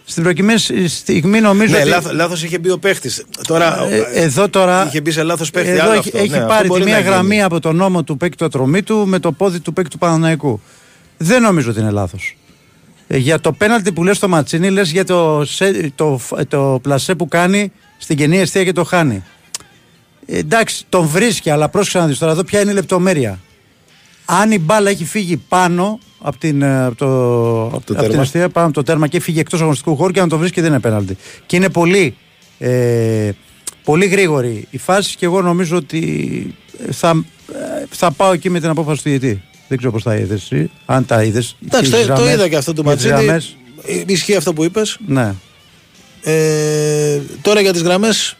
[0.05, 1.73] στην προκειμένη στιγμή νομίζω.
[1.73, 1.89] Ναι, ότι...
[1.89, 3.23] λάθος, λάθος είχε μπει ο παίχτης.
[3.47, 4.85] Τώρα, Ε, εδώ τώρα.
[4.87, 5.69] Είχε μπει σε λάθος παίχτη.
[5.69, 6.17] Εδώ άλλο έχει, αυτό.
[6.17, 7.11] έχει Ναι, αυτό πάρει τη μπορεί μία να γίνει.
[7.11, 9.97] γραμμή από τον νόμο του παίκτη του ατρωμί του με το πόδι του παίκτη του
[9.97, 10.61] Παναναϊκού.
[11.17, 12.37] Δεν νομίζω ότι είναι λάθος.
[13.07, 17.27] για το πέναλτι που λες στο Ματσίνη, λες για το, σε- το, το πλασέ που
[17.27, 19.23] κάνει στην κενή αιστεία και το χάνει.
[20.25, 23.39] Ε, εντάξει, τον βρίσκει, αλλά πρόσεξε να δεις τώρα εδώ ποια είναι η λεπτομέρεια.
[24.25, 28.21] Αν η μπάλα έχει φύγει πάνω από, την, ε, από το, από την τέρμα.
[28.21, 30.69] αιστεία, πάνω από το τέρμα και φύγει εκτός αγωνιστικού χώρου και αν το βρίσκει δεν
[30.69, 31.17] είναι πέναλτι.
[31.45, 32.15] Και είναι πολύ,
[32.57, 33.29] ε,
[33.83, 36.55] πολύ γρήγορη η φάση και εγώ νομίζω ότι
[36.91, 39.41] θα, ε, θα πάω εκεί με την απόφαση του διαιτή.
[39.67, 41.55] Δεν ξέρω πώς τα είδες εσύ, αν τα είδες.
[41.65, 43.25] Εντάξει, τις το, το γραμμές, είδα και αυτό του για τις Ματσίνη.
[43.25, 43.55] γραμμές.
[43.87, 44.97] Ε, Ισχύει αυτό που είπες.
[45.07, 45.33] Ναι.
[46.23, 48.37] Ε, τώρα για τις γραμμές.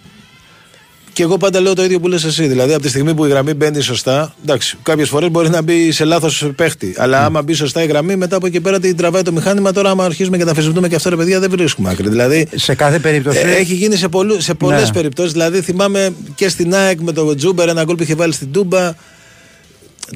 [1.16, 2.48] Και εγώ πάντα λέω το ίδιο που λες εσύ.
[2.48, 5.92] Δηλαδή, από τη στιγμή που η γραμμή μπαίνει σωστά, εντάξει, κάποιες φορές μπορεί να μπει
[5.92, 6.94] σε λάθος παίχτη.
[6.98, 9.72] Αλλά άμα μπει σωστά η γραμμή, μετά από εκεί πέρα την τραβάει το μηχάνημα.
[9.72, 12.10] Τώρα, άμα αρχίζουμε και τα αμφισβητούμε και αυτό, ρε παιδιά, δεν βρίσκουμε άκρη.
[12.10, 13.38] Δηλαδή, Σε κάθε περίπτωση.
[13.38, 14.94] ε, έχει γίνει σε, πολλού, σε πολλές Ναι.
[14.94, 15.32] περιπτώσεις.
[15.32, 18.94] Δηλαδή, θυμάμαι και στην ΑΕΚ με τον Τζούμπερ ένα γκολ που είχε βάλει στην Τούμπα.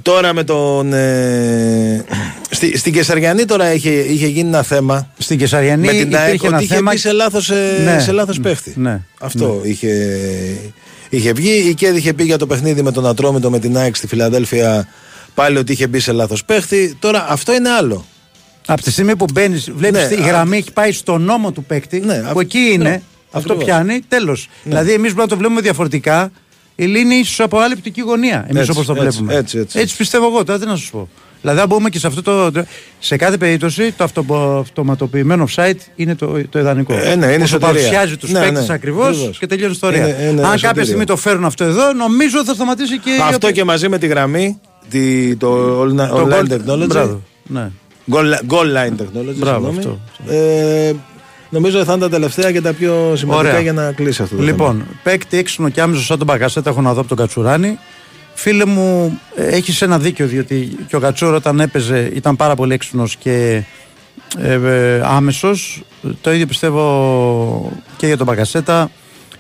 [0.01, 0.93] Τώρα με τον.
[0.93, 2.05] Ε,
[2.49, 5.11] στη, στην Κεσαριανή τώρα είχε, είχε γίνει ένα θέμα.
[5.17, 6.91] Στην Κεσαριανή με την ΑΕΚ υπήρχε ένα ότι είχε θέμα.
[6.91, 7.99] μπει σε λάθος ε, Ναι.
[7.99, 8.73] σε λάθος παίχτη.
[8.77, 9.01] Ναι.
[9.19, 10.17] Αυτό είχε,
[11.09, 11.51] είχε βγει.
[11.69, 14.87] Η Κέδη είχε πει για το παιχνίδι με τον Ατρόμητο με την ΑΕΚ στη Φιλαδέλφια
[15.33, 16.95] πάλι ότι είχε μπει σε λάθος παίχτη.
[16.99, 18.05] Τώρα αυτό είναι άλλο.
[18.65, 21.63] Από τη στιγμή που μπαίνεις, βλέπεις Ναι, η α- γραμμή έχει πάει στο νόμο του
[21.63, 23.63] παίκτη, Ναι, που α- εκεί είναι, ναι, αυτό ακριβώς.
[23.63, 24.47] πιάνει, τέλος.
[24.63, 26.31] Δηλαδή, εμείς μπορούμε να το βλέπουμε διαφορετικά.
[26.81, 28.45] Η Λίνη είναι ίσως από άλλη οπτική γωνία.
[28.47, 29.35] Εμείς Έτσι, όπως το έτσι, βλέπουμε.
[29.35, 29.95] έτσι, έτσι.
[29.97, 31.09] πιστεύω εγώ, τώρα τι να σας πω.
[31.41, 32.21] Δηλαδή, αν μπούμε και σε αυτό
[32.51, 32.63] το.
[32.99, 34.25] Σε κάθε περίπτωση, το αυτο,
[34.59, 36.93] αυτοματοποιημένο offside είναι το, το ιδανικό.
[36.93, 37.73] Ε, ναι, είναι Όσο σωτηρία.
[37.73, 39.37] παρουσιάζει τους Ναι, παίκτες ναι, ακριβώς ακριβώς.
[39.37, 40.07] και τελειώνει η ιστορία.
[40.07, 40.85] Είναι- είναι αν κάποια σωτηρία.
[40.85, 43.09] στιγμή το φέρουν αυτό εδώ, νομίζω θα σταματήσει και.
[43.09, 44.59] η- Αυτό και μαζί με τη γραμμή,
[44.89, 46.87] τη, το online, το online goal- technology.
[46.87, 47.71] Μπράβο, ναι.
[48.11, 49.35] Goal, goal line technology.
[49.35, 49.99] Μπράβο, συγγνώμη.
[50.19, 50.33] αυτό.
[50.33, 50.93] Ε,
[51.49, 53.61] νομίζω θα είναι τα τελευταία και τα πιο σημαντικά Ωραία.
[53.61, 54.85] για να κλείσει αυτό το Λοιπόν, θέμα.
[55.03, 57.79] παίκτη έξυπνο και άμεσο σαν τον Μπαγκασέτα έχω να δω από τον Κατσουράνη.
[58.33, 63.15] Φίλε μου, έχεις ένα δίκιο διότι και ο Κατσούρο όταν έπαιζε ήταν πάρα πολύ έξυπνος
[63.15, 63.63] και
[64.37, 65.81] ε, ε, άμεσος.
[66.21, 68.91] Το ίδιο πιστεύω και για τον Μπαγκασέτα.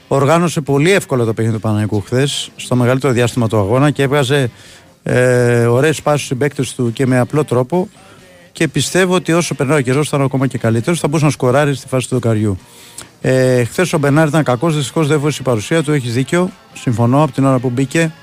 [0.07, 4.49] Οργάνωσε πολύ εύκολα το παιχνίδι του Παναγικού χθες, στο μεγαλύτερο διάστημα του αγώνα και έβγαζε
[5.03, 7.89] ε, ωραίες πάσει στους συμπαίκτες του και με απλό τρόπο.
[8.51, 10.99] Και πιστεύω ότι όσο περνάει ο καιρός θα είναι ακόμα και καλύτερος.
[10.99, 12.57] Θα μπορούσε να σκοράρει στη φάση του δοκαριού.
[13.21, 15.91] Ε, Χθες ο Μπερνάρ ήταν κακός, δυστυχώς δεν βοήθησε η παρουσία του.
[15.91, 16.49] Έχεις δίκιο.
[16.73, 18.13] Συμφωνώ από την ώρα που μπήκε.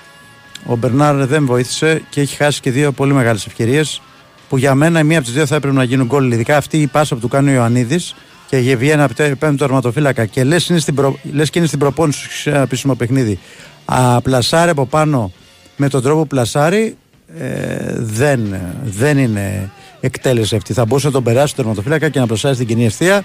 [0.66, 4.02] Ο Μπερνάρ δεν βοήθησε και έχει χάσει και δύο πολύ μεγάλες ευκαιρίες.
[4.48, 6.32] Που για μένα η μία από τις δύο θα έπρεπε να γίνουν γκολ.
[6.32, 8.14] Ειδικά αυτή η πάσα που του κάνει ο Ιωαννίδης
[8.46, 11.18] και βγαίνει από το πέμπτο αρματοφύλακα και λες προ...
[11.32, 13.38] λες και είναι στην προπόνηση σε ένα επίσημο παιχνίδι.
[13.84, 15.32] Α, πλασάρει από πάνω
[15.76, 16.96] με τον τρόπο που πλασάρει
[17.38, 19.70] ε, δεν, δεν είναι
[20.00, 20.72] εκτέλεση αυτή.
[20.72, 23.24] Θα μπορούσε να τον περάσει το τερματοφύλακα και να πλασάρει στην κοινή ευθεία.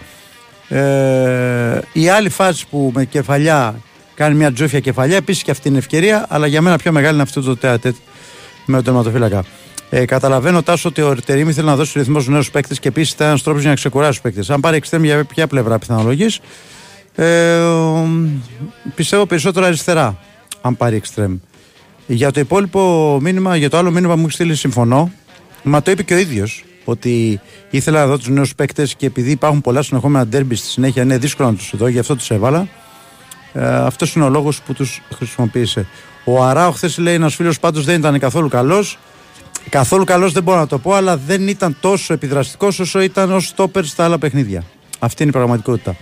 [0.67, 3.75] Ε, η άλλη φάση που με κεφαλιά
[4.13, 7.23] κάνει μια τζούφια κεφαλιά, επίσης και αυτή είναι ευκαιρία, αλλά για μένα πιο μεγάλη είναι
[7.23, 7.95] αυτό το τέατετ
[8.65, 9.43] με τον τερματοφύλακα.
[9.89, 13.13] Ε, καταλαβαίνω τάσο ότι ο Τερήμ ήθελε να δώσει ρυθμό στου νέους παίκτες και επίσης
[13.13, 14.49] ήταν ένας τρόπος για να ξεκουράσει τους παίκτες.
[14.49, 16.39] Αν πάρει εξτρέμ για ποια πλευρά πιθανολογείς,
[17.15, 17.59] ε,
[18.95, 20.17] πιστεύω περισσότερο αριστερά.
[20.61, 21.37] Αν πάρει εξτρέμ.
[22.07, 25.11] Για το υπόλοιπο μήνυμα, για το άλλο μήνυμα που μου έχει στείλει, συμφωνώ.
[25.63, 27.39] Μα το είπε και ο ίδιος ότι
[27.69, 31.17] ήθελα να δω τους νέους παίκτες και επειδή υπάρχουν πολλά συνεχόμενα ντέρμπι στη συνέχεια, είναι
[31.17, 32.67] δύσκολο να τους δω, γι' αυτό τους έβαλα.
[33.53, 35.87] Ε, Αυτός είναι ο λόγος που τους χρησιμοποίησε.
[36.23, 38.97] Ο Αράο χθες λέει ένας φίλος πάντως δεν ήταν καθόλου καλός.
[39.69, 43.39] Καθόλου καλός δεν μπορώ να το πω, αλλά δεν ήταν τόσο επιδραστικός όσο ήταν ω
[43.39, 44.63] στόπερ στα άλλα παιχνίδια.
[44.99, 45.95] Αυτή είναι η πραγματικότητα.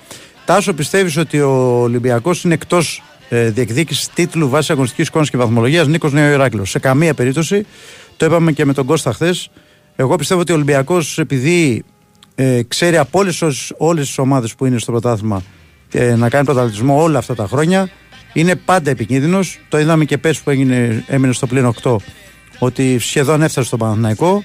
[0.45, 5.88] Τάσο, πιστεύεις ότι ο Ολυμπιακός είναι εκτός ε, διεκδίκησης τίτλου βάσει αγωνιστικής εικόνας και βαθμολογίας
[5.88, 6.66] Νίκος Νέο Ηράκλειο.
[6.66, 7.66] Σε καμία περίπτωση.
[8.20, 9.49] Το είπαμε και με τον Κώστα χθες.
[9.95, 11.84] Εγώ πιστεύω ότι ο Ολυμπιακός, επειδή
[12.36, 13.20] ε, ξέρει από
[13.78, 15.43] όλες τις ομάδες που είναι στο πρωτάθλημα
[15.91, 17.89] ε, να κάνει πρωταθλητισμό όλα αυτά τα χρόνια,
[18.34, 19.59] είναι πάντα επικίνδυνος.
[19.70, 21.95] Το είδαμε και πέρσι που έγινε, έμεινε στο πλήν 8,
[22.59, 24.43] ότι σχεδόν έφτασε στο Παναθηναϊκό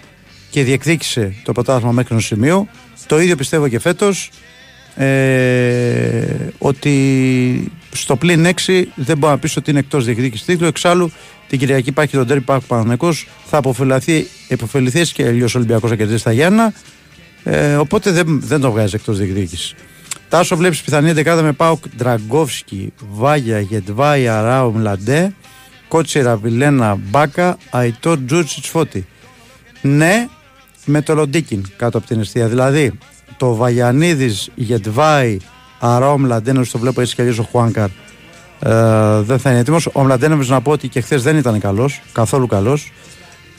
[0.51, 2.69] και διεκδίκησε το πρωτάθλημα μέχρι ένα σημείο.
[3.07, 4.31] Το ίδιο πιστεύω και φέτος.
[4.97, 10.67] Ε, ότι στο πλήν 6 δεν μπορεί να πει ότι είναι εκτός διεκδίκησης τίτλου.
[10.67, 11.13] Εξάλλου
[11.49, 13.13] την Κυριακή υπάρχει το Ντέρμπι Πάρκ Παναθυνακό.
[13.45, 16.73] Θα αποφεληθεί, επωφεληθεί και αλλιώ ο Ολυμπιακός να κερδίσει τα Γιάννα.
[17.45, 19.75] Ε, οπότε δεν, δεν το βγάζει εκτός διεκδίκησης.
[20.29, 25.35] Τάσο βλέπεις πιθανή δεκάδα με Πάουκ Ντραγκόφσκι, Βάγια, Γετβάη, Αράου, Μλαντέ,
[25.89, 29.07] Κότσιρα, Βιλένα, Μπάκα, Αϊτόρ, Τζούτσιτς, Φώτη.
[29.81, 30.29] Ναι,
[30.85, 32.49] με το Λοντίκιν κάτω από την αιστεία.
[32.49, 32.99] Δηλαδή
[33.37, 35.37] το Βαγιανίδης, Γετβάη,
[35.79, 37.89] Αράου, Μλαντένος, το βλέπω έτσι κι αλλιώς ο Χουάνκαρ.
[38.61, 39.89] Ε, δεν θα είναι έτοιμος.
[39.93, 42.93] Ο Μλαντένοβιτ να πω ότι και χθες δεν ήταν καλός, καθόλου καλός.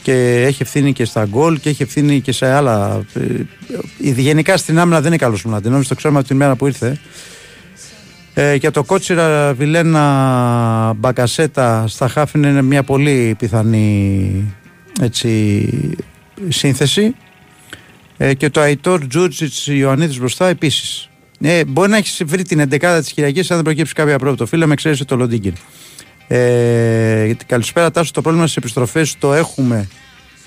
[0.02, 3.02] Και έχει ευθύνη και στα γκολ και έχει ευθύνη και σε άλλα.
[3.14, 6.68] Ε, γενικά στην άμυνα δεν είναι καλός ο Μλαντένοβιτ, το ξέρουμε από την μέρα που
[6.68, 7.00] ήρθε.
[8.34, 14.56] Ε, και το Κότσιρα Βιλένα Μπακασέτα στα Χάφιν είναι μια πολύ πιθανή
[15.02, 15.70] έτσι,
[16.48, 17.16] σύνθεση.
[18.18, 21.10] Ε, και το Αϊτόρ Τζούτζιτς Ιωαννίδης μπροστά επίσης.
[21.42, 24.38] Ε, μπορεί να έχεις βρει την 11η της Κυριακής αν δεν προκύψει κάποια πρόβλημα.
[24.38, 25.54] Το φίλο με ξέρει το Λοντίγκιν.
[26.28, 28.12] Ε, καλησπέρα, Τάσο.
[28.12, 29.88] Το πρόβλημα στις επιστροφές το έχουμε.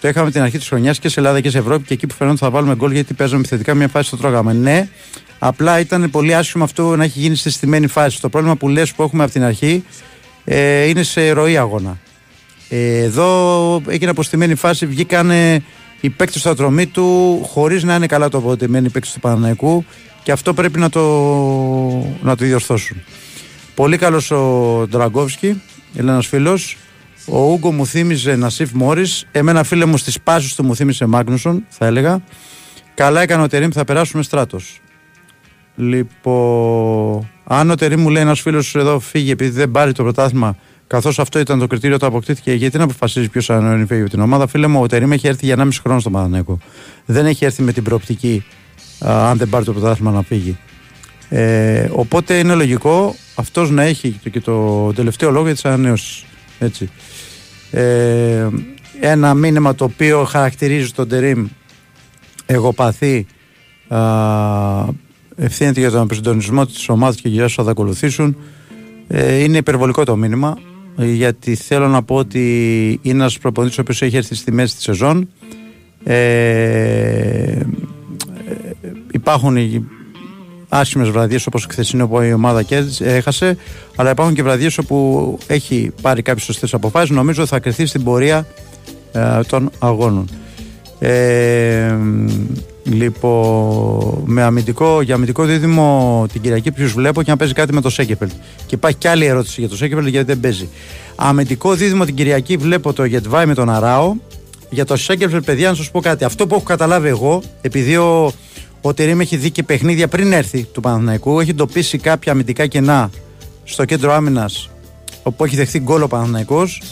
[0.00, 2.14] Το είχαμε την αρχή της χρονιάς και σε Ελλάδα και σε Ευρώπη και εκεί που
[2.14, 4.52] φαινόταν θα βάλουμε γκολ γιατί παίζαμε επιθετικά μια φάση το τρώγαμε.
[4.52, 4.88] Ναι,
[5.38, 8.20] απλά ήταν πολύ άσχημο αυτό να έχει γίνει στη στημένη φάση.
[8.20, 9.84] Το πρόβλημα που λες που έχουμε από την αρχή
[10.44, 11.98] ε, είναι σε ροή αγώνα.
[12.68, 15.30] Ε, εδώ έγινε αποστημένη φάση, βγήκαν
[16.00, 19.84] οι παίκτες στο ατρομή του χωρίς να είναι καλά το αποτελεσμένοι οι παίκτες του Παναναϊκού
[20.22, 21.00] και αυτό πρέπει να το,
[22.22, 22.96] να το διορθώσουν.
[23.74, 25.46] Πολύ καλός ο Ντραγκόφσκι,
[25.98, 26.76] είναι ένα φίλος.
[27.26, 29.26] Ο Ούγκο μου θύμιζε Νασίφ Μόρις.
[29.32, 32.22] Εμένα, φίλε μου, στις πάσει του μου θύμισε Μάγνουσον, θα έλεγα.
[32.94, 34.80] Καλά έκανε ο Τερήμ, θα περάσουμε στράτος.
[35.76, 40.56] Λοιπόν, αν ο Τερήμ μου λέει ένας φίλος εδώ φύγει επειδή δεν πάρει το πρωτάθλημα,
[40.88, 44.20] καθώς αυτό ήταν το κριτήριο που αποκτήθηκε, γιατί να αποφασίζει ποιος θα φύγει από την
[44.20, 44.46] ομάδα.
[44.46, 46.58] Φίλε μου, ο Τερήμ έχει έρθει για 1,5 χρόνο στο Παναναναϊκό.
[47.04, 48.44] Δεν έχει έρθει με την προοπτική,
[49.06, 50.58] α, αν δεν πάρει το πρωτάθλημα, να φύγει.
[51.28, 56.24] Ε, οπότε είναι λογικό αυτός να έχει και το τελευταίο λόγο για τις ανανεώσεις.
[56.58, 56.90] Έτσι.
[57.70, 58.48] Ε,
[59.00, 61.46] ένα μήνυμα το οποίο χαρακτηρίζει τον Τερίμ
[62.46, 63.26] εγωπαθή
[63.88, 63.98] α,
[65.36, 68.36] ευθύνεται για τον συντονισμό της ομάδας και για όσους θα ακολουθήσουν
[69.08, 70.62] ε, είναι υπερβολικό το μήνυμα ε,
[71.04, 74.84] γιατί θέλω να πω ότι είναι ένας προπονητής ο οποίος έχει έρθει στη μέση της
[74.84, 75.28] σεζόν.
[76.04, 77.62] Ε, ε,
[79.12, 79.84] υπάρχουν οι
[80.68, 83.56] άσχημες βραδιές όπως χθεσινή όπου η ομάδα κέρδισε, έχασε
[83.96, 87.10] αλλά υπάρχουν και βραδιές όπου έχει πάρει κάποιες σωστές αποφάσεις.
[87.10, 88.46] Νομίζω θα κρυθεί στην πορεία
[89.12, 90.28] ε, των αγώνων.
[90.98, 91.96] Ε,
[92.90, 97.80] λοιπόν, με αμυντικό, για αμυντικό δίδυμο την Κυριακή ποιος βλέπω και να παίζει κάτι με
[97.80, 98.32] το Σέκεφελτ.
[98.66, 100.68] Και υπάρχει και άλλη ερώτηση για το Σέκεφελτ γιατί δεν παίζει.
[101.16, 104.14] Αμυντικό δίδυμο την Κυριακή βλέπω το Γετβάη με τον Αράο.
[104.70, 106.24] Για το Σέκεφελτ, παιδιά, να σας πω κάτι.
[106.24, 108.32] Αυτό που έχω καταλάβει εγώ, επειδή ο,
[108.80, 113.10] ο Τερήμ έχει δει και παιχνίδια πριν έρθει του Παναθηναϊκού, έχει εντοπίσει κάποια αμυντικά κενά
[113.64, 114.70] στο κέντρο άμυνας
[115.22, 116.82] όπου έχει δεχθεί γκολ ο Παναθηναϊκός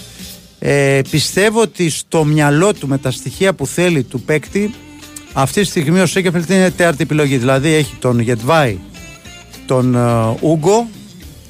[0.58, 4.74] ε, πιστεύω ότι στο μυαλό του με τα στοιχεία που θέλει του παίκτη
[5.38, 7.36] αυτή τη στιγμή ο Σέκεφελτ είναι τέταρτη επιλογή.
[7.36, 8.78] Δηλαδή έχει τον Γετβάη,
[9.66, 10.88] τον ε, Ούγκο,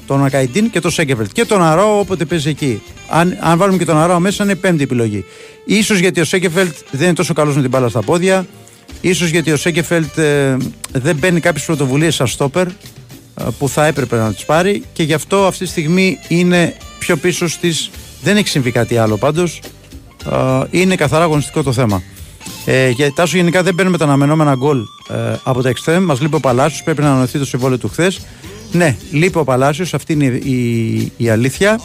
[0.07, 1.33] τον Ακαϊντίν και τον Σέκεφελτ.
[1.33, 2.83] Και τον Αράο όποτε παίζει εκεί.
[3.09, 5.25] Αν, αν βάλουμε και τον Αράο μέσα είναι πέμπτη επιλογή.
[5.67, 8.47] Ίσως γιατί ο Σέκεφελτ δεν είναι τόσο καλός με την μπάλα στα πόδια.
[9.01, 10.57] Ίσως γιατί ο Σέκεφελτ ε,
[10.93, 12.73] δεν παίρνει κάποιες πρωτοβουλίες σαν στόπερ ε,
[13.59, 17.49] που θα έπρεπε να τις πάρει και γι' αυτό αυτή τη στιγμή είναι πιο πίσω
[17.49, 17.91] στις
[18.23, 19.61] δεν έχει συμβεί κάτι άλλο πάντως.
[20.71, 22.03] Είναι καθαρά αγωνιστικό το θέμα.
[22.65, 24.79] Ε, για τάσο γενικά δεν παίρνουμε τα αναμενόμενα γκολ
[25.09, 26.05] ε, από τα εξτρέμ.
[26.05, 26.83] Μας λείπει ο Παλάσιος.
[26.83, 28.21] Πρέπει να ανανοηθεί το συμβόλαιο του χθες.
[28.73, 29.95] Ναι, λείπει ο Παλάσιος.
[29.95, 31.81] Αυτή είναι η, η, αλήθεια.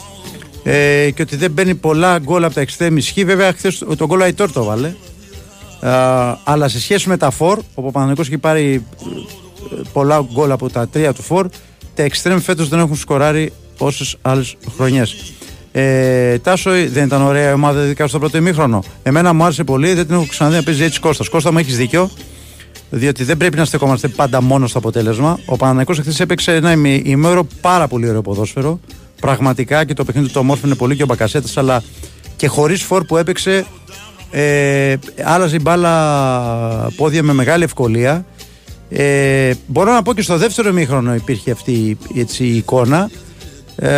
[0.64, 3.26] Ε, και ότι δεν παίρνει πολλά γκολ από τα εξτρέμ ισχύει.
[3.26, 4.88] Βέβαια, χθες το γκολ Αϊτόρ το βάλε.
[5.82, 5.90] Ε,
[6.44, 8.86] αλλά σε σχέση με τα φορ, όπου ο Παναγενικό έχει πάρει
[9.72, 11.48] ε, πολλά γκολ από τα τρία του φορ,
[11.96, 15.16] τα εξτρέμ φέτος δεν έχουν σκοράρει όσες άλλες χρονιές.
[15.72, 18.84] Ε, Τάσο, δεν ήταν ωραία η ομάδα ειδικά στο πρώτο ημίχρονο.
[19.04, 21.30] Εμένα μου άρεσε πολύ, δεν την έχω ξαναδεί να παίζει έτσι Κώστας.
[21.30, 22.10] Κώστα μου έχεις δίκιο,
[22.90, 25.40] διότι δεν πρέπει να στεκόμαστε πάντα μόνο στο αποτέλεσμα.
[25.46, 26.72] Ο Παναναναϊκός χθε έπαιξε ένα
[27.04, 28.80] ημέωρο πάρα πολύ ωραίο ποδόσφαιρο.
[29.22, 31.84] Πραγματικά και το παιχνίδι του το ομόρφωνε πολύ και ο Μπακασέτα, αλλά
[32.36, 33.66] και χωρίς φόρ που έπαιξε,
[34.32, 38.26] ε, άλλαζε η μπάλα πόδια με μεγάλη ευκολία.
[38.90, 43.10] Ε, μπορώ να πω και στο δεύτερο ημίχρονο υπήρχε αυτή έτσι, η εικόνα.
[43.76, 43.90] Ε,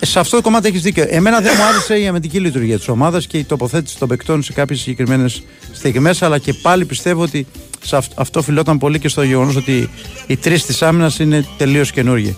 [0.00, 1.04] σε αυτό το κομμάτι έχεις δίκιο.
[1.08, 4.52] Εμένα δεν μου άρεσε η αμυντική λειτουργία της ομάδας και η τοποθέτηση των παικτών σε
[4.52, 5.42] κάποιες συγκεκριμένες
[5.72, 6.22] στιγμές.
[6.22, 7.46] Αλλά και πάλι πιστεύω ότι
[7.84, 9.90] σε αυτό φιλόταν πολύ και στο γεγονός ότι
[10.26, 12.36] οι τρεις της άμυνας είναι τελείως καινούργιοι.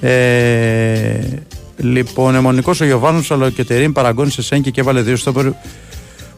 [0.00, 1.20] Ε,
[1.76, 5.46] λοιπόν, αιμονικός ο Γιωβάνος αλλά και ο Τερήμ παραγκώνησε Σέγκη και έβαλε δύο στόπερ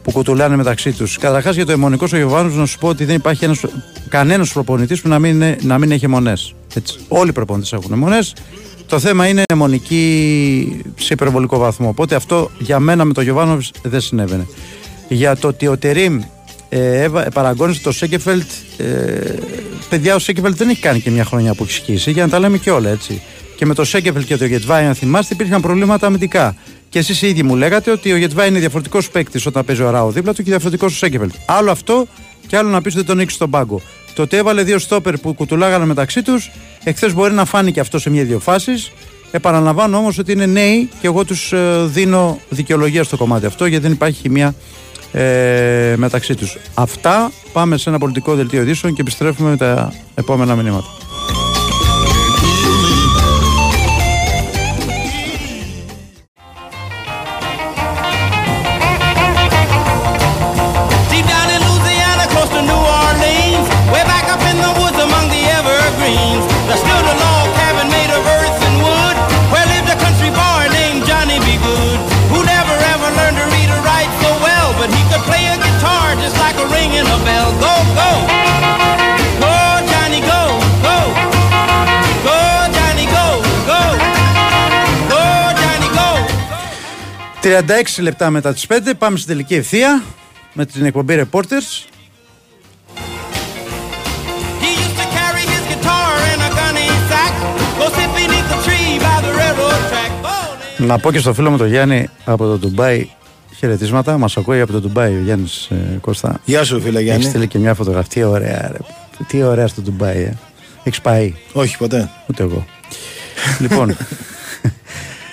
[0.02, 1.18] που κουτουλάνε μεταξύ τους.
[1.18, 3.50] Καταρχάς για το αιμονικός ο Γιωβάνος, να σου πω ότι δεν υπάρχει
[4.08, 6.32] κανένας προπονητής που να μην, να μην έχει αιμονέ.
[7.08, 8.18] Όλοι οι προπονητές έχουν αιμονέ.
[8.92, 11.88] Το θέμα είναι αιμονική σε υπερβολικό βαθμό.
[11.88, 14.46] Οπότε αυτό για μένα με τον Γιωβάνοβιτς δεν συνέβαινε.
[15.08, 16.20] Για το ότι ο Τερήμ
[16.68, 18.84] ε, παραγκώνησε το Σέκεφελτ, ε,
[19.88, 22.38] παιδιά, ο Σέκεφελτ δεν έχει κάνει και μια χρονιά που έχει σκίσει, για να τα
[22.38, 23.22] λέμε και όλα έτσι.
[23.56, 26.56] Και με το Σέκεφελτ και το Γετβάη, αν θυμάστε, υπήρχαν προβλήματα αμυντικά.
[26.88, 29.90] Και εσείς οι ίδιοι μου λέγατε ότι ο Γετβάη είναι διαφορετικός παίκτης όταν παίζει ο
[29.90, 31.32] Ράο δίπλα του και διαφορετικός ο Σέκεφελτ.
[31.46, 32.06] Άλλο αυτό
[32.46, 33.80] και άλλο να πει ότι δεν τον έχει στον πάγκο.
[34.14, 36.50] Το ότι έβαλε δύο στόπερ που κουτουλάγανε μεταξύ τους,
[36.84, 38.92] εχθές μπορεί να φάνηκε αυτό σε μια-δύο φάσεις.
[39.30, 43.82] Επαναλαμβάνω όμως ότι είναι νέοι και εγώ τους ε, δίνω δικαιολογία στο κομμάτι αυτό γιατί
[43.82, 44.54] δεν υπάρχει χημία
[45.12, 46.56] ε, μεταξύ τους.
[46.74, 47.32] Αυτά.
[47.52, 50.86] Πάμε σε ένα πολιτικό δελτίο ειδήσεων και επιστρέφουμε με τα επόμενα μηνύματα.
[87.42, 87.48] 36
[88.00, 90.02] λεπτά μετά τις 5 πάμε στην τελική ευθεία
[90.52, 91.68] με την εκπομπή Reporters.
[94.62, 97.34] He used to carry his guitar in a gunny sack.
[97.78, 100.10] Go sit beneath the tree by the railroad track.
[100.78, 103.08] Να πω και στο φίλο μου τον Γιάννη από το Ντουμπάι
[103.56, 104.18] χαιρετίσματα.
[104.18, 106.40] Μας ακούει από το Ντουμπάι ο Γιάννης ε, Κώστα.
[106.44, 107.20] Γεια σου, φίλε Γιάννη.
[107.20, 108.08] Έχεις στείλει και μια φωτογραφία.
[108.10, 108.78] Τι ωραία, ρε.
[109.26, 110.36] Τι ωραία στο Ντουμπάι, ε.
[110.82, 111.34] Έχεις πάει.
[111.52, 112.10] Όχι, ποτέ.
[112.26, 112.66] Ούτε εγώ.
[113.58, 113.96] λοιπόν.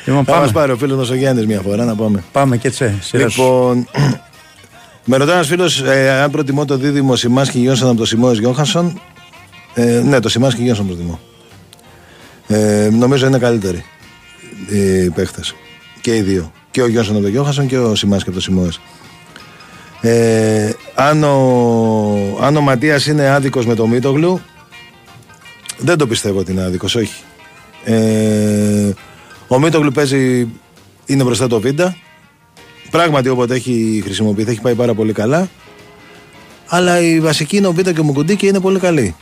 [0.10, 0.38] Λοιπόν πάμε.
[0.38, 2.24] Θα μας πάρει ο φίλος ο Γιάννης μια φορά να πάμε.
[2.32, 3.00] Πάμε και έτσι.
[3.12, 3.88] Λοιπόν,
[5.10, 9.02] με ρωτάει ένας φίλος ε, αν προτιμώ το δίδυμο Σιμάσκι Γιόνσον από το Σιμόε Γιόνχανσον.
[9.74, 11.20] Ε, ναι, το Σιμάσκι Γιόνσον προτιμώ.
[12.48, 13.86] Ε, νομίζω είναι καλύτεροι
[14.70, 15.56] οι παίχτες.
[16.02, 16.52] Και οι δύο.
[16.72, 18.70] Και ο Γιόνσον από τον Γιώχασον και ο Σιμάσκι από το Σιμόε.
[20.02, 24.42] Ε, αν, ο, αν ο Ματίας είναι άδικος με το Μίτογλου,
[25.78, 27.24] δεν το πιστεύω ότι είναι άδικος, όχι.
[27.84, 28.92] Ε,
[29.52, 30.48] ο Μίτογλου παίζει,
[31.06, 31.96] είναι μπροστά το Βίντα.
[32.90, 35.50] Πράγματι όποτε έχει χρησιμοποιηθεί έχει πάει πάρα πολύ καλά.
[36.68, 39.16] Αλλά η βασική είναι ο Βίντα και ο Μουκουντή και είναι πολύ καλή.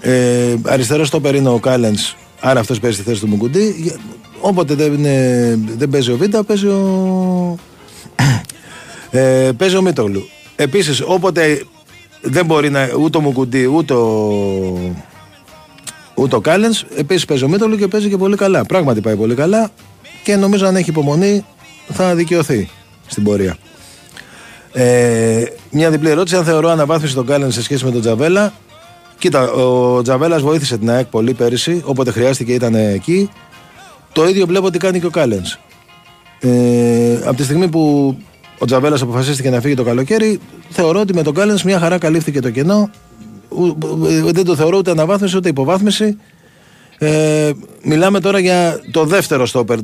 [0.00, 3.94] Ε, αριστερός στο είναι ο Κάλενς, άρα αυτός παίζει στη θέση του Μουκουντή.
[4.40, 7.58] Όποτε δεν, είναι, δεν παίζει ο Βίντα, παίζει ο,
[9.10, 10.28] ε, παίζει ο Μίτογλου.
[10.56, 11.64] Επίσης, όποτε
[12.20, 14.94] δεν μπορεί να ούτε ο Μουκουντή ούτε ο,
[16.14, 18.64] ούτε ο Κάλεν, επίσης παίζει ο Μίτογλου και παίζει και πολύ καλά.
[18.64, 19.70] Πράγματι πάει πολύ καλά
[20.22, 21.44] και νομίζω αν έχει υπομονή
[21.88, 22.68] θα δικαιωθεί
[23.06, 23.56] στην πορεία.
[24.72, 28.52] Ε, μια διπλή ερώτηση: Αν θεωρώ αναβάθμιση τον Κάλεν σε σχέση με τον Τζαβέλα.
[29.18, 33.30] Κοίτα, ο Τζαβέλας βοήθησε την ΑΕΚ πολύ πέρυσι, όποτε χρειάστηκε ήταν εκεί.
[34.12, 35.44] Το ίδιο βλέπω ότι κάνει και ο Κάλεν.
[36.40, 38.16] Ε, από τη στιγμή που
[38.58, 42.40] ο Τζαβέλας αποφασίστηκε να φύγει το καλοκαίρι, θεωρώ ότι με τον Κάλεν μια χαρά καλύφθηκε
[42.40, 42.90] το κενό.
[44.32, 46.16] Δεν το θεωρώ ούτε αναβάθμιση ούτε υποβάθμιση.
[46.98, 47.50] Ε,
[47.82, 49.78] μιλάμε τώρα για το δεύτερο στόπερ.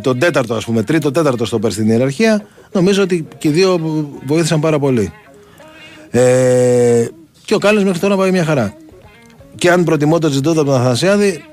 [0.00, 2.46] Τον τέταρτο, ας πούμε, τρίτο, τέταρτο στόπερ στην ιεραρχία.
[2.72, 3.78] Νομίζω ότι και οι δύο
[4.26, 5.12] βοήθησαν πάρα πολύ.
[6.10, 7.06] Ε,
[7.44, 8.74] και ο Κάλλης μέχρι τώρα πάει μια χαρά.
[9.56, 11.44] Και αν προτιμώ τον Τζιντότα από τον Αθανασιάδη,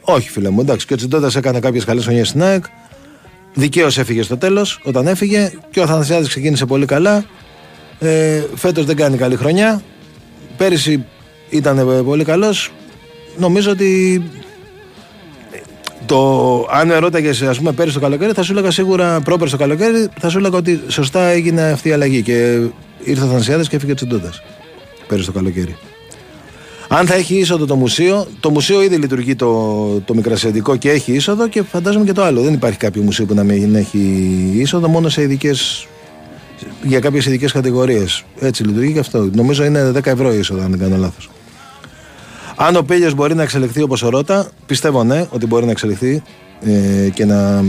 [0.00, 0.60] όχι φίλε μου.
[0.60, 2.64] Εντάξει, και ο Τζιντότας έκανε κάποιες καλές χρονιέ στην ΑΕΚ.
[3.54, 5.52] Δικαίως έφυγε στο τέλος όταν έφυγε.
[5.70, 7.24] Και ο Αθανασιάδης ξεκίνησε πολύ καλά.
[7.98, 9.82] Ε, Φέτος δεν κάνει καλή χρονιά.
[10.62, 11.04] Πέρυσι
[11.50, 12.72] ήταν πολύ καλός.
[13.38, 14.22] Νομίζω ότι
[16.06, 19.56] το, αν με ρώταγε, ας πούμε, πέρυσι το καλοκαίρι, θα σου έλεγα σίγουρα πρόπερ το
[19.56, 22.22] καλοκαίρι, θα σου έλεγα ότι σωστά έγινε αυτή η αλλαγή.
[22.22, 22.60] Και
[23.04, 24.30] ήρθε ο Θανασιάδης και έφυγε ο Τσιντότα
[25.06, 25.76] πέρυσι το καλοκαίρι.
[26.88, 31.12] Αν θα έχει είσοδο το μουσείο, το μουσείο ήδη λειτουργεί το, το μικρασιατικό και έχει
[31.12, 32.40] είσοδο και φαντάζομαι και το άλλο.
[32.40, 33.98] Δεν υπάρχει κάποιο μουσείο που να μην έχει
[34.54, 35.86] είσοδο, μόνο σε ειδικές,
[36.82, 38.24] για κάποιες ειδικές κατηγορίες.
[38.40, 39.28] Έτσι λειτουργεί και αυτό.
[39.32, 41.30] Νομίζω είναι 10 ευρώ είσοδο, αν δεν κάνω λάθος.
[42.56, 46.22] Αν ο Πέλιο μπορεί να εξελιχθεί όπως ο Ρώτα, πιστεύω ναι, ότι μπορεί να εξελιχθεί
[46.64, 47.64] ε, και, να,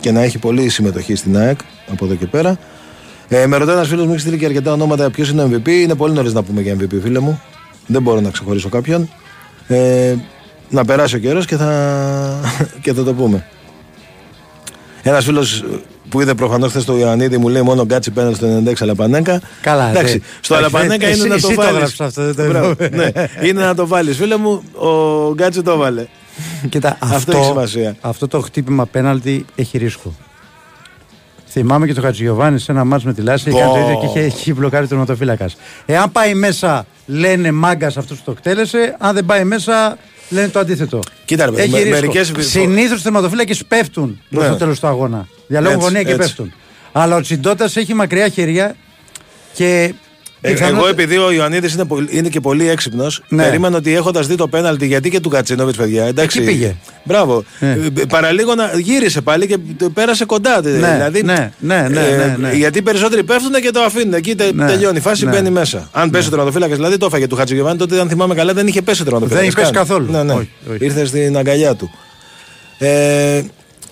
[0.00, 1.58] και να έχει πολύ συμμετοχή στην ΑΕΚ
[1.90, 2.58] από εδώ και πέρα.
[3.28, 5.68] Ε, με ρωτάει ένας φίλος μου, έχει στείλει και αρκετά ονόματα ποιος είναι ο MVP.
[5.68, 7.40] Είναι πολύ νωρίς να πούμε για MVP, φίλε μου.
[7.86, 9.08] Δεν μπορώ να ξεχωρίσω κάποιον.
[9.66, 10.14] Ε,
[10.70, 12.40] να περάσει ο καιρός και, θα...
[12.82, 13.46] και θα το πούμε.
[15.02, 15.64] Ένας φίλος
[16.08, 19.40] που είδε προφανώς χθες το Ιωαννίδη μου λέει μόνο γκάτσι πέναλ στο 96 Αλαπανέκα.
[19.60, 22.00] Καλά, Εντάξει, στο Αλαπανέκα είναι να το βάλεις.
[22.00, 23.10] αυτό, δεν το ναι,
[23.42, 24.16] είναι να το βάλεις.
[24.16, 26.06] Φίλε μου, ο γκάτσι το βάλε.
[26.68, 27.96] Κοίτα, αυτό, αυτό, έχει σημασία.
[28.00, 30.14] αυτό το χτύπημα πέναλτι έχει ρίσκο.
[31.50, 34.26] Θυμάμαι και το Χατζηγιοβάνη σε ένα μάτσο με τη Λάση έκανε το ίδιο και είχε,
[34.26, 35.56] είχε μπλοκάρει τον ματοφύλακας.
[35.86, 38.96] Εάν πάει μέσα, λένε μάγκας αυτός που το εκτέλεσε.
[38.98, 39.96] Αν δεν πάει μέσα,
[40.28, 41.00] λένε το αντίθετο.
[41.24, 41.90] Κοίτα, ρε, Έχει με, ρίσκο.
[41.90, 42.32] μερικές...
[42.38, 44.48] Συνήθως οι τερματοφύλακε πέφτουν προς Ναι.
[44.50, 45.26] το τέλος του αγώνα.
[45.46, 46.26] Διαλόγουν Έτσι, γωνία και έτσι.
[46.26, 46.52] πέφτουν.
[46.92, 48.76] Αλλά ο Τσιντότα έχει μακριά χέρια
[49.52, 49.94] και.
[50.40, 53.42] Ε, πιθανότατα- Εγώ επειδή ο Ιωαννίδης είναι, πολ- είναι και πολύ έξυπνος, Ναι.
[53.42, 56.04] περίμενα ότι έχοντας δει το πέναλτι, γιατί και του Κατσίνοβιτς, παιδιά.
[56.04, 57.44] Εντάξει, Εκεί πήγε; Μπράβο.
[57.60, 57.70] Ναι.
[57.70, 60.60] Ε, Παραλίγο να γύρισε πάλι και το πέρασε κοντά.
[60.62, 62.52] Ναι, δηλαδή, ναι, ναι, ναι, ε, ναι, ναι.
[62.54, 64.14] Γιατί οι περισσότεροι πέφτουν και το αφήνουν.
[64.14, 65.30] Εκεί τε- Ναι, τελειώνει η φάση, ναι.
[65.30, 65.88] μπαίνει μέσα.
[65.92, 68.82] Αν πέσει ο τερματοφύλακας, δηλαδή το έφαγε του Χατζηγεβάνη, τότε αν θυμάμαι καλά δεν είχε
[68.82, 69.54] πέσει ο τερματοφύλακας.
[69.54, 70.10] Δεν είχε πέσει καθόλου.
[70.12, 70.32] Ναι, ναι.
[70.32, 70.84] Όχι, όχι.
[70.84, 71.90] Ήρθε στην αγκαλιά του.
[72.78, 73.42] Ε,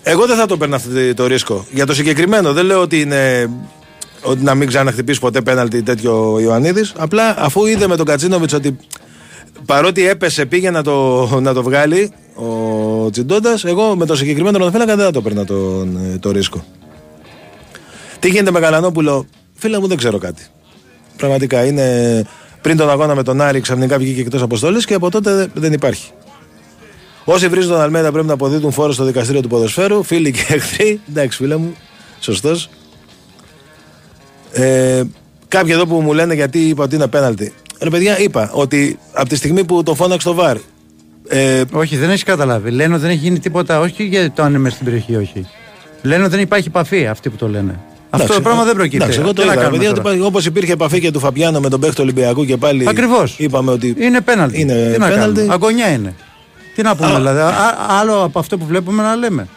[0.03, 1.65] εγώ δεν θα το παίρνα αυτό το ρίσκο.
[1.71, 3.49] Για το συγκεκριμένο, δεν λέω ότι είναι
[4.21, 6.93] ότι να μην ξαναχτυπήσει ποτέ πέναλτι τέτοιο ο Ιωαννίδης.
[6.97, 8.77] Απλά αφού είδε με τον Κατσίνοβιτς ότι
[9.65, 14.95] παρότι έπεσε πήγε να το, να το βγάλει ο Τσιντόντα, εγώ με το συγκεκριμένο τερματοφύλακα
[14.95, 16.65] δεν θα το παίρνα τον, ε, το ρίσκο.
[18.19, 20.43] Τι γίνεται με Καλανόπουλο, φίλε μου δεν ξέρω κάτι.
[21.17, 22.25] Πραγματικά είναι
[22.61, 25.73] πριν τον αγώνα με τον Άρη ξαφνικά βγήκε εκτός αποστολή και από τότε δεν- δεν
[25.73, 26.11] υπάρχει.
[27.25, 30.99] Όσοι βρίζουν τον Αλμέδα πρέπει να αποδίδουν φόρο στο δικαστήριο του ποδοσφαίρου, φίλοι και εχθροί.
[31.09, 31.75] Εντάξει, φίλε μου,
[32.19, 32.69] σωστός.
[34.51, 35.03] Ε,
[35.47, 37.53] κάποιοι εδώ που μου λένε γιατί είπα ότι είναι πέναλτι.
[37.81, 40.57] Ρε παιδιά, είπα ότι από τη στιγμή που το φώναξε το βαρ.
[41.27, 42.71] Ε, Όχι, δεν έχεις καταλάβει.
[42.71, 45.47] Λένε ότι δεν έχει γίνει τίποτα, όχι για το αν είναι μέσα στην περιοχή, όχι.
[46.01, 47.79] Λένε ότι δεν υπάρχει επαφή αυτοί που το λένε.
[48.09, 48.97] Αυτό το πράγμα δεν προκύπτει.
[48.97, 49.61] Εντάξει, εγώ το Τι να είδα.
[49.61, 52.45] κάνουμε Παιδιά, τώρα; ότι Όπως υπήρχε επαφή και του Φαπιάνο με τον παίχτη του Ολυμπιακού
[52.45, 52.85] και πάλι.
[52.89, 53.35] Ακριβώς.
[53.37, 53.95] Είπαμε ότι.
[53.99, 54.59] Είναι πέναλτι.
[54.61, 55.33] Είναι Τι να πέναλτι.
[55.35, 56.13] κάνουμε; Αγωνιά είναι.
[56.75, 57.39] Τι να πούμε, Α, δηλαδή.
[57.39, 59.47] Α- άλλο από αυτό που βλέπουμε να λέμε.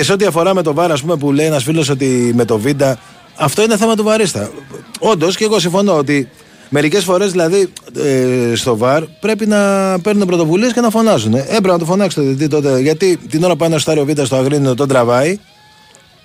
[0.00, 2.44] Και σε ό,τι αφορά με το βάρο, ας πούμε, που λέει ένας φίλος ότι με
[2.44, 2.98] το Βίντα,
[3.36, 4.50] αυτό είναι θέμα του βαρίστα.
[4.98, 6.28] Όντως και εγώ συμφωνώ ότι
[6.68, 9.58] μερικές φορές δηλαδή ε, στο βαρ πρέπει να
[10.02, 11.34] παίρνουν πρωτοβουλίες και να φωνάζουν.
[11.34, 14.24] Ε, έπρεπε να το φωνάξει το διαιτητή τότε, γιατί την ώρα που ένα στάριο Βίντα
[14.24, 15.38] στο αγρίνιο τον τραβάει.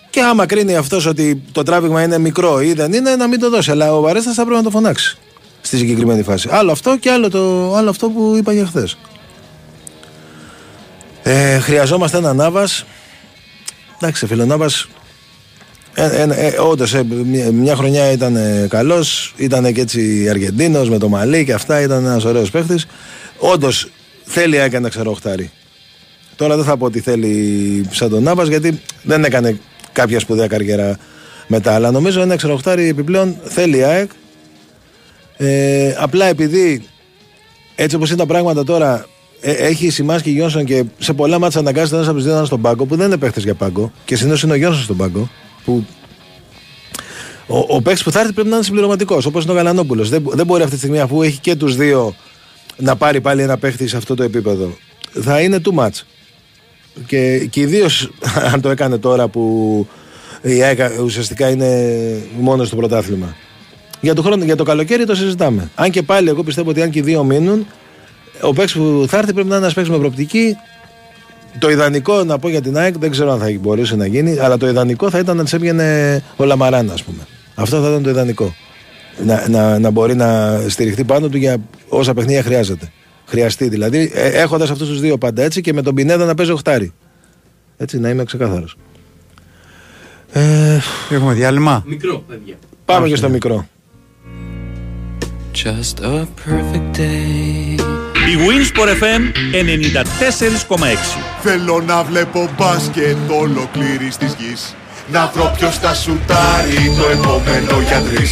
[0.10, 3.50] Και άμα κρίνει αυτός ότι το τράβηγμα είναι μικρό ή δεν είναι, να μην το
[3.50, 3.72] δώσει.
[3.72, 5.18] Αλλά ο βαρίστας θα πρέπει να το φωνάξει
[5.62, 6.50] στη συγκεκριμένη φάση.
[6.52, 8.98] Άλλο αυτό και άλλο, το, άλλο αυτό που είπα για χθες.
[11.24, 12.68] Ε, χρειαζόμαστε ένα Νάβα.
[14.06, 14.70] Εντάξει, φίλε, ο Νάβα
[15.94, 16.94] Ε, ε, ε, Όντως,
[17.26, 21.82] μια, μια χρονιά ήταν ε, καλός, ήταν και έτσι Αργεντίνος με το Μαλί και αυτά,
[21.82, 22.88] ήταν ένας ωραίος παίχτης.
[23.38, 23.88] Όντως
[24.24, 25.52] θέλει έκανε ξεροχτάρι.
[26.36, 29.60] Τώρα δεν θα πω ότι θέλει σαν τον Νάβα γιατί δεν έκανε
[29.92, 30.98] κάποια σπουδαία καριέρα
[31.48, 31.74] μετά.
[31.74, 34.10] Αλλά νομίζω ένα ξεροχτάρι επιπλέον θέλει ΑΕΚ.
[35.38, 36.88] Ε, απλά επειδή
[37.76, 39.06] έτσι όπως είναι τα πράγματα τώρα, ε,
[39.52, 42.48] έχει σημάσει και Γιόνσον και σε πολλά μάτια αναγκάζεται ένας από τους δύο να είναι
[42.48, 43.92] στον πάγκο που δεν είναι παίχτε για πάγκο.
[44.06, 45.30] Και συνήθως είναι ο Γιόνσον στον πάγκο.
[45.66, 45.86] Που
[47.48, 50.10] ο, ο παίκτης που θα έρθει πρέπει να είναι συμπληρωματικός, όπως είναι ο Γαλανόπουλος.
[50.10, 52.16] Δεν, δεν μπορεί αυτή τη στιγμή, αφού έχει και τους δύο,
[52.78, 54.78] να πάρει πάλι ένα παίχτη σε αυτό το επίπεδο.
[55.12, 56.02] Θα είναι too much.
[57.06, 58.10] Και, και ιδίως
[58.54, 59.88] αν το έκανε τώρα που
[60.42, 61.92] η ΑΕΚ ουσιαστικά είναι
[62.40, 63.36] μόνος στο πρωτάθλημα.
[64.02, 65.70] Για το, χρόνο, για το καλοκαίρι το συζητάμε.
[65.76, 67.68] Αν και πάλι εγώ πιστεύω ότι αν και οι δύο μείνουν,
[68.48, 70.56] ο παίκτης που θα έρθει πρέπει να είναι ένας παίκτης με προοπτική.
[71.60, 74.58] Το ιδανικό να πω για την ΑΕΚ δεν ξέρω αν θα μπορούσε να γίνει, αλλά
[74.58, 77.28] το ιδανικό θα ήταν να της έβγαινε ο Λαμαράν, ας πούμε.
[77.56, 78.56] Αυτό θα ήταν το ιδανικό.
[79.26, 81.58] Να, να, να μπορεί να στηριχτεί πάνω του για
[81.88, 82.92] όσα παιχνίδια χρειάζεται.
[83.26, 86.94] Χρειαστεί δηλαδή, έχοντας αυτούς τους δύο πάντα έτσι και με τον Πινέδα να παίζει οχτάρι.
[87.78, 88.78] Έτσι, να είμαι ξεκάθαρος.
[90.32, 91.84] Ε, Έχουμε διάλειμμα.
[91.86, 92.56] Μικρό, παιδιά.
[92.86, 93.68] πάμε και στο μικρό.
[95.64, 97.95] Just a perfect day.
[98.28, 99.22] Η Winsport FM
[100.78, 100.86] 94,6.
[101.44, 104.76] Θέλω να βλέπω μπάσκετ ολοκλήρης της γης.
[105.12, 108.32] Να βρω ποιος θα σουτάρει το επόμενο για τρεις.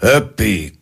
[0.00, 0.72] Epic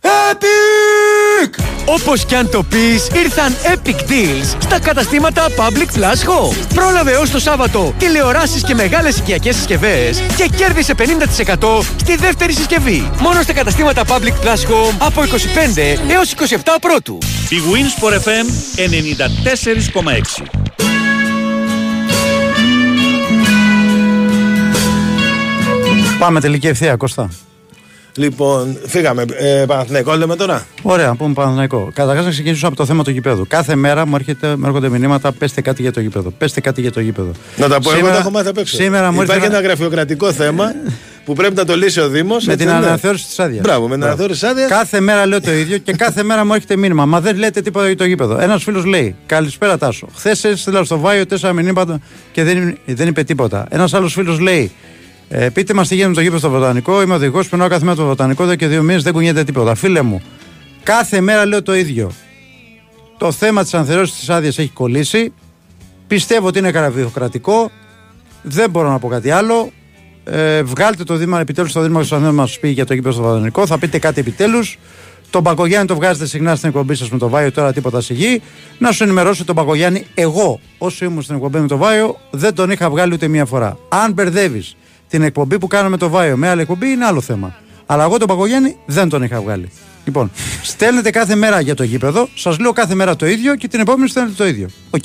[0.00, 1.58] Epic!
[1.86, 6.56] Όπως κι αν το πεις, ήρθαν Epic Deals στα καταστήματα Public Plus Home.
[6.74, 13.10] Πρόλαβε ως το Σάββατο τηλεοράσεις και μεγάλες οικιακές συσκευές και κέρδισε 50% στη δεύτερη συσκευή.
[13.20, 15.26] Μόνο στα καταστήματα Public Plus Home από 25
[16.10, 17.18] έως 27 πρώτου.
[17.48, 18.46] Η Winsport FM
[20.42, 20.44] 94,6.
[26.18, 27.30] Πάμε τελική ευθεία, Κώστα.
[28.16, 29.24] Λοιπόν, φύγαμε.
[29.38, 31.90] Ε, Παναθηναϊκό λέμε τώρα; Ωραία, πούμε Παναθηναϊκό.
[31.94, 33.46] Καταρχάς να ξεκινήσω από το θέμα του γηπέδου.
[33.48, 36.30] Κάθε μέρα μου, έρχεται, μου έρχονται μηνύματα, πέστε κάτι για το γήπεδο.
[36.30, 37.30] Πέστε κάτι για το γήπεδο.
[37.56, 38.76] Να τα πω, εγώ τα έχω μάθει απ' έξω.
[38.76, 40.72] Σήμερα μου Υπάρχει ήρθε ένα γραφειοκρατικό θέμα
[41.24, 42.46] που πρέπει να το λύσει ο Δήμος.
[42.46, 43.62] Με την αναθεώρηση της άδειας.
[43.62, 44.70] Μπράβο, με την αναθεώρηση της άδειας.
[44.70, 47.06] Κάθε μέρα λέω το ίδιο και κάθε μέρα μου έρχεται μήνυμα.
[47.06, 48.38] Μα δεν λέτε τίποτα για το γήπεδο.
[48.38, 50.08] Ένας φίλος λέει: Καλησπέρα Τάσο.
[50.14, 52.00] Χθες έστειλα στο Βάιο τέσσερα μηνύματα
[52.32, 53.66] και δεν, δεν είπε τίποτα.
[53.70, 54.72] Ένας άλλος φίλος λέει:
[55.28, 57.02] ε, πείτε μας τι γίνεται με το γήπεδο στο Βοτανικό.
[57.02, 59.74] Είμαι οδηγός, περνάω κάθε μέρα το Βοτανικό εδώ και δύο μήνες δεν κουνιέται τίποτα.
[59.74, 60.22] Φίλε μου,
[60.82, 62.10] κάθε μέρα λέω το ίδιο.
[63.18, 65.32] Το θέμα της αναθεώρηση της άδειας έχει κολλήσει.
[66.06, 67.70] Πιστεύω ότι είναι γραφειοκρατικό.
[68.42, 69.70] Δεν μπορώ να πω κάτι άλλο.
[70.24, 73.66] Ε, βγάλτε το Δήμα επιτέλους στο Δήμα να μας πει για το γήπεδο στο Βοτανικό.
[73.66, 74.78] Θα πείτε κάτι επιτέλους.
[75.30, 78.42] Τον Παγκογιάννη το βγάζετε συχνά στην εκπομπή σας με το Βάιο, τώρα τίποτα σιγή.
[78.78, 82.70] Να σου ενημερώσω τον Παγκογιάννη, εγώ όσο ήμουν στην εκπομπή με το Βάιο, δεν τον
[82.70, 83.78] είχα βγάλει ούτε μία φορά.
[83.88, 84.76] Αν μπερδεύεις
[85.14, 87.54] την εκπομπή που κάναμε το Βάιο με άλλη εκπομπή είναι άλλο θέμα.
[87.86, 89.70] Αλλά εγώ τον Παγκογιάννη δεν τον είχα βγάλει.
[90.04, 90.30] Λοιπόν,
[90.62, 94.08] στέλνετε κάθε μέρα για το γήπεδο, σας λέω κάθε μέρα το ίδιο και την επόμενη
[94.08, 94.68] στέλνετε το ίδιο.
[94.90, 95.04] Οκ.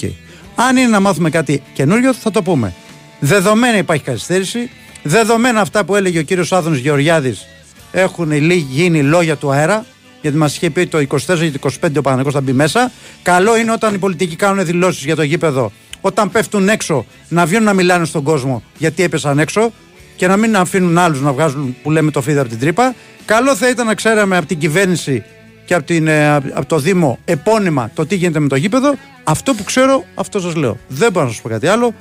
[0.56, 2.74] Αν είναι να μάθουμε κάτι καινούριο, θα το πούμε.
[3.20, 4.70] Δεδομένα υπάρχει καθυστέρηση.
[5.04, 7.46] Δεδομένα αυτά που έλεγε ο κύριος Άδωνις Γεωργιάδης
[7.92, 9.86] έχουν γίνει λόγια του αέρα.
[10.22, 12.92] Γιατί μας είχε πει το 24 και το 25 ο Παναγενικό θα μπει μέσα.
[13.22, 15.72] Καλό είναι όταν οι πολιτικοί κάνουν δηλώσεις για το γήπεδο,
[16.02, 19.72] όταν πέφτουν έξω, να βγαίνουν να μιλάνε στον κόσμο γιατί έπεσαν έξω
[20.20, 22.96] και να μην αφήνουν άλλους να βγάζουν που λέμε το φίδι από την τρύπα.
[23.26, 25.24] Καλό θα ήταν να ξέραμε από την κυβέρνηση
[25.66, 28.96] και από, την, ε, από το Δήμο επώνυμα το τι γίνεται με το γήπεδο.
[29.24, 30.78] Αυτό που ξέρω, αυτό σας λέω.
[30.88, 31.94] Δεν μπορώ να σας πω κάτι άλλο.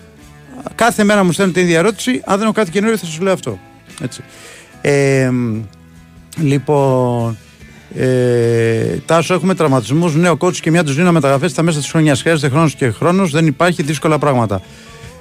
[0.75, 2.23] Κάθε μέρα μου στέλνετε την ίδια ερώτηση.
[2.25, 3.59] Αν δεν έχω κάτι καινούριο, θα σας λέω αυτό.
[4.03, 4.23] Έτσι.
[4.81, 5.31] Ε,
[6.37, 7.37] λοιπόν,
[7.95, 10.15] ε, Τάσο, έχουμε τραυματισμούς.
[10.15, 12.21] Νέο κότσου και μια τους να μεταγραφές στα μέσα της χρονιάς.
[12.21, 13.31] Χρειάζεται χρόνος και χρόνος.
[13.31, 14.61] Δεν υπάρχει δύσκολα πράγματα.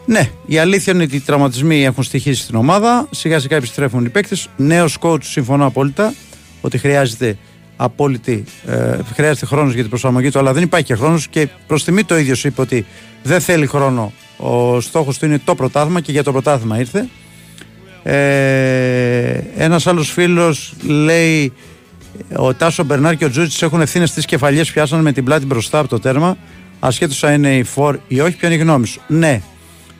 [0.09, 3.07] Ναι, η αλήθεια είναι ότι οι τραυματισμοί έχουν στοιχήσει στην ομάδα.
[3.11, 4.49] Σιγά σιγά επιστρέφουν οι παίκτες.
[4.57, 6.13] Νέος coach, συμφωνώ απόλυτα
[6.61, 7.37] ότι χρειάζεται
[7.75, 11.27] απόλυτη, ε, χρειάζεται χρόνος για την προσαρμογή του, αλλά δεν υπάρχει και χρόνος.
[11.27, 12.85] Και προς τιμή το ίδιος είπε ότι
[13.23, 14.13] δεν θέλει χρόνο.
[14.37, 17.07] Ο στόχος του είναι το πρωτάθλημα και για το πρωτάθλημα ήρθε.
[18.03, 21.53] Ε, Ένας άλλος φίλος λέει
[22.35, 25.79] ο Τάσο Μπερνάρ και ο Τζούτση έχουν ευθύνες στις κεφαλιές πιάσαν με την πλάτη μπροστά
[25.79, 26.37] από το τέρμα.
[26.79, 29.01] Ασχέτως αν είναι η φόρ ή όχι, ποια είναι η γνώμη σου.
[29.07, 29.41] Ναι,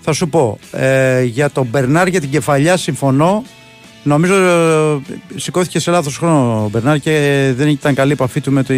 [0.09, 0.59] θα σου πω.
[0.71, 3.43] Ε, για τον Μπερνάρ για την κεφαλιά συμφωνώ.
[4.03, 4.99] Νομίζω ε,
[5.35, 8.75] σηκώθηκε σε λάθος χρόνο ο Μπερνάρ και δεν ήταν καλή επαφή του με, τη,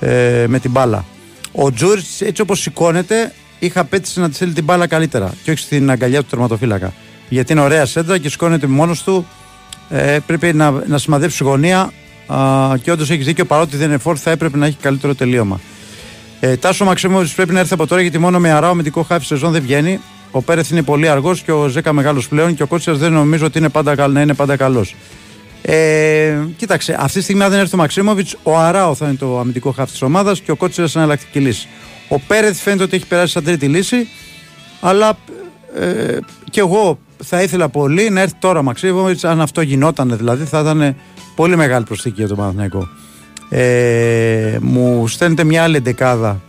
[0.00, 1.04] ε, με την μπάλα.
[1.52, 5.60] Ο Τζούρι, έτσι όπως σηκώνεται, είχα απέτηση να τη στείλει την μπάλα καλύτερα και όχι
[5.60, 6.92] στην αγκαλιά του τερματοφύλακα.
[7.28, 9.26] Γιατί είναι ωραία σέντρα και σηκώνεται μόνος του.
[9.88, 11.92] Ε, πρέπει να, να σημαδέψει γωνία
[12.26, 15.60] α, και όντως έχεις δίκιο παρότι δεν είναι φόρ, θα έπρεπε να έχει καλύτερο τελείωμα.
[16.40, 19.24] Ε, Τάσο Μαξίμοβιτ πρέπει να έρθει από τώρα γιατί μόνο με αράο με δικό χάφι
[19.24, 20.00] σεζόν δεν βγαίνει.
[20.30, 23.46] Ο Πέρεθ είναι πολύ αργός και ο Ζέκα μεγάλος πλέον και ο Κότσια δεν νομίζω
[23.46, 24.94] ότι είναι πάντα, καλ- να είναι πάντα καλός.
[25.62, 29.38] Ε, κοίταξε, αυτή τη στιγμή αν δεν έρθει ο Μαξίμοβιτς, ο Αράο θα είναι το
[29.38, 31.68] αμυντικό χάφι της ομάδας και ο Κότσια είναι εναλλακτική λύση.
[32.08, 34.08] Ο Πέρεθ φαίνεται ότι έχει περάσει σαν τρίτη λύση,
[34.80, 35.18] αλλά
[35.78, 36.16] ε,
[36.50, 39.24] και εγώ θα ήθελα πολύ να έρθει τώρα ο Μαξίμοβιτς.
[39.24, 40.96] Αν αυτό γινόταν δηλαδή, θα ήταν
[41.34, 42.88] πολύ μεγάλη προσθήκη για τον Παναθηναϊκό.
[43.48, 46.40] Ε, μου στέλνετε μια άλλη δεκάδα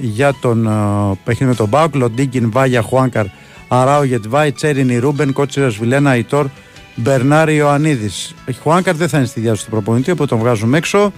[0.00, 1.94] για τον uh, παιχνίδι με τον Μπάουκ.
[1.94, 3.26] Λοντίγκιν, Βάγια, Χουάνκαρ,
[3.68, 6.46] Αράου, Γετβάη, Τσέρινι, Ρούμπεν, Κότσιρας, Βιλένα, Ιτόρ,
[6.94, 8.34] Μπερνάρη, Ιωαννίδης.
[8.62, 11.12] Χουάνκαρ δεν θα είναι στη διάθεση του προπονητή, οπότε τον βγάζουμε έξω.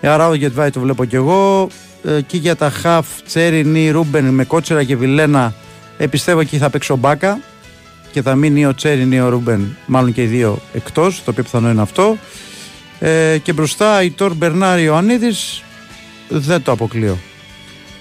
[0.00, 1.68] Ε, Αράου, Γετβάη το βλέπω κι εγώ.
[2.04, 5.54] Ε, και για τα χαφ, Τσέρινι, Ρούμπεν με Κότσιρα και Βιλένα,
[5.98, 7.40] ε, πιστεύω εκεί θα παίξω μπάκα
[8.12, 11.70] και θα μείνει ο Τσέρινι, ο Ρούμπεν, μάλλον και οι δύο εκτός, το οποίο πιθανό
[11.70, 12.16] είναι αυτό.
[12.98, 15.62] Ε, και μπροστά η Τόρ Μπερνάρη Ιωαννίδης
[16.28, 17.18] δεν το αποκλείω.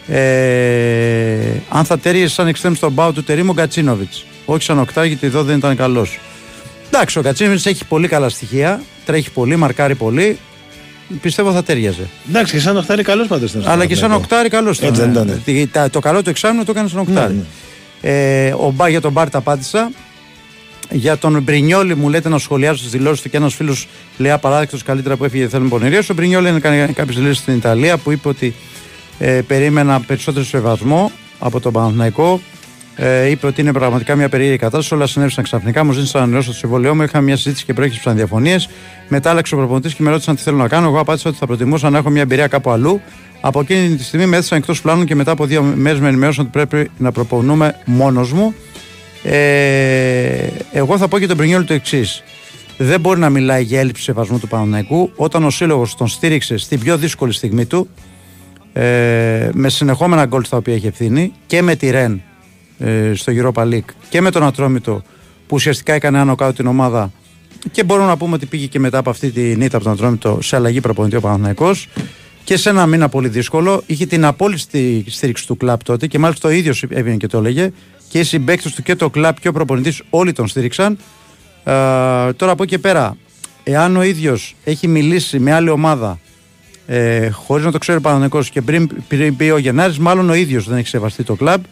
[0.08, 4.14] Ε, αν θα τέριε σαν εξτρέμ στον πάο του Τερήμου Γκατσίνοβιτ.
[4.46, 6.20] Όχι σαν οκτά, γιατί εδώ δεν ήταν καλός.
[6.88, 8.82] Εντάξει, ο Γκατσίνοβιτ έχει πολύ καλά στοιχεία.
[9.06, 10.38] Τρέχει πολύ, μαρκάρει πολύ.
[11.22, 12.08] Πιστεύω θα τέριαζε.
[12.30, 13.68] Εντάξει, και σαν οχτάρι καλός πάντως ήταν.
[13.68, 15.90] Αλλά και σαν οκτάρι καλός Έτσι δεν ήταν.
[15.90, 17.46] Το καλό του εξάμεινο το έκανε σαν οκτάρι.
[18.02, 19.92] Ε, ο Μπά για τον Μπάρτα απάντησα.
[20.94, 23.88] Για τον Μπρινιόλη μου λέτε να σχολιάσω τις δηλώσεις του και ένας φίλος
[24.18, 26.04] λέει απαράδεκτος καλύτερα που έφυγε θέλουμε πονηρία.
[26.12, 26.60] Ο Μπρινιόλη είναι
[26.94, 28.54] κάποιες δηλώσει στην Ιταλία που είπε ότι
[29.24, 32.42] ε, περίμενα περισσότερο σεβασμό από τον Παναθηναϊκό.
[32.96, 34.94] Ε, είπε ότι είναι πραγματικά μια περίεργη κατάσταση.
[34.94, 35.84] Όλα συνέβησαν ξαφνικά.
[35.84, 37.02] Μου ζήτησαν να ανανεώσω το συμβόλαιό μου.
[37.02, 38.70] Είχαμε μια συζήτηση και προέκυψαν διαφωνίες.
[39.08, 40.88] Μετά άλλαξε ο προπονητής και με ρώτησαν τι θέλω να κάνω.
[40.88, 43.02] Εγώ απάντησα ότι θα προτιμούσα να έχω μια εμπειρία κάπου αλλού.
[43.42, 46.44] Από εκείνη τη στιγμή με έθεσαν εκτός πλάνων και μετά από δύο μέρες με ενημέρωσαν
[46.44, 48.54] ότι πρέπει να προπονούμε μόνος μου.
[49.24, 52.24] Ε, εγώ θα πω και τον Πρινιόλη το εξής.
[52.78, 56.80] Δεν μπορεί να μιλάει για έλλειψη σεβασμού του Παναναϊκού όταν ο σύλλογος τον στήριξε στην
[56.80, 57.90] πιο δύσκολη στιγμή του
[58.74, 62.22] ε, με συνεχόμενα γκολ στα οποία έχει ευθύνη και με τη Ρεν
[62.80, 65.04] ε, στο Europa League και με τον Ατρόμητο
[65.48, 67.12] που ουσιαστικά έκανε άνω κάτω την ομάδα
[67.72, 70.40] και μπορούμε να πούμε ότι πήγε και μετά από αυτή τη νύχτα από τον Ατρόμητο
[70.42, 71.90] σε αλλαγή προπονητή ο Παναθηναϊκός
[72.44, 76.50] και σε ένα μήνα πολύ δύσκολο είχε την απόλυτη στήριξη του κλαπ τότε και μάλιστα
[76.50, 77.72] ο ίδιος έβγαινε και το έλεγε
[78.10, 80.98] και οι συμπαίκτες του και το κλαπ και ο προπονητής όλοι τον στήριξαν.
[81.64, 81.74] Ε,
[82.34, 83.18] τώρα από εκεί και πέρα,
[83.64, 86.20] εάν ο ίδιος έχει μιλήσει με άλλη ομάδα
[86.94, 90.34] ε, χωρίς να το ξέρει ο Παναγενικό και πριν, πριν πει ο Γενάρης, μάλλον ο
[90.34, 91.64] ίδιος δεν έχει σεβαστεί το κλαμπ.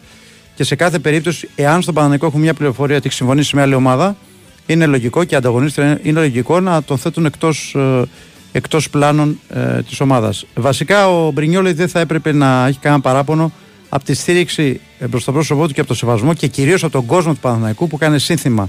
[0.54, 3.74] Και σε κάθε περίπτωση, εάν στον Παναγενικό έχουν μια πληροφορία ότι έχει συμφωνήσει με άλλη
[3.74, 4.16] ομάδα,
[4.66, 8.02] είναι λογικό και ανταγωνίστρια είναι λογικό να τον θέτουν εκτός ε,
[8.52, 10.46] εκτός πλάνων ε, της ομάδας.
[10.54, 13.52] Βασικά, ο Μπρινιόλη δεν θα έπρεπε να έχει κανένα παράπονο
[13.88, 16.92] από τη στήριξη ε, προς το πρόσωπό του και από το σεβασμό και κυρίως από
[16.92, 18.68] τον κόσμο του Παναθηναϊκού που κάνει σύνθημα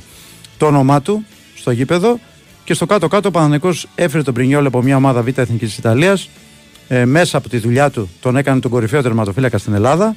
[0.57, 1.25] το όνομά του
[1.55, 2.19] στο γήπεδο
[2.63, 6.29] και στο κάτω-κάτω ο Παναθηναϊκός έφερε τον Πρινιόλ από μια ομάδα Β' Εθνικής τη Ιταλίας.
[6.87, 10.15] Ε, μέσα από τη δουλειά του τον έκανε τον κορυφαίο τερματοφύλακα στην Ελλάδα.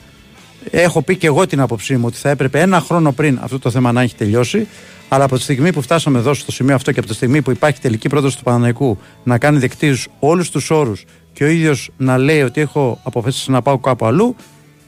[0.71, 3.71] Έχω πει και εγώ την άποψή μου ότι θα έπρεπε ένα χρόνο πριν αυτό το
[3.71, 4.66] θέμα να έχει τελειώσει.
[5.09, 7.51] Αλλά από τη στιγμή που φτάσαμε εδώ στο σημείο αυτό και από τη στιγμή που
[7.51, 12.19] υπάρχει τελική πρόταση του Παναναϊκού να κάνει δεκτή όλους τους όρους και ο ίδιος να
[12.19, 14.37] λέει ότι έχω αποφασίσει να πάω κάπου αλλού,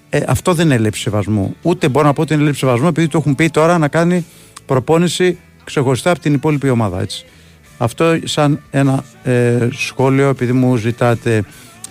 [0.09, 1.57] ε, αυτό δεν είναι έλλειψη σεβασμού.
[1.62, 4.24] Ούτε μπορώ να πω ότι είναι έλλειψη σεβασμού επειδή του έχουν πει τώρα να κάνει
[4.66, 7.01] προπόνηση ξεχωριστά από την υπόλοιπη ομάδα.
[7.01, 7.27] Έτσι.
[7.78, 11.44] Αυτό σαν ένα ε, σχόλιο επειδή μου ζητάτε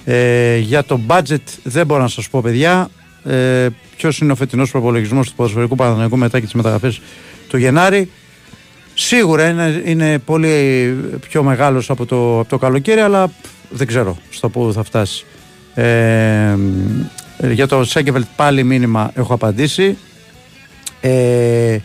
[0.06, 2.90] ε, για το budget δεν μπορώ να σας πω παιδιά.
[3.24, 3.68] Ε,
[3.98, 7.02] ποιος είναι ο φετινός προπολογισμός του ποδοσφαιρικού Παναθηναϊκού μετά και τις μεταγραφές
[7.48, 8.10] του Γενάρη.
[8.94, 10.88] Σίγουρα είναι, είναι πολύ
[11.30, 13.32] πιο μεγάλος από το, από το καλοκαίρι αλλά
[13.70, 15.26] δεν ξέρω στο που θα φτάσει.
[15.74, 16.56] Ε,
[17.52, 19.98] για το Σέγκεβελτ πάλι μήνυμα έχω απαντήσει.
[21.02, 21.78] Ε,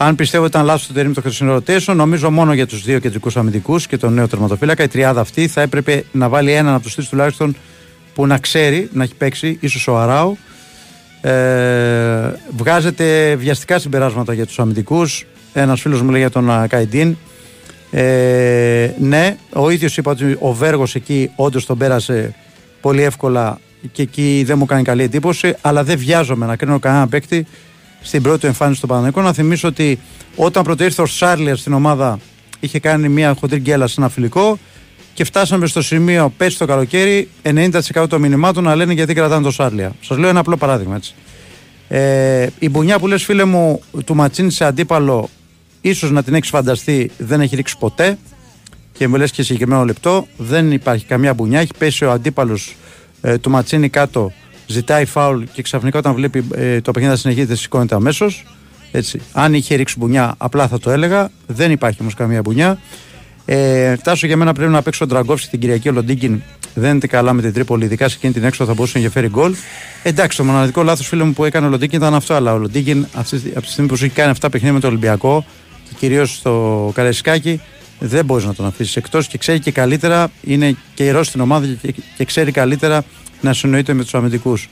[0.00, 2.98] αν πιστεύω ότι ήταν λάθος το τερίμι το χθεσινό rotation, νομίζω μόνο για τους δύο
[2.98, 4.82] κεντρικούς αμυντικούς και τον νέο τερματοφύλακα.
[4.82, 7.56] Η τριάδα αυτή θα έπρεπε να βάλει έναν από τους τρεις τουλάχιστον
[8.14, 10.38] που να ξέρει να έχει παίξει, ίσως ο Αράου.
[11.20, 15.26] Ε, βγάζετε βιαστικά συμπεράσματα για τους αμυντικούς.
[15.52, 17.16] Ένας φίλος μου λέει για τον Καϊντίν.
[17.90, 22.34] Ε, ναι, ο ίδιος είπα ότι ο Βέργος εκεί όντως τον πέρασε
[22.80, 23.58] πολύ εύκολα
[23.92, 25.54] και εκεί δεν μου κάνει καλή εντύπωση.
[25.60, 27.46] Αλλά δεν βιάζομαι να κρίνω κανένα παίκτη
[28.00, 29.20] στην πρώτη εμφάνιση του Παναγενικού.
[29.20, 29.98] Να θυμίσω ότι
[30.36, 32.18] όταν πρωτοήρθε ο Σάρλιερ στην ομάδα
[32.60, 34.58] είχε κάνει μια χοντρή γκέλα σε ένα φιλικό
[35.14, 39.50] και φτάσαμε στο σημείο πέσει το καλοκαίρι 90% των μηνυμάτων να λένε γιατί κρατάνε το
[39.50, 39.92] Σάρλια.
[40.00, 41.14] Σας λέω ένα απλό παράδειγμα έτσι.
[41.88, 45.28] Ε, η μπουνιά που λες φίλε μου του Ματσίνη σε αντίπαλο
[45.80, 48.18] ίσως να την έχεις φανταστεί, δεν έχει ρίξει ποτέ
[48.92, 50.26] και μου λες και συγκεκριμένο λεπτό.
[50.36, 51.60] Δεν υπάρχει καμιά μπουνιά.
[51.60, 52.76] Έχει πέσει ο αντίπαλος
[53.20, 54.32] ε, του Ματσίνη κάτω,
[54.68, 58.44] ζητάει φάουλ και ξαφνικά όταν βλέπει ε, το παιχνίδι να συνεχίζεται, σηκώνεται αμέσως.
[58.92, 59.20] Έτσι.
[59.32, 61.30] Αν είχε ρίξει μπουνιά, απλά θα το έλεγα.
[61.46, 62.78] Δεν υπάρχει όμως καμία μπουνιά.
[63.44, 65.88] Ε, τάσο για μένα πρέπει να παίξει ο Ντραγκόφσκι την Κυριακή.
[65.88, 66.42] Ο Λοντίγκιν
[66.74, 69.32] δεν είναι καλά με την Τρίπολη, ειδικά σε εκείνη την έξω θα μπορούσε να ενδιαφέρει
[69.32, 69.54] γκολ.
[70.02, 72.34] Εντάξει, το μοναδικό λάθος φίλο μου που έκανε ο Λοντίγκιν ήταν αυτό.
[72.34, 74.86] Αλλά ο Λοντίγκιν αυτή, από τη στιγμή που σου έχει κάνει αυτά παιχνίδια με το
[74.86, 75.44] Ολυμπιακό
[75.88, 77.60] και κυρίως στο Καραϊσκάκι,
[77.98, 81.66] δεν μπορείς να τον αφήσεις εκτός και ξέρει και καλύτερα, είναι και ιερό στην ομάδα
[81.82, 83.04] και, και ξέρει καλύτερα
[83.40, 84.68] να συνοείται με τους αμυντικούς.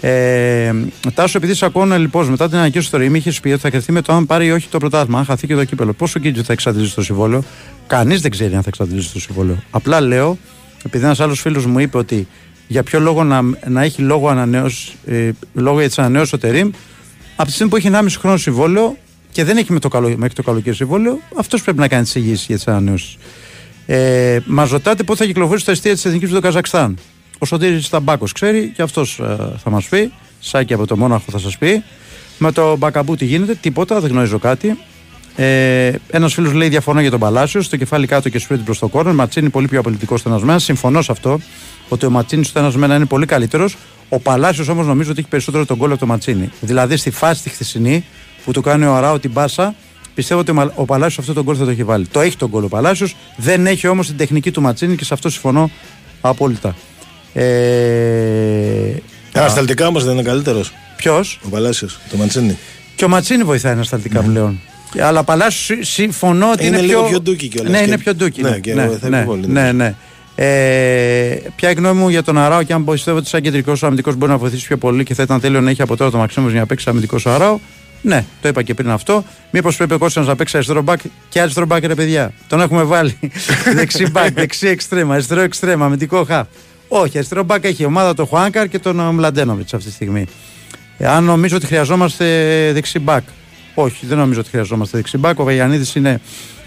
[0.00, 0.72] Ε,
[1.14, 3.92] Τάσο, επειδή σε ακούω λοιπόν μετά την ανακοίνωση του Ρήμι, είχες πει ότι θα κρυφτεί
[3.92, 5.92] με το αν πάρει ή όχι το πρωτάθλημα, αν χαθεί και το κύπελο.
[5.92, 7.44] Πόσο κίνητο θα εξαντλήσει το συμβόλαιο,
[7.90, 9.56] Κανείς δεν ξέρει αν θα εξαντλήσει το συμβόλαιο.
[9.70, 10.38] Απλά λέω,
[10.84, 12.28] επειδή ένας άλλος φίλος μου είπε ότι
[12.66, 16.70] για ποιο λόγο να, να έχει λόγο, ανανέωση, ε, λόγο για τις ανανεώσεις ο Τερήμ,
[17.36, 18.96] από τη στιγμή που έχει 1,5 χρόνο συμβόλαιο
[19.32, 22.16] και δεν έχει με το καλο, μέχρι το καλοκαίρι συμβόλαιο, αυτός πρέπει να κάνει τις
[22.16, 23.16] εγγύσει για τις ανανεώσεις.
[23.86, 26.98] Ε, Μας ρωτάτε πότε θα κυκλοφορήσει το εστία της Εθνικής του Καζακστάν.
[27.42, 30.12] Ο Σωτήρης Σταμπάκος ξέρει και αυτός ε, θα μας πει.
[30.40, 31.82] Σάκη από το Μόναχο θα σας πει.
[32.38, 34.78] Με το Μπακαμπού τι γίνεται, τίποτα, δεν γνωρίζω κάτι.
[35.36, 37.64] Ε, Ένας φίλος λέει διαφωνώ για τον Παλάσιος.
[37.64, 39.12] Στο κεφάλι κάτω και σπίτι προς το κόρνο.
[39.14, 40.58] Ματσίνη πολύ πιο απολυτικός στενασμένα.
[40.58, 41.40] Συμφωνώ σε αυτό
[41.88, 43.76] ότι ο Ματσίνης στενασμένα είναι πολύ καλύτερος.
[44.08, 46.50] Ο Παλάσιος όμως νομίζω ότι έχει περισσότερο τον κόλλο από το Ματσίνη.
[46.60, 48.04] Δηλαδή στη φάση τη χθεσινή
[48.44, 49.74] που του κάνει ο Αράου την πάσα,
[50.14, 52.06] πιστεύω ότι ο Παλάσιος αυτό τον κόλλο θα το έχει βάλει.
[52.06, 55.14] Το έχει τον κόλλο ο Παλάσιος, δεν έχει όμως την τεχνική του Ματσίνη και σε
[55.14, 55.70] αυτό συμφωνώ
[56.20, 56.74] απόλυτα.
[57.32, 58.94] Ε,
[59.32, 60.72] Ανασταλτικά όμως δεν είναι καλύτερος.
[60.96, 62.58] Ποιος; Ο Παλάσιος, το Ματσίνη.
[62.96, 64.60] Και ο Ματσίνη βοηθάει ανασταλτικά πλέον.
[65.00, 67.08] Αλλά Παλάσιος συμφωνώ ότι Είναι είναι, λίγο πιο...
[67.08, 68.42] πιο ντούκι κιόλας Ναι, και- είναι πιο ντούκι.
[68.42, 69.94] ναι, Ναι, και ναι, βοηθάει ναι, πολύ, ναι, ναι.
[70.34, 74.14] Ε, ποια η γνώμη μου για τον Αράο και αν πιστεύω ότι σαν κεντρικός αμυντικός
[74.16, 76.48] μπορεί να βοηθήσει πιο πολύ και θα ήταν τέλειο να έχει από τώρα το Μαξίμου
[76.48, 77.58] για να παίξει αμυντικός ο Αράο.
[78.02, 79.24] Ναι, το είπα και πριν αυτό.
[79.50, 82.32] Μήπως πρέπει ο Κώστας να παίξει αριστερό μπακ και αριστερό μπακ, ρε παιδιά.
[82.48, 83.18] Τον έχουμε βάλει.
[83.76, 86.46] δεξί μπακ, δεξί εξτρέμα, αριστερό εξτρέμα, αμυντικό χαφ.
[86.92, 90.26] Όχι, αριστερό μπακ έχει η ομάδα το Χουάνκαρ και τον ε, Μλαντένοβιτς αυτή τη στιγμή.
[90.98, 92.24] Ε, αν νομίζω ότι χρειαζόμαστε
[92.72, 93.22] δεξί μπακ.
[93.74, 95.38] Όχι, δεν νομίζω ότι χρειαζόμαστε δεξί μπακ.
[95.38, 96.20] Ο Βαγιανίδης είναι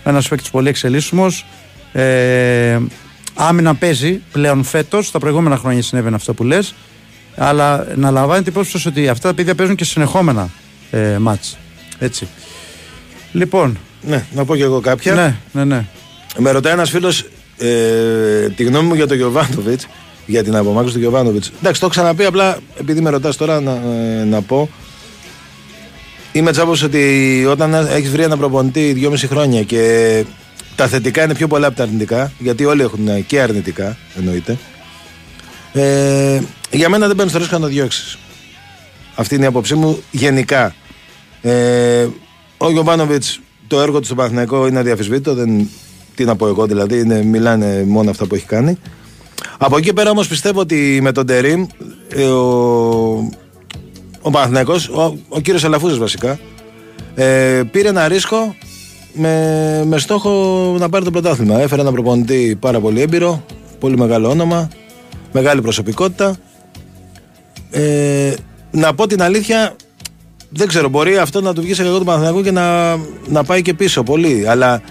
[0.03, 1.45] ένας παίκτης πολύ εξελίσσιμος.
[1.91, 2.79] Ε,
[3.33, 5.11] άμυνα παίζει πλέον φέτος.
[5.11, 6.73] Τα προηγούμενα χρόνια συνέβαινε αυτό που λες.
[7.35, 10.49] Αλλά να λαμβάνετε υπόψη σας ότι αυτά τα παιδιά παίζουν και συνεχόμενα
[10.91, 11.57] ε, μάτς.
[11.99, 12.27] Έτσι.
[13.31, 13.77] Λοιπόν.
[14.01, 15.13] Ναι, να πω κι εγώ κάποια.
[15.13, 15.85] Ναι, ναι, ναι.
[16.37, 17.25] Με ρωτάει ένας φίλος
[17.57, 19.87] ε, τη γνώμη μου για τον Γιωβάνοβιτς,
[20.25, 21.47] για την απομάκρυνση του Γιωβάνοβιτς.
[21.47, 24.69] Εντάξει, το έχω ξαναπεί, απλά επειδή με ρωτάς τώρα να, ε, να πω.
[26.31, 30.25] Είμαι τσάπος ότι όταν έχεις βρει ένα προπονητή δυόμιση χρόνια και
[30.75, 34.57] τα θετικά είναι πιο πολλά από τα αρνητικά, γιατί όλοι έχουν και αρνητικά, εννοείται.
[35.73, 36.41] Ε,
[36.71, 38.17] για μένα δεν παίρνεις το ρίσκο να το διώξεις.
[39.15, 40.75] Αυτή είναι η άποψή μου γενικά.
[41.41, 42.07] Ε,
[42.57, 45.33] ο Γιωβάνοβιτς, το έργο του στο Παναθηναϊκό είναι αδιαφυσβήτητο.
[45.33, 45.69] Δεν,
[46.15, 48.77] τι να πω εγώ δηλαδή, είναι, μιλάνε μόνο αυτά που έχει κάνει.
[49.65, 51.65] Από εκεί πέρα όμως πιστεύω ότι με τον Τερήμ,
[52.10, 52.40] ε, ο,
[54.22, 56.40] ο Παναθηναϊκός, ο, ο κύριος Αλαφούζος βασικά,
[57.15, 58.56] ε, πήρε ένα ρίσκο
[59.14, 60.31] με, με στόχο
[60.80, 61.60] να πάρει το πρωτάθλημα.
[61.60, 63.45] Έφερε ένα προπονητή πάρα πολύ έμπειρο,
[63.80, 64.69] πολύ μεγάλο όνομα,
[65.31, 66.35] μεγάλη προσωπικότητα.
[67.72, 68.34] Ε,
[68.72, 69.76] να πω την αλήθεια,
[70.49, 72.95] δεν ξέρω, μπορεί αυτό να του βγει σε κακό του Παναθηναϊκού και να,
[73.27, 74.48] να πάει και πίσω πολύ.
[74.48, 74.81] Αλλά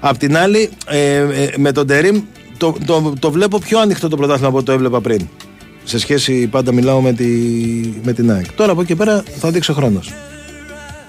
[0.00, 2.22] απ' την άλλη, ε, ε, με τον Τερήμ
[2.56, 5.28] το, το, το βλέπω πιο ανοιχτό το πρωτάθλημα από ό,τι το έβλεπα πριν.
[5.84, 7.26] Σε σχέση, πάντα μιλάω με, τη,
[8.02, 8.52] με την ΑΕΚ.
[8.52, 10.12] Τώρα από εκεί και πέρα θα δείξει ο χρόνος.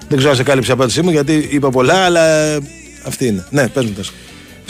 [0.08, 2.58] Δεν ξέρω αν σε κάλυψε η απάντησή μου γιατί είπα πολλά, αλλά ε,
[3.06, 3.46] αυτή είναι.
[3.50, 4.12] Ναι, πες μου τόσο.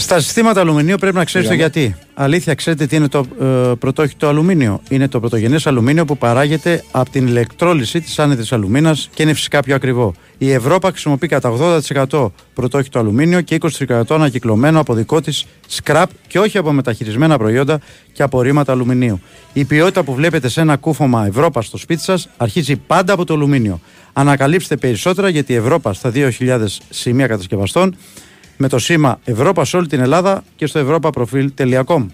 [0.00, 1.70] Στα συστήματα αλουμινίου πρέπει να ξέρεις το Για να.
[1.70, 1.96] γιατί.
[2.14, 4.80] Αλήθεια, ξέρετε τι είναι το ε, πρωτόχητο αλουμίνιο.
[4.88, 9.60] Είναι το πρωτογενές αλουμίνιο που παράγεται από την ηλεκτρόλυση της άνετρη αλουμίνας και είναι φυσικά
[9.60, 10.14] πιο ακριβό.
[10.38, 16.38] Η Ευρώπη χρησιμοποιεί κατά 80% πρωτόχητο αλουμίνιο και 20% ανακυκλωμένο από δικό της σκραπ και
[16.38, 17.80] όχι από μεταχειρισμένα προϊόντα
[18.12, 19.20] και απορρίμματα αλουμινίου.
[19.52, 23.34] Η ποιότητα που βλέπετε σε ένα κούφωμα Ευρώπας στο σπίτι σας αρχίζει πάντα από το
[23.34, 23.80] αλουμίνιο.
[24.12, 27.96] Ανακαλύψτε περισσότερα γιατί η Ευρώπα στα 2.000 σημεία κατασκευαστών
[28.58, 32.06] με το σήμα Ευρώπα σε όλη την Ελλάδα και στο europaprofil.com.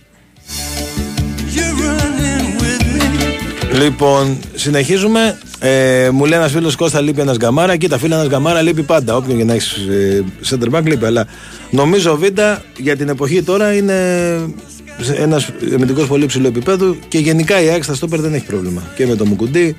[3.73, 5.39] Λοιπόν, συνεχίζουμε.
[5.59, 7.77] Ε, μου λέει ένας φίλος Κώστα λείπει ένας γκαμάρα.
[7.77, 9.17] Κοίτα, φίλε, ένας γκαμάρα λείπει πάντα.
[9.17, 11.05] Όποιον και να έχεις ε, center back λείπει.
[11.05, 11.27] Αλλά
[11.71, 13.95] νομίζω ο Βίντα για την εποχή τώρα είναι
[15.17, 18.83] ένας αμυντικός πολύ ψηλό επίπεδο και γενικά η ΑΕΚ στα στόπερ δεν έχει πρόβλημα.
[18.97, 19.77] Και με το Μουκουντή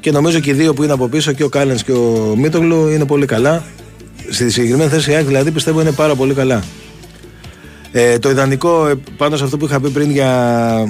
[0.00, 2.88] και νομίζω και οι δύο που είναι από πίσω, και ο Κάλενς και ο Μίτογλου,
[2.88, 3.64] είναι πολύ καλά.
[4.30, 6.62] Στη συγκεκριμένη θέση η ΑΕΚ δηλαδή πιστεύω είναι πάρα πολύ καλά.
[7.92, 10.82] Ε, το ιδανικό, ε, πάνω σε αυτό που είχα πει πριν για,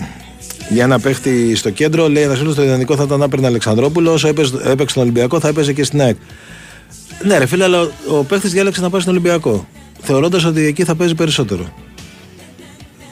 [0.68, 4.14] για ένα παίχτη στο κέντρο, λέει ένας φίλος: Το ιδανικό θα ήταν να παίρνει Αλεξανδρόπουλος.
[4.14, 6.16] Όσο έπαιζε, έπαιξε στον Ολυμπιακό, θα έπαιζε και στην ΑΕΚ.
[7.22, 9.66] Ναι, ρε φίλε, αλλά ο, ο παίχτης διάλεξε να πάει στον Ολυμπιακό.
[10.00, 11.72] Θεωρώντας ότι εκεί θα παίζει περισσότερο.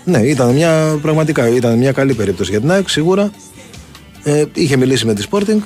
[0.04, 3.30] Ναι, ήταν μια πραγματικά ήταν μια καλή περίπτωση για την ΑΕΚ, σίγουρα.
[4.22, 5.58] Ε, είχε μιλήσει με τη Sporting,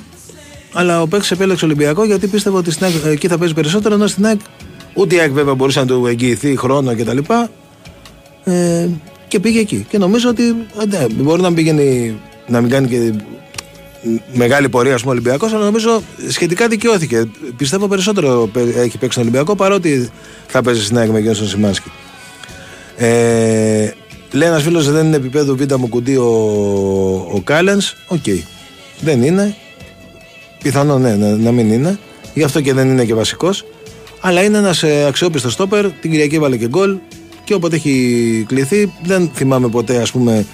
[0.73, 4.07] αλλά ο παίκτης επέλεξε Ολυμπιακό γιατί πίστευε ότι στην ΑΕΚ, εκεί θα παίζει περισσότερο, ενώ
[4.07, 4.39] στην ΑΕΚ
[4.93, 7.17] ούτε η ΑΕΚ βέβαια μπορούσε να του εγγυηθεί χρόνο κτλ.
[8.43, 8.87] Ε,
[9.27, 9.85] και πήγε εκεί.
[9.89, 10.43] Και νομίζω ότι
[10.81, 12.15] ε, ναι, μπορεί να πήγαινε
[12.47, 13.13] να μην κάνει και
[14.33, 17.29] μεγάλη πορεία ο Ολυμπιακός, αλλά νομίζω σχετικά δικαιώθηκε.
[17.57, 20.09] Πιστεύω περισσότερο παι- έχει παίξει τον Ολυμπιακό παρότι
[20.47, 21.91] θα παίζει στην ΑΕΚ με Γιώργο Σιμάνσκι.
[22.97, 23.91] Ε,
[24.31, 26.25] λέει ένας φίλος δεν είναι επίπεδο Μουκουντί ο,
[27.33, 27.93] ο Κάλενς.
[28.07, 28.23] Οκ.
[28.99, 29.55] Δεν είναι.
[30.61, 31.99] Πιθανό ναι, να, να μην είναι.
[32.33, 33.65] Γι' αυτό και δεν είναι και βασικός.
[34.19, 35.91] Αλλά είναι ένας αξιόπιστος στόπερ.
[35.91, 36.97] Την Κυριακή έβαλε και γκολ.
[37.43, 40.45] Και όποτε έχει κληθεί, δεν θυμάμαι ποτέ ας πούμε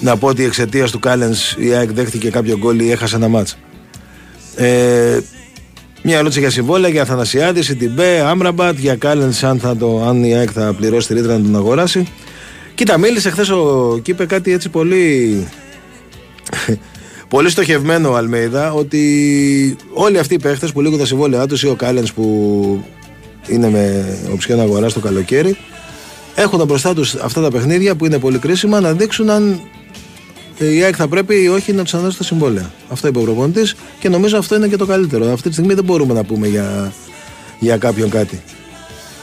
[0.00, 3.58] να πω ότι εξαιτίας του Κάλενς η ΑΕΚ δέχτηκε κάποιο γκολ ή έχασε ένα ματς.
[4.56, 5.18] Ε,
[6.02, 10.34] μια ερώτηση για συμβόλαια για Αθανασιάδης, Σιντιμπέ, Άμραμπατ, για Κάλενς αν, θα το, αν η
[10.34, 12.06] ΑΕΚ θα πληρώσει τη ρήτρα να τον αγοράσει.
[12.74, 15.46] Κοίτα, μίλησε χθες ο και είπε κάτι έτσι πολύ.
[17.30, 21.66] Πολύ στοχευμένο ο Αλμέιδα ότι όλοι αυτοί οι παίχτες που λήγουν τα συμβόλαιά τους ή
[21.66, 22.84] ο Κάλενς που
[23.46, 25.56] είναι με οψιόν να αγοράσει το καλοκαίρι
[26.34, 29.60] έχουν μπροστά τους αυτά τα παιχνίδια που είναι πολύ κρίσιμα να δείξουν αν
[30.58, 32.72] η ΑΕΚ θα πρέπει ή όχι να του αναδώσει τα συμβόλαια.
[32.88, 35.32] Αυτό είπε ο προπονητής και νομίζω αυτό είναι και το καλύτερο.
[35.32, 36.92] Αυτή τη στιγμή δεν μπορούμε να πούμε για,
[37.58, 38.42] για κάποιον κάτι.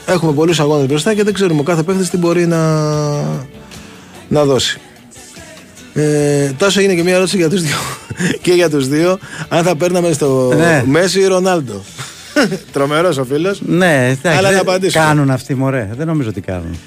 [0.06, 2.82] Έχουμε πολλούς αγώνες μπροστά και δεν ξέρουμε ο κάθε παίχτης τι μπορεί να,
[4.28, 4.80] να δώσει.
[6.02, 7.76] Ε, τόσο έγινε και μια ερώτηση για τους δύο,
[8.42, 9.18] και για τους δύο
[9.48, 10.82] αν θα παίρναμε στο Ναι.
[10.86, 11.82] Μέση ή Ρονάλντο.
[12.72, 13.60] Τρομερός ο φίλος.
[13.66, 15.04] Ναι, εντάξει, Αλλά να δεν απαντήσουμε.
[15.04, 15.88] κάνουν αυτοί μωρέ.
[15.96, 16.78] Δεν νομίζω ότι κάνουν.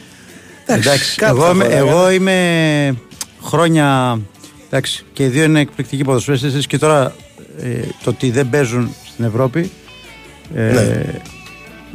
[0.66, 1.90] Εντάξει, κάπου εγώ, θα είμαι, χωράγανε.
[1.90, 2.96] εγώ είμαι
[3.44, 4.20] χρόνια.
[4.68, 7.16] Εντάξει, και οι δύο είναι εκπληκτικοί ποδοσφαίριστες και τώρα
[7.62, 7.68] ε,
[8.04, 9.72] το ότι δεν παίζουν στην Ευρώπη
[10.56, 11.04] ε, Ναι.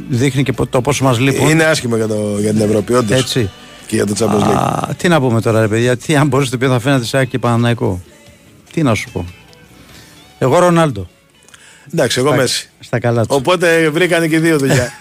[0.09, 1.49] δείχνει και πο- το πόσο μας λείπουν.
[1.49, 3.19] Είναι άσχημο για, το, για την Ευρώπη, όντως.
[3.19, 3.49] Έτσι.
[3.87, 4.55] Και για το Champions League.
[4.55, 7.17] Α, τι να πούμε τώρα, ρε παιδιά, τι αν μπορείς το οποίο θα φαίνεται σε
[7.17, 8.01] ΑΕΚ και Παναναϊκό.
[8.73, 9.25] Τι να σου πω.
[10.37, 11.07] Εγώ Ρονάλντο.
[11.93, 12.69] Εντάξει, εγώ Στα- Μέση.
[12.79, 13.35] Στα καλά τους.
[13.35, 14.91] Οπότε βρήκανε και δύο δουλειά.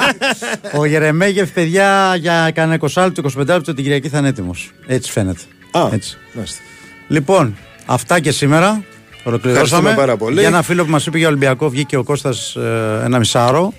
[0.78, 4.70] Ο Γερεμέγεφ, παιδιά, για κανένα 20 λεπτό, 25 λεπτό την Κυριακή θα είναι έτοιμος.
[4.86, 5.40] Έτσι φαίνεται.
[5.70, 6.18] Α, Έτσι.
[6.32, 6.60] μάλιστα.
[7.08, 7.56] Λοιπόν,
[7.86, 8.82] αυτά και σήμερα.
[9.24, 9.64] Ολοκληρώσαμε.
[9.64, 10.38] Ευχαριστούμε πάρα πολύ.
[10.38, 13.72] Για ένα φίλο που μας είπε για Ολυμπιακό, βγήκε ο Κώστας ε, ένα μισάρο.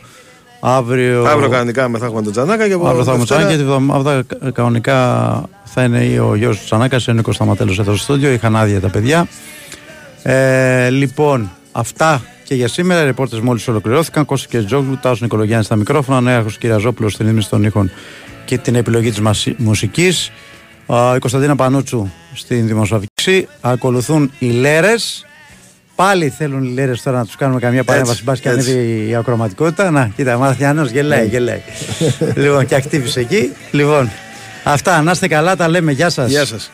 [0.59, 3.57] Αύριο, Αύριο κανονικά με θα έχουμε τον Τζανάκα και από αύριο θα έχουμε Δευτέρα- Τσανάκα
[3.57, 7.31] και τη βδομάδα κα- κανονικά θα είναι ή ο γιος του Τσανάκα ή ο Νίκο
[7.31, 8.31] Σταματέλο εδώ στο στούντιο.
[8.31, 9.27] Είχαν άδεια τα παιδιά.
[10.23, 13.01] Ε, λοιπόν, αυτά και για σήμερα.
[13.01, 14.25] Οι ρεπόρτες μόλις ολοκληρώθηκαν.
[14.25, 17.91] Κώστας και Τζόγλου, Τάσος Νικολογιάννης στα μικρόφωνα, Νέαρχο Κυριαζόπουλο στην ύμνηση των ήχων
[18.45, 19.19] και την επιλογή της
[19.57, 20.31] μουσικής.
[21.15, 23.47] Η Κωνσταντίνα Πανούτσου στην δημοσιογραφική.
[23.61, 25.25] Ακολουθούν οι Λέρες.
[25.99, 28.23] Πάλι θέλουν οι Λέρες τώρα να τους κάνουμε καμία παρέμβαση.
[28.23, 28.71] Μπας και έτσι.
[28.71, 29.91] ανέβει η ακροματικότητα.
[29.91, 31.61] Να, κοίτα, Μαθιανό γελάει, γελάει.
[32.43, 33.51] λοιπόν, και ακτίβησε εκεί.
[33.71, 34.09] Λοιπόν,
[34.63, 35.01] αυτά.
[35.01, 35.91] Να είστε καλά, τα λέμε.
[35.91, 36.29] Γεια σας.
[36.29, 36.71] Γεια σας.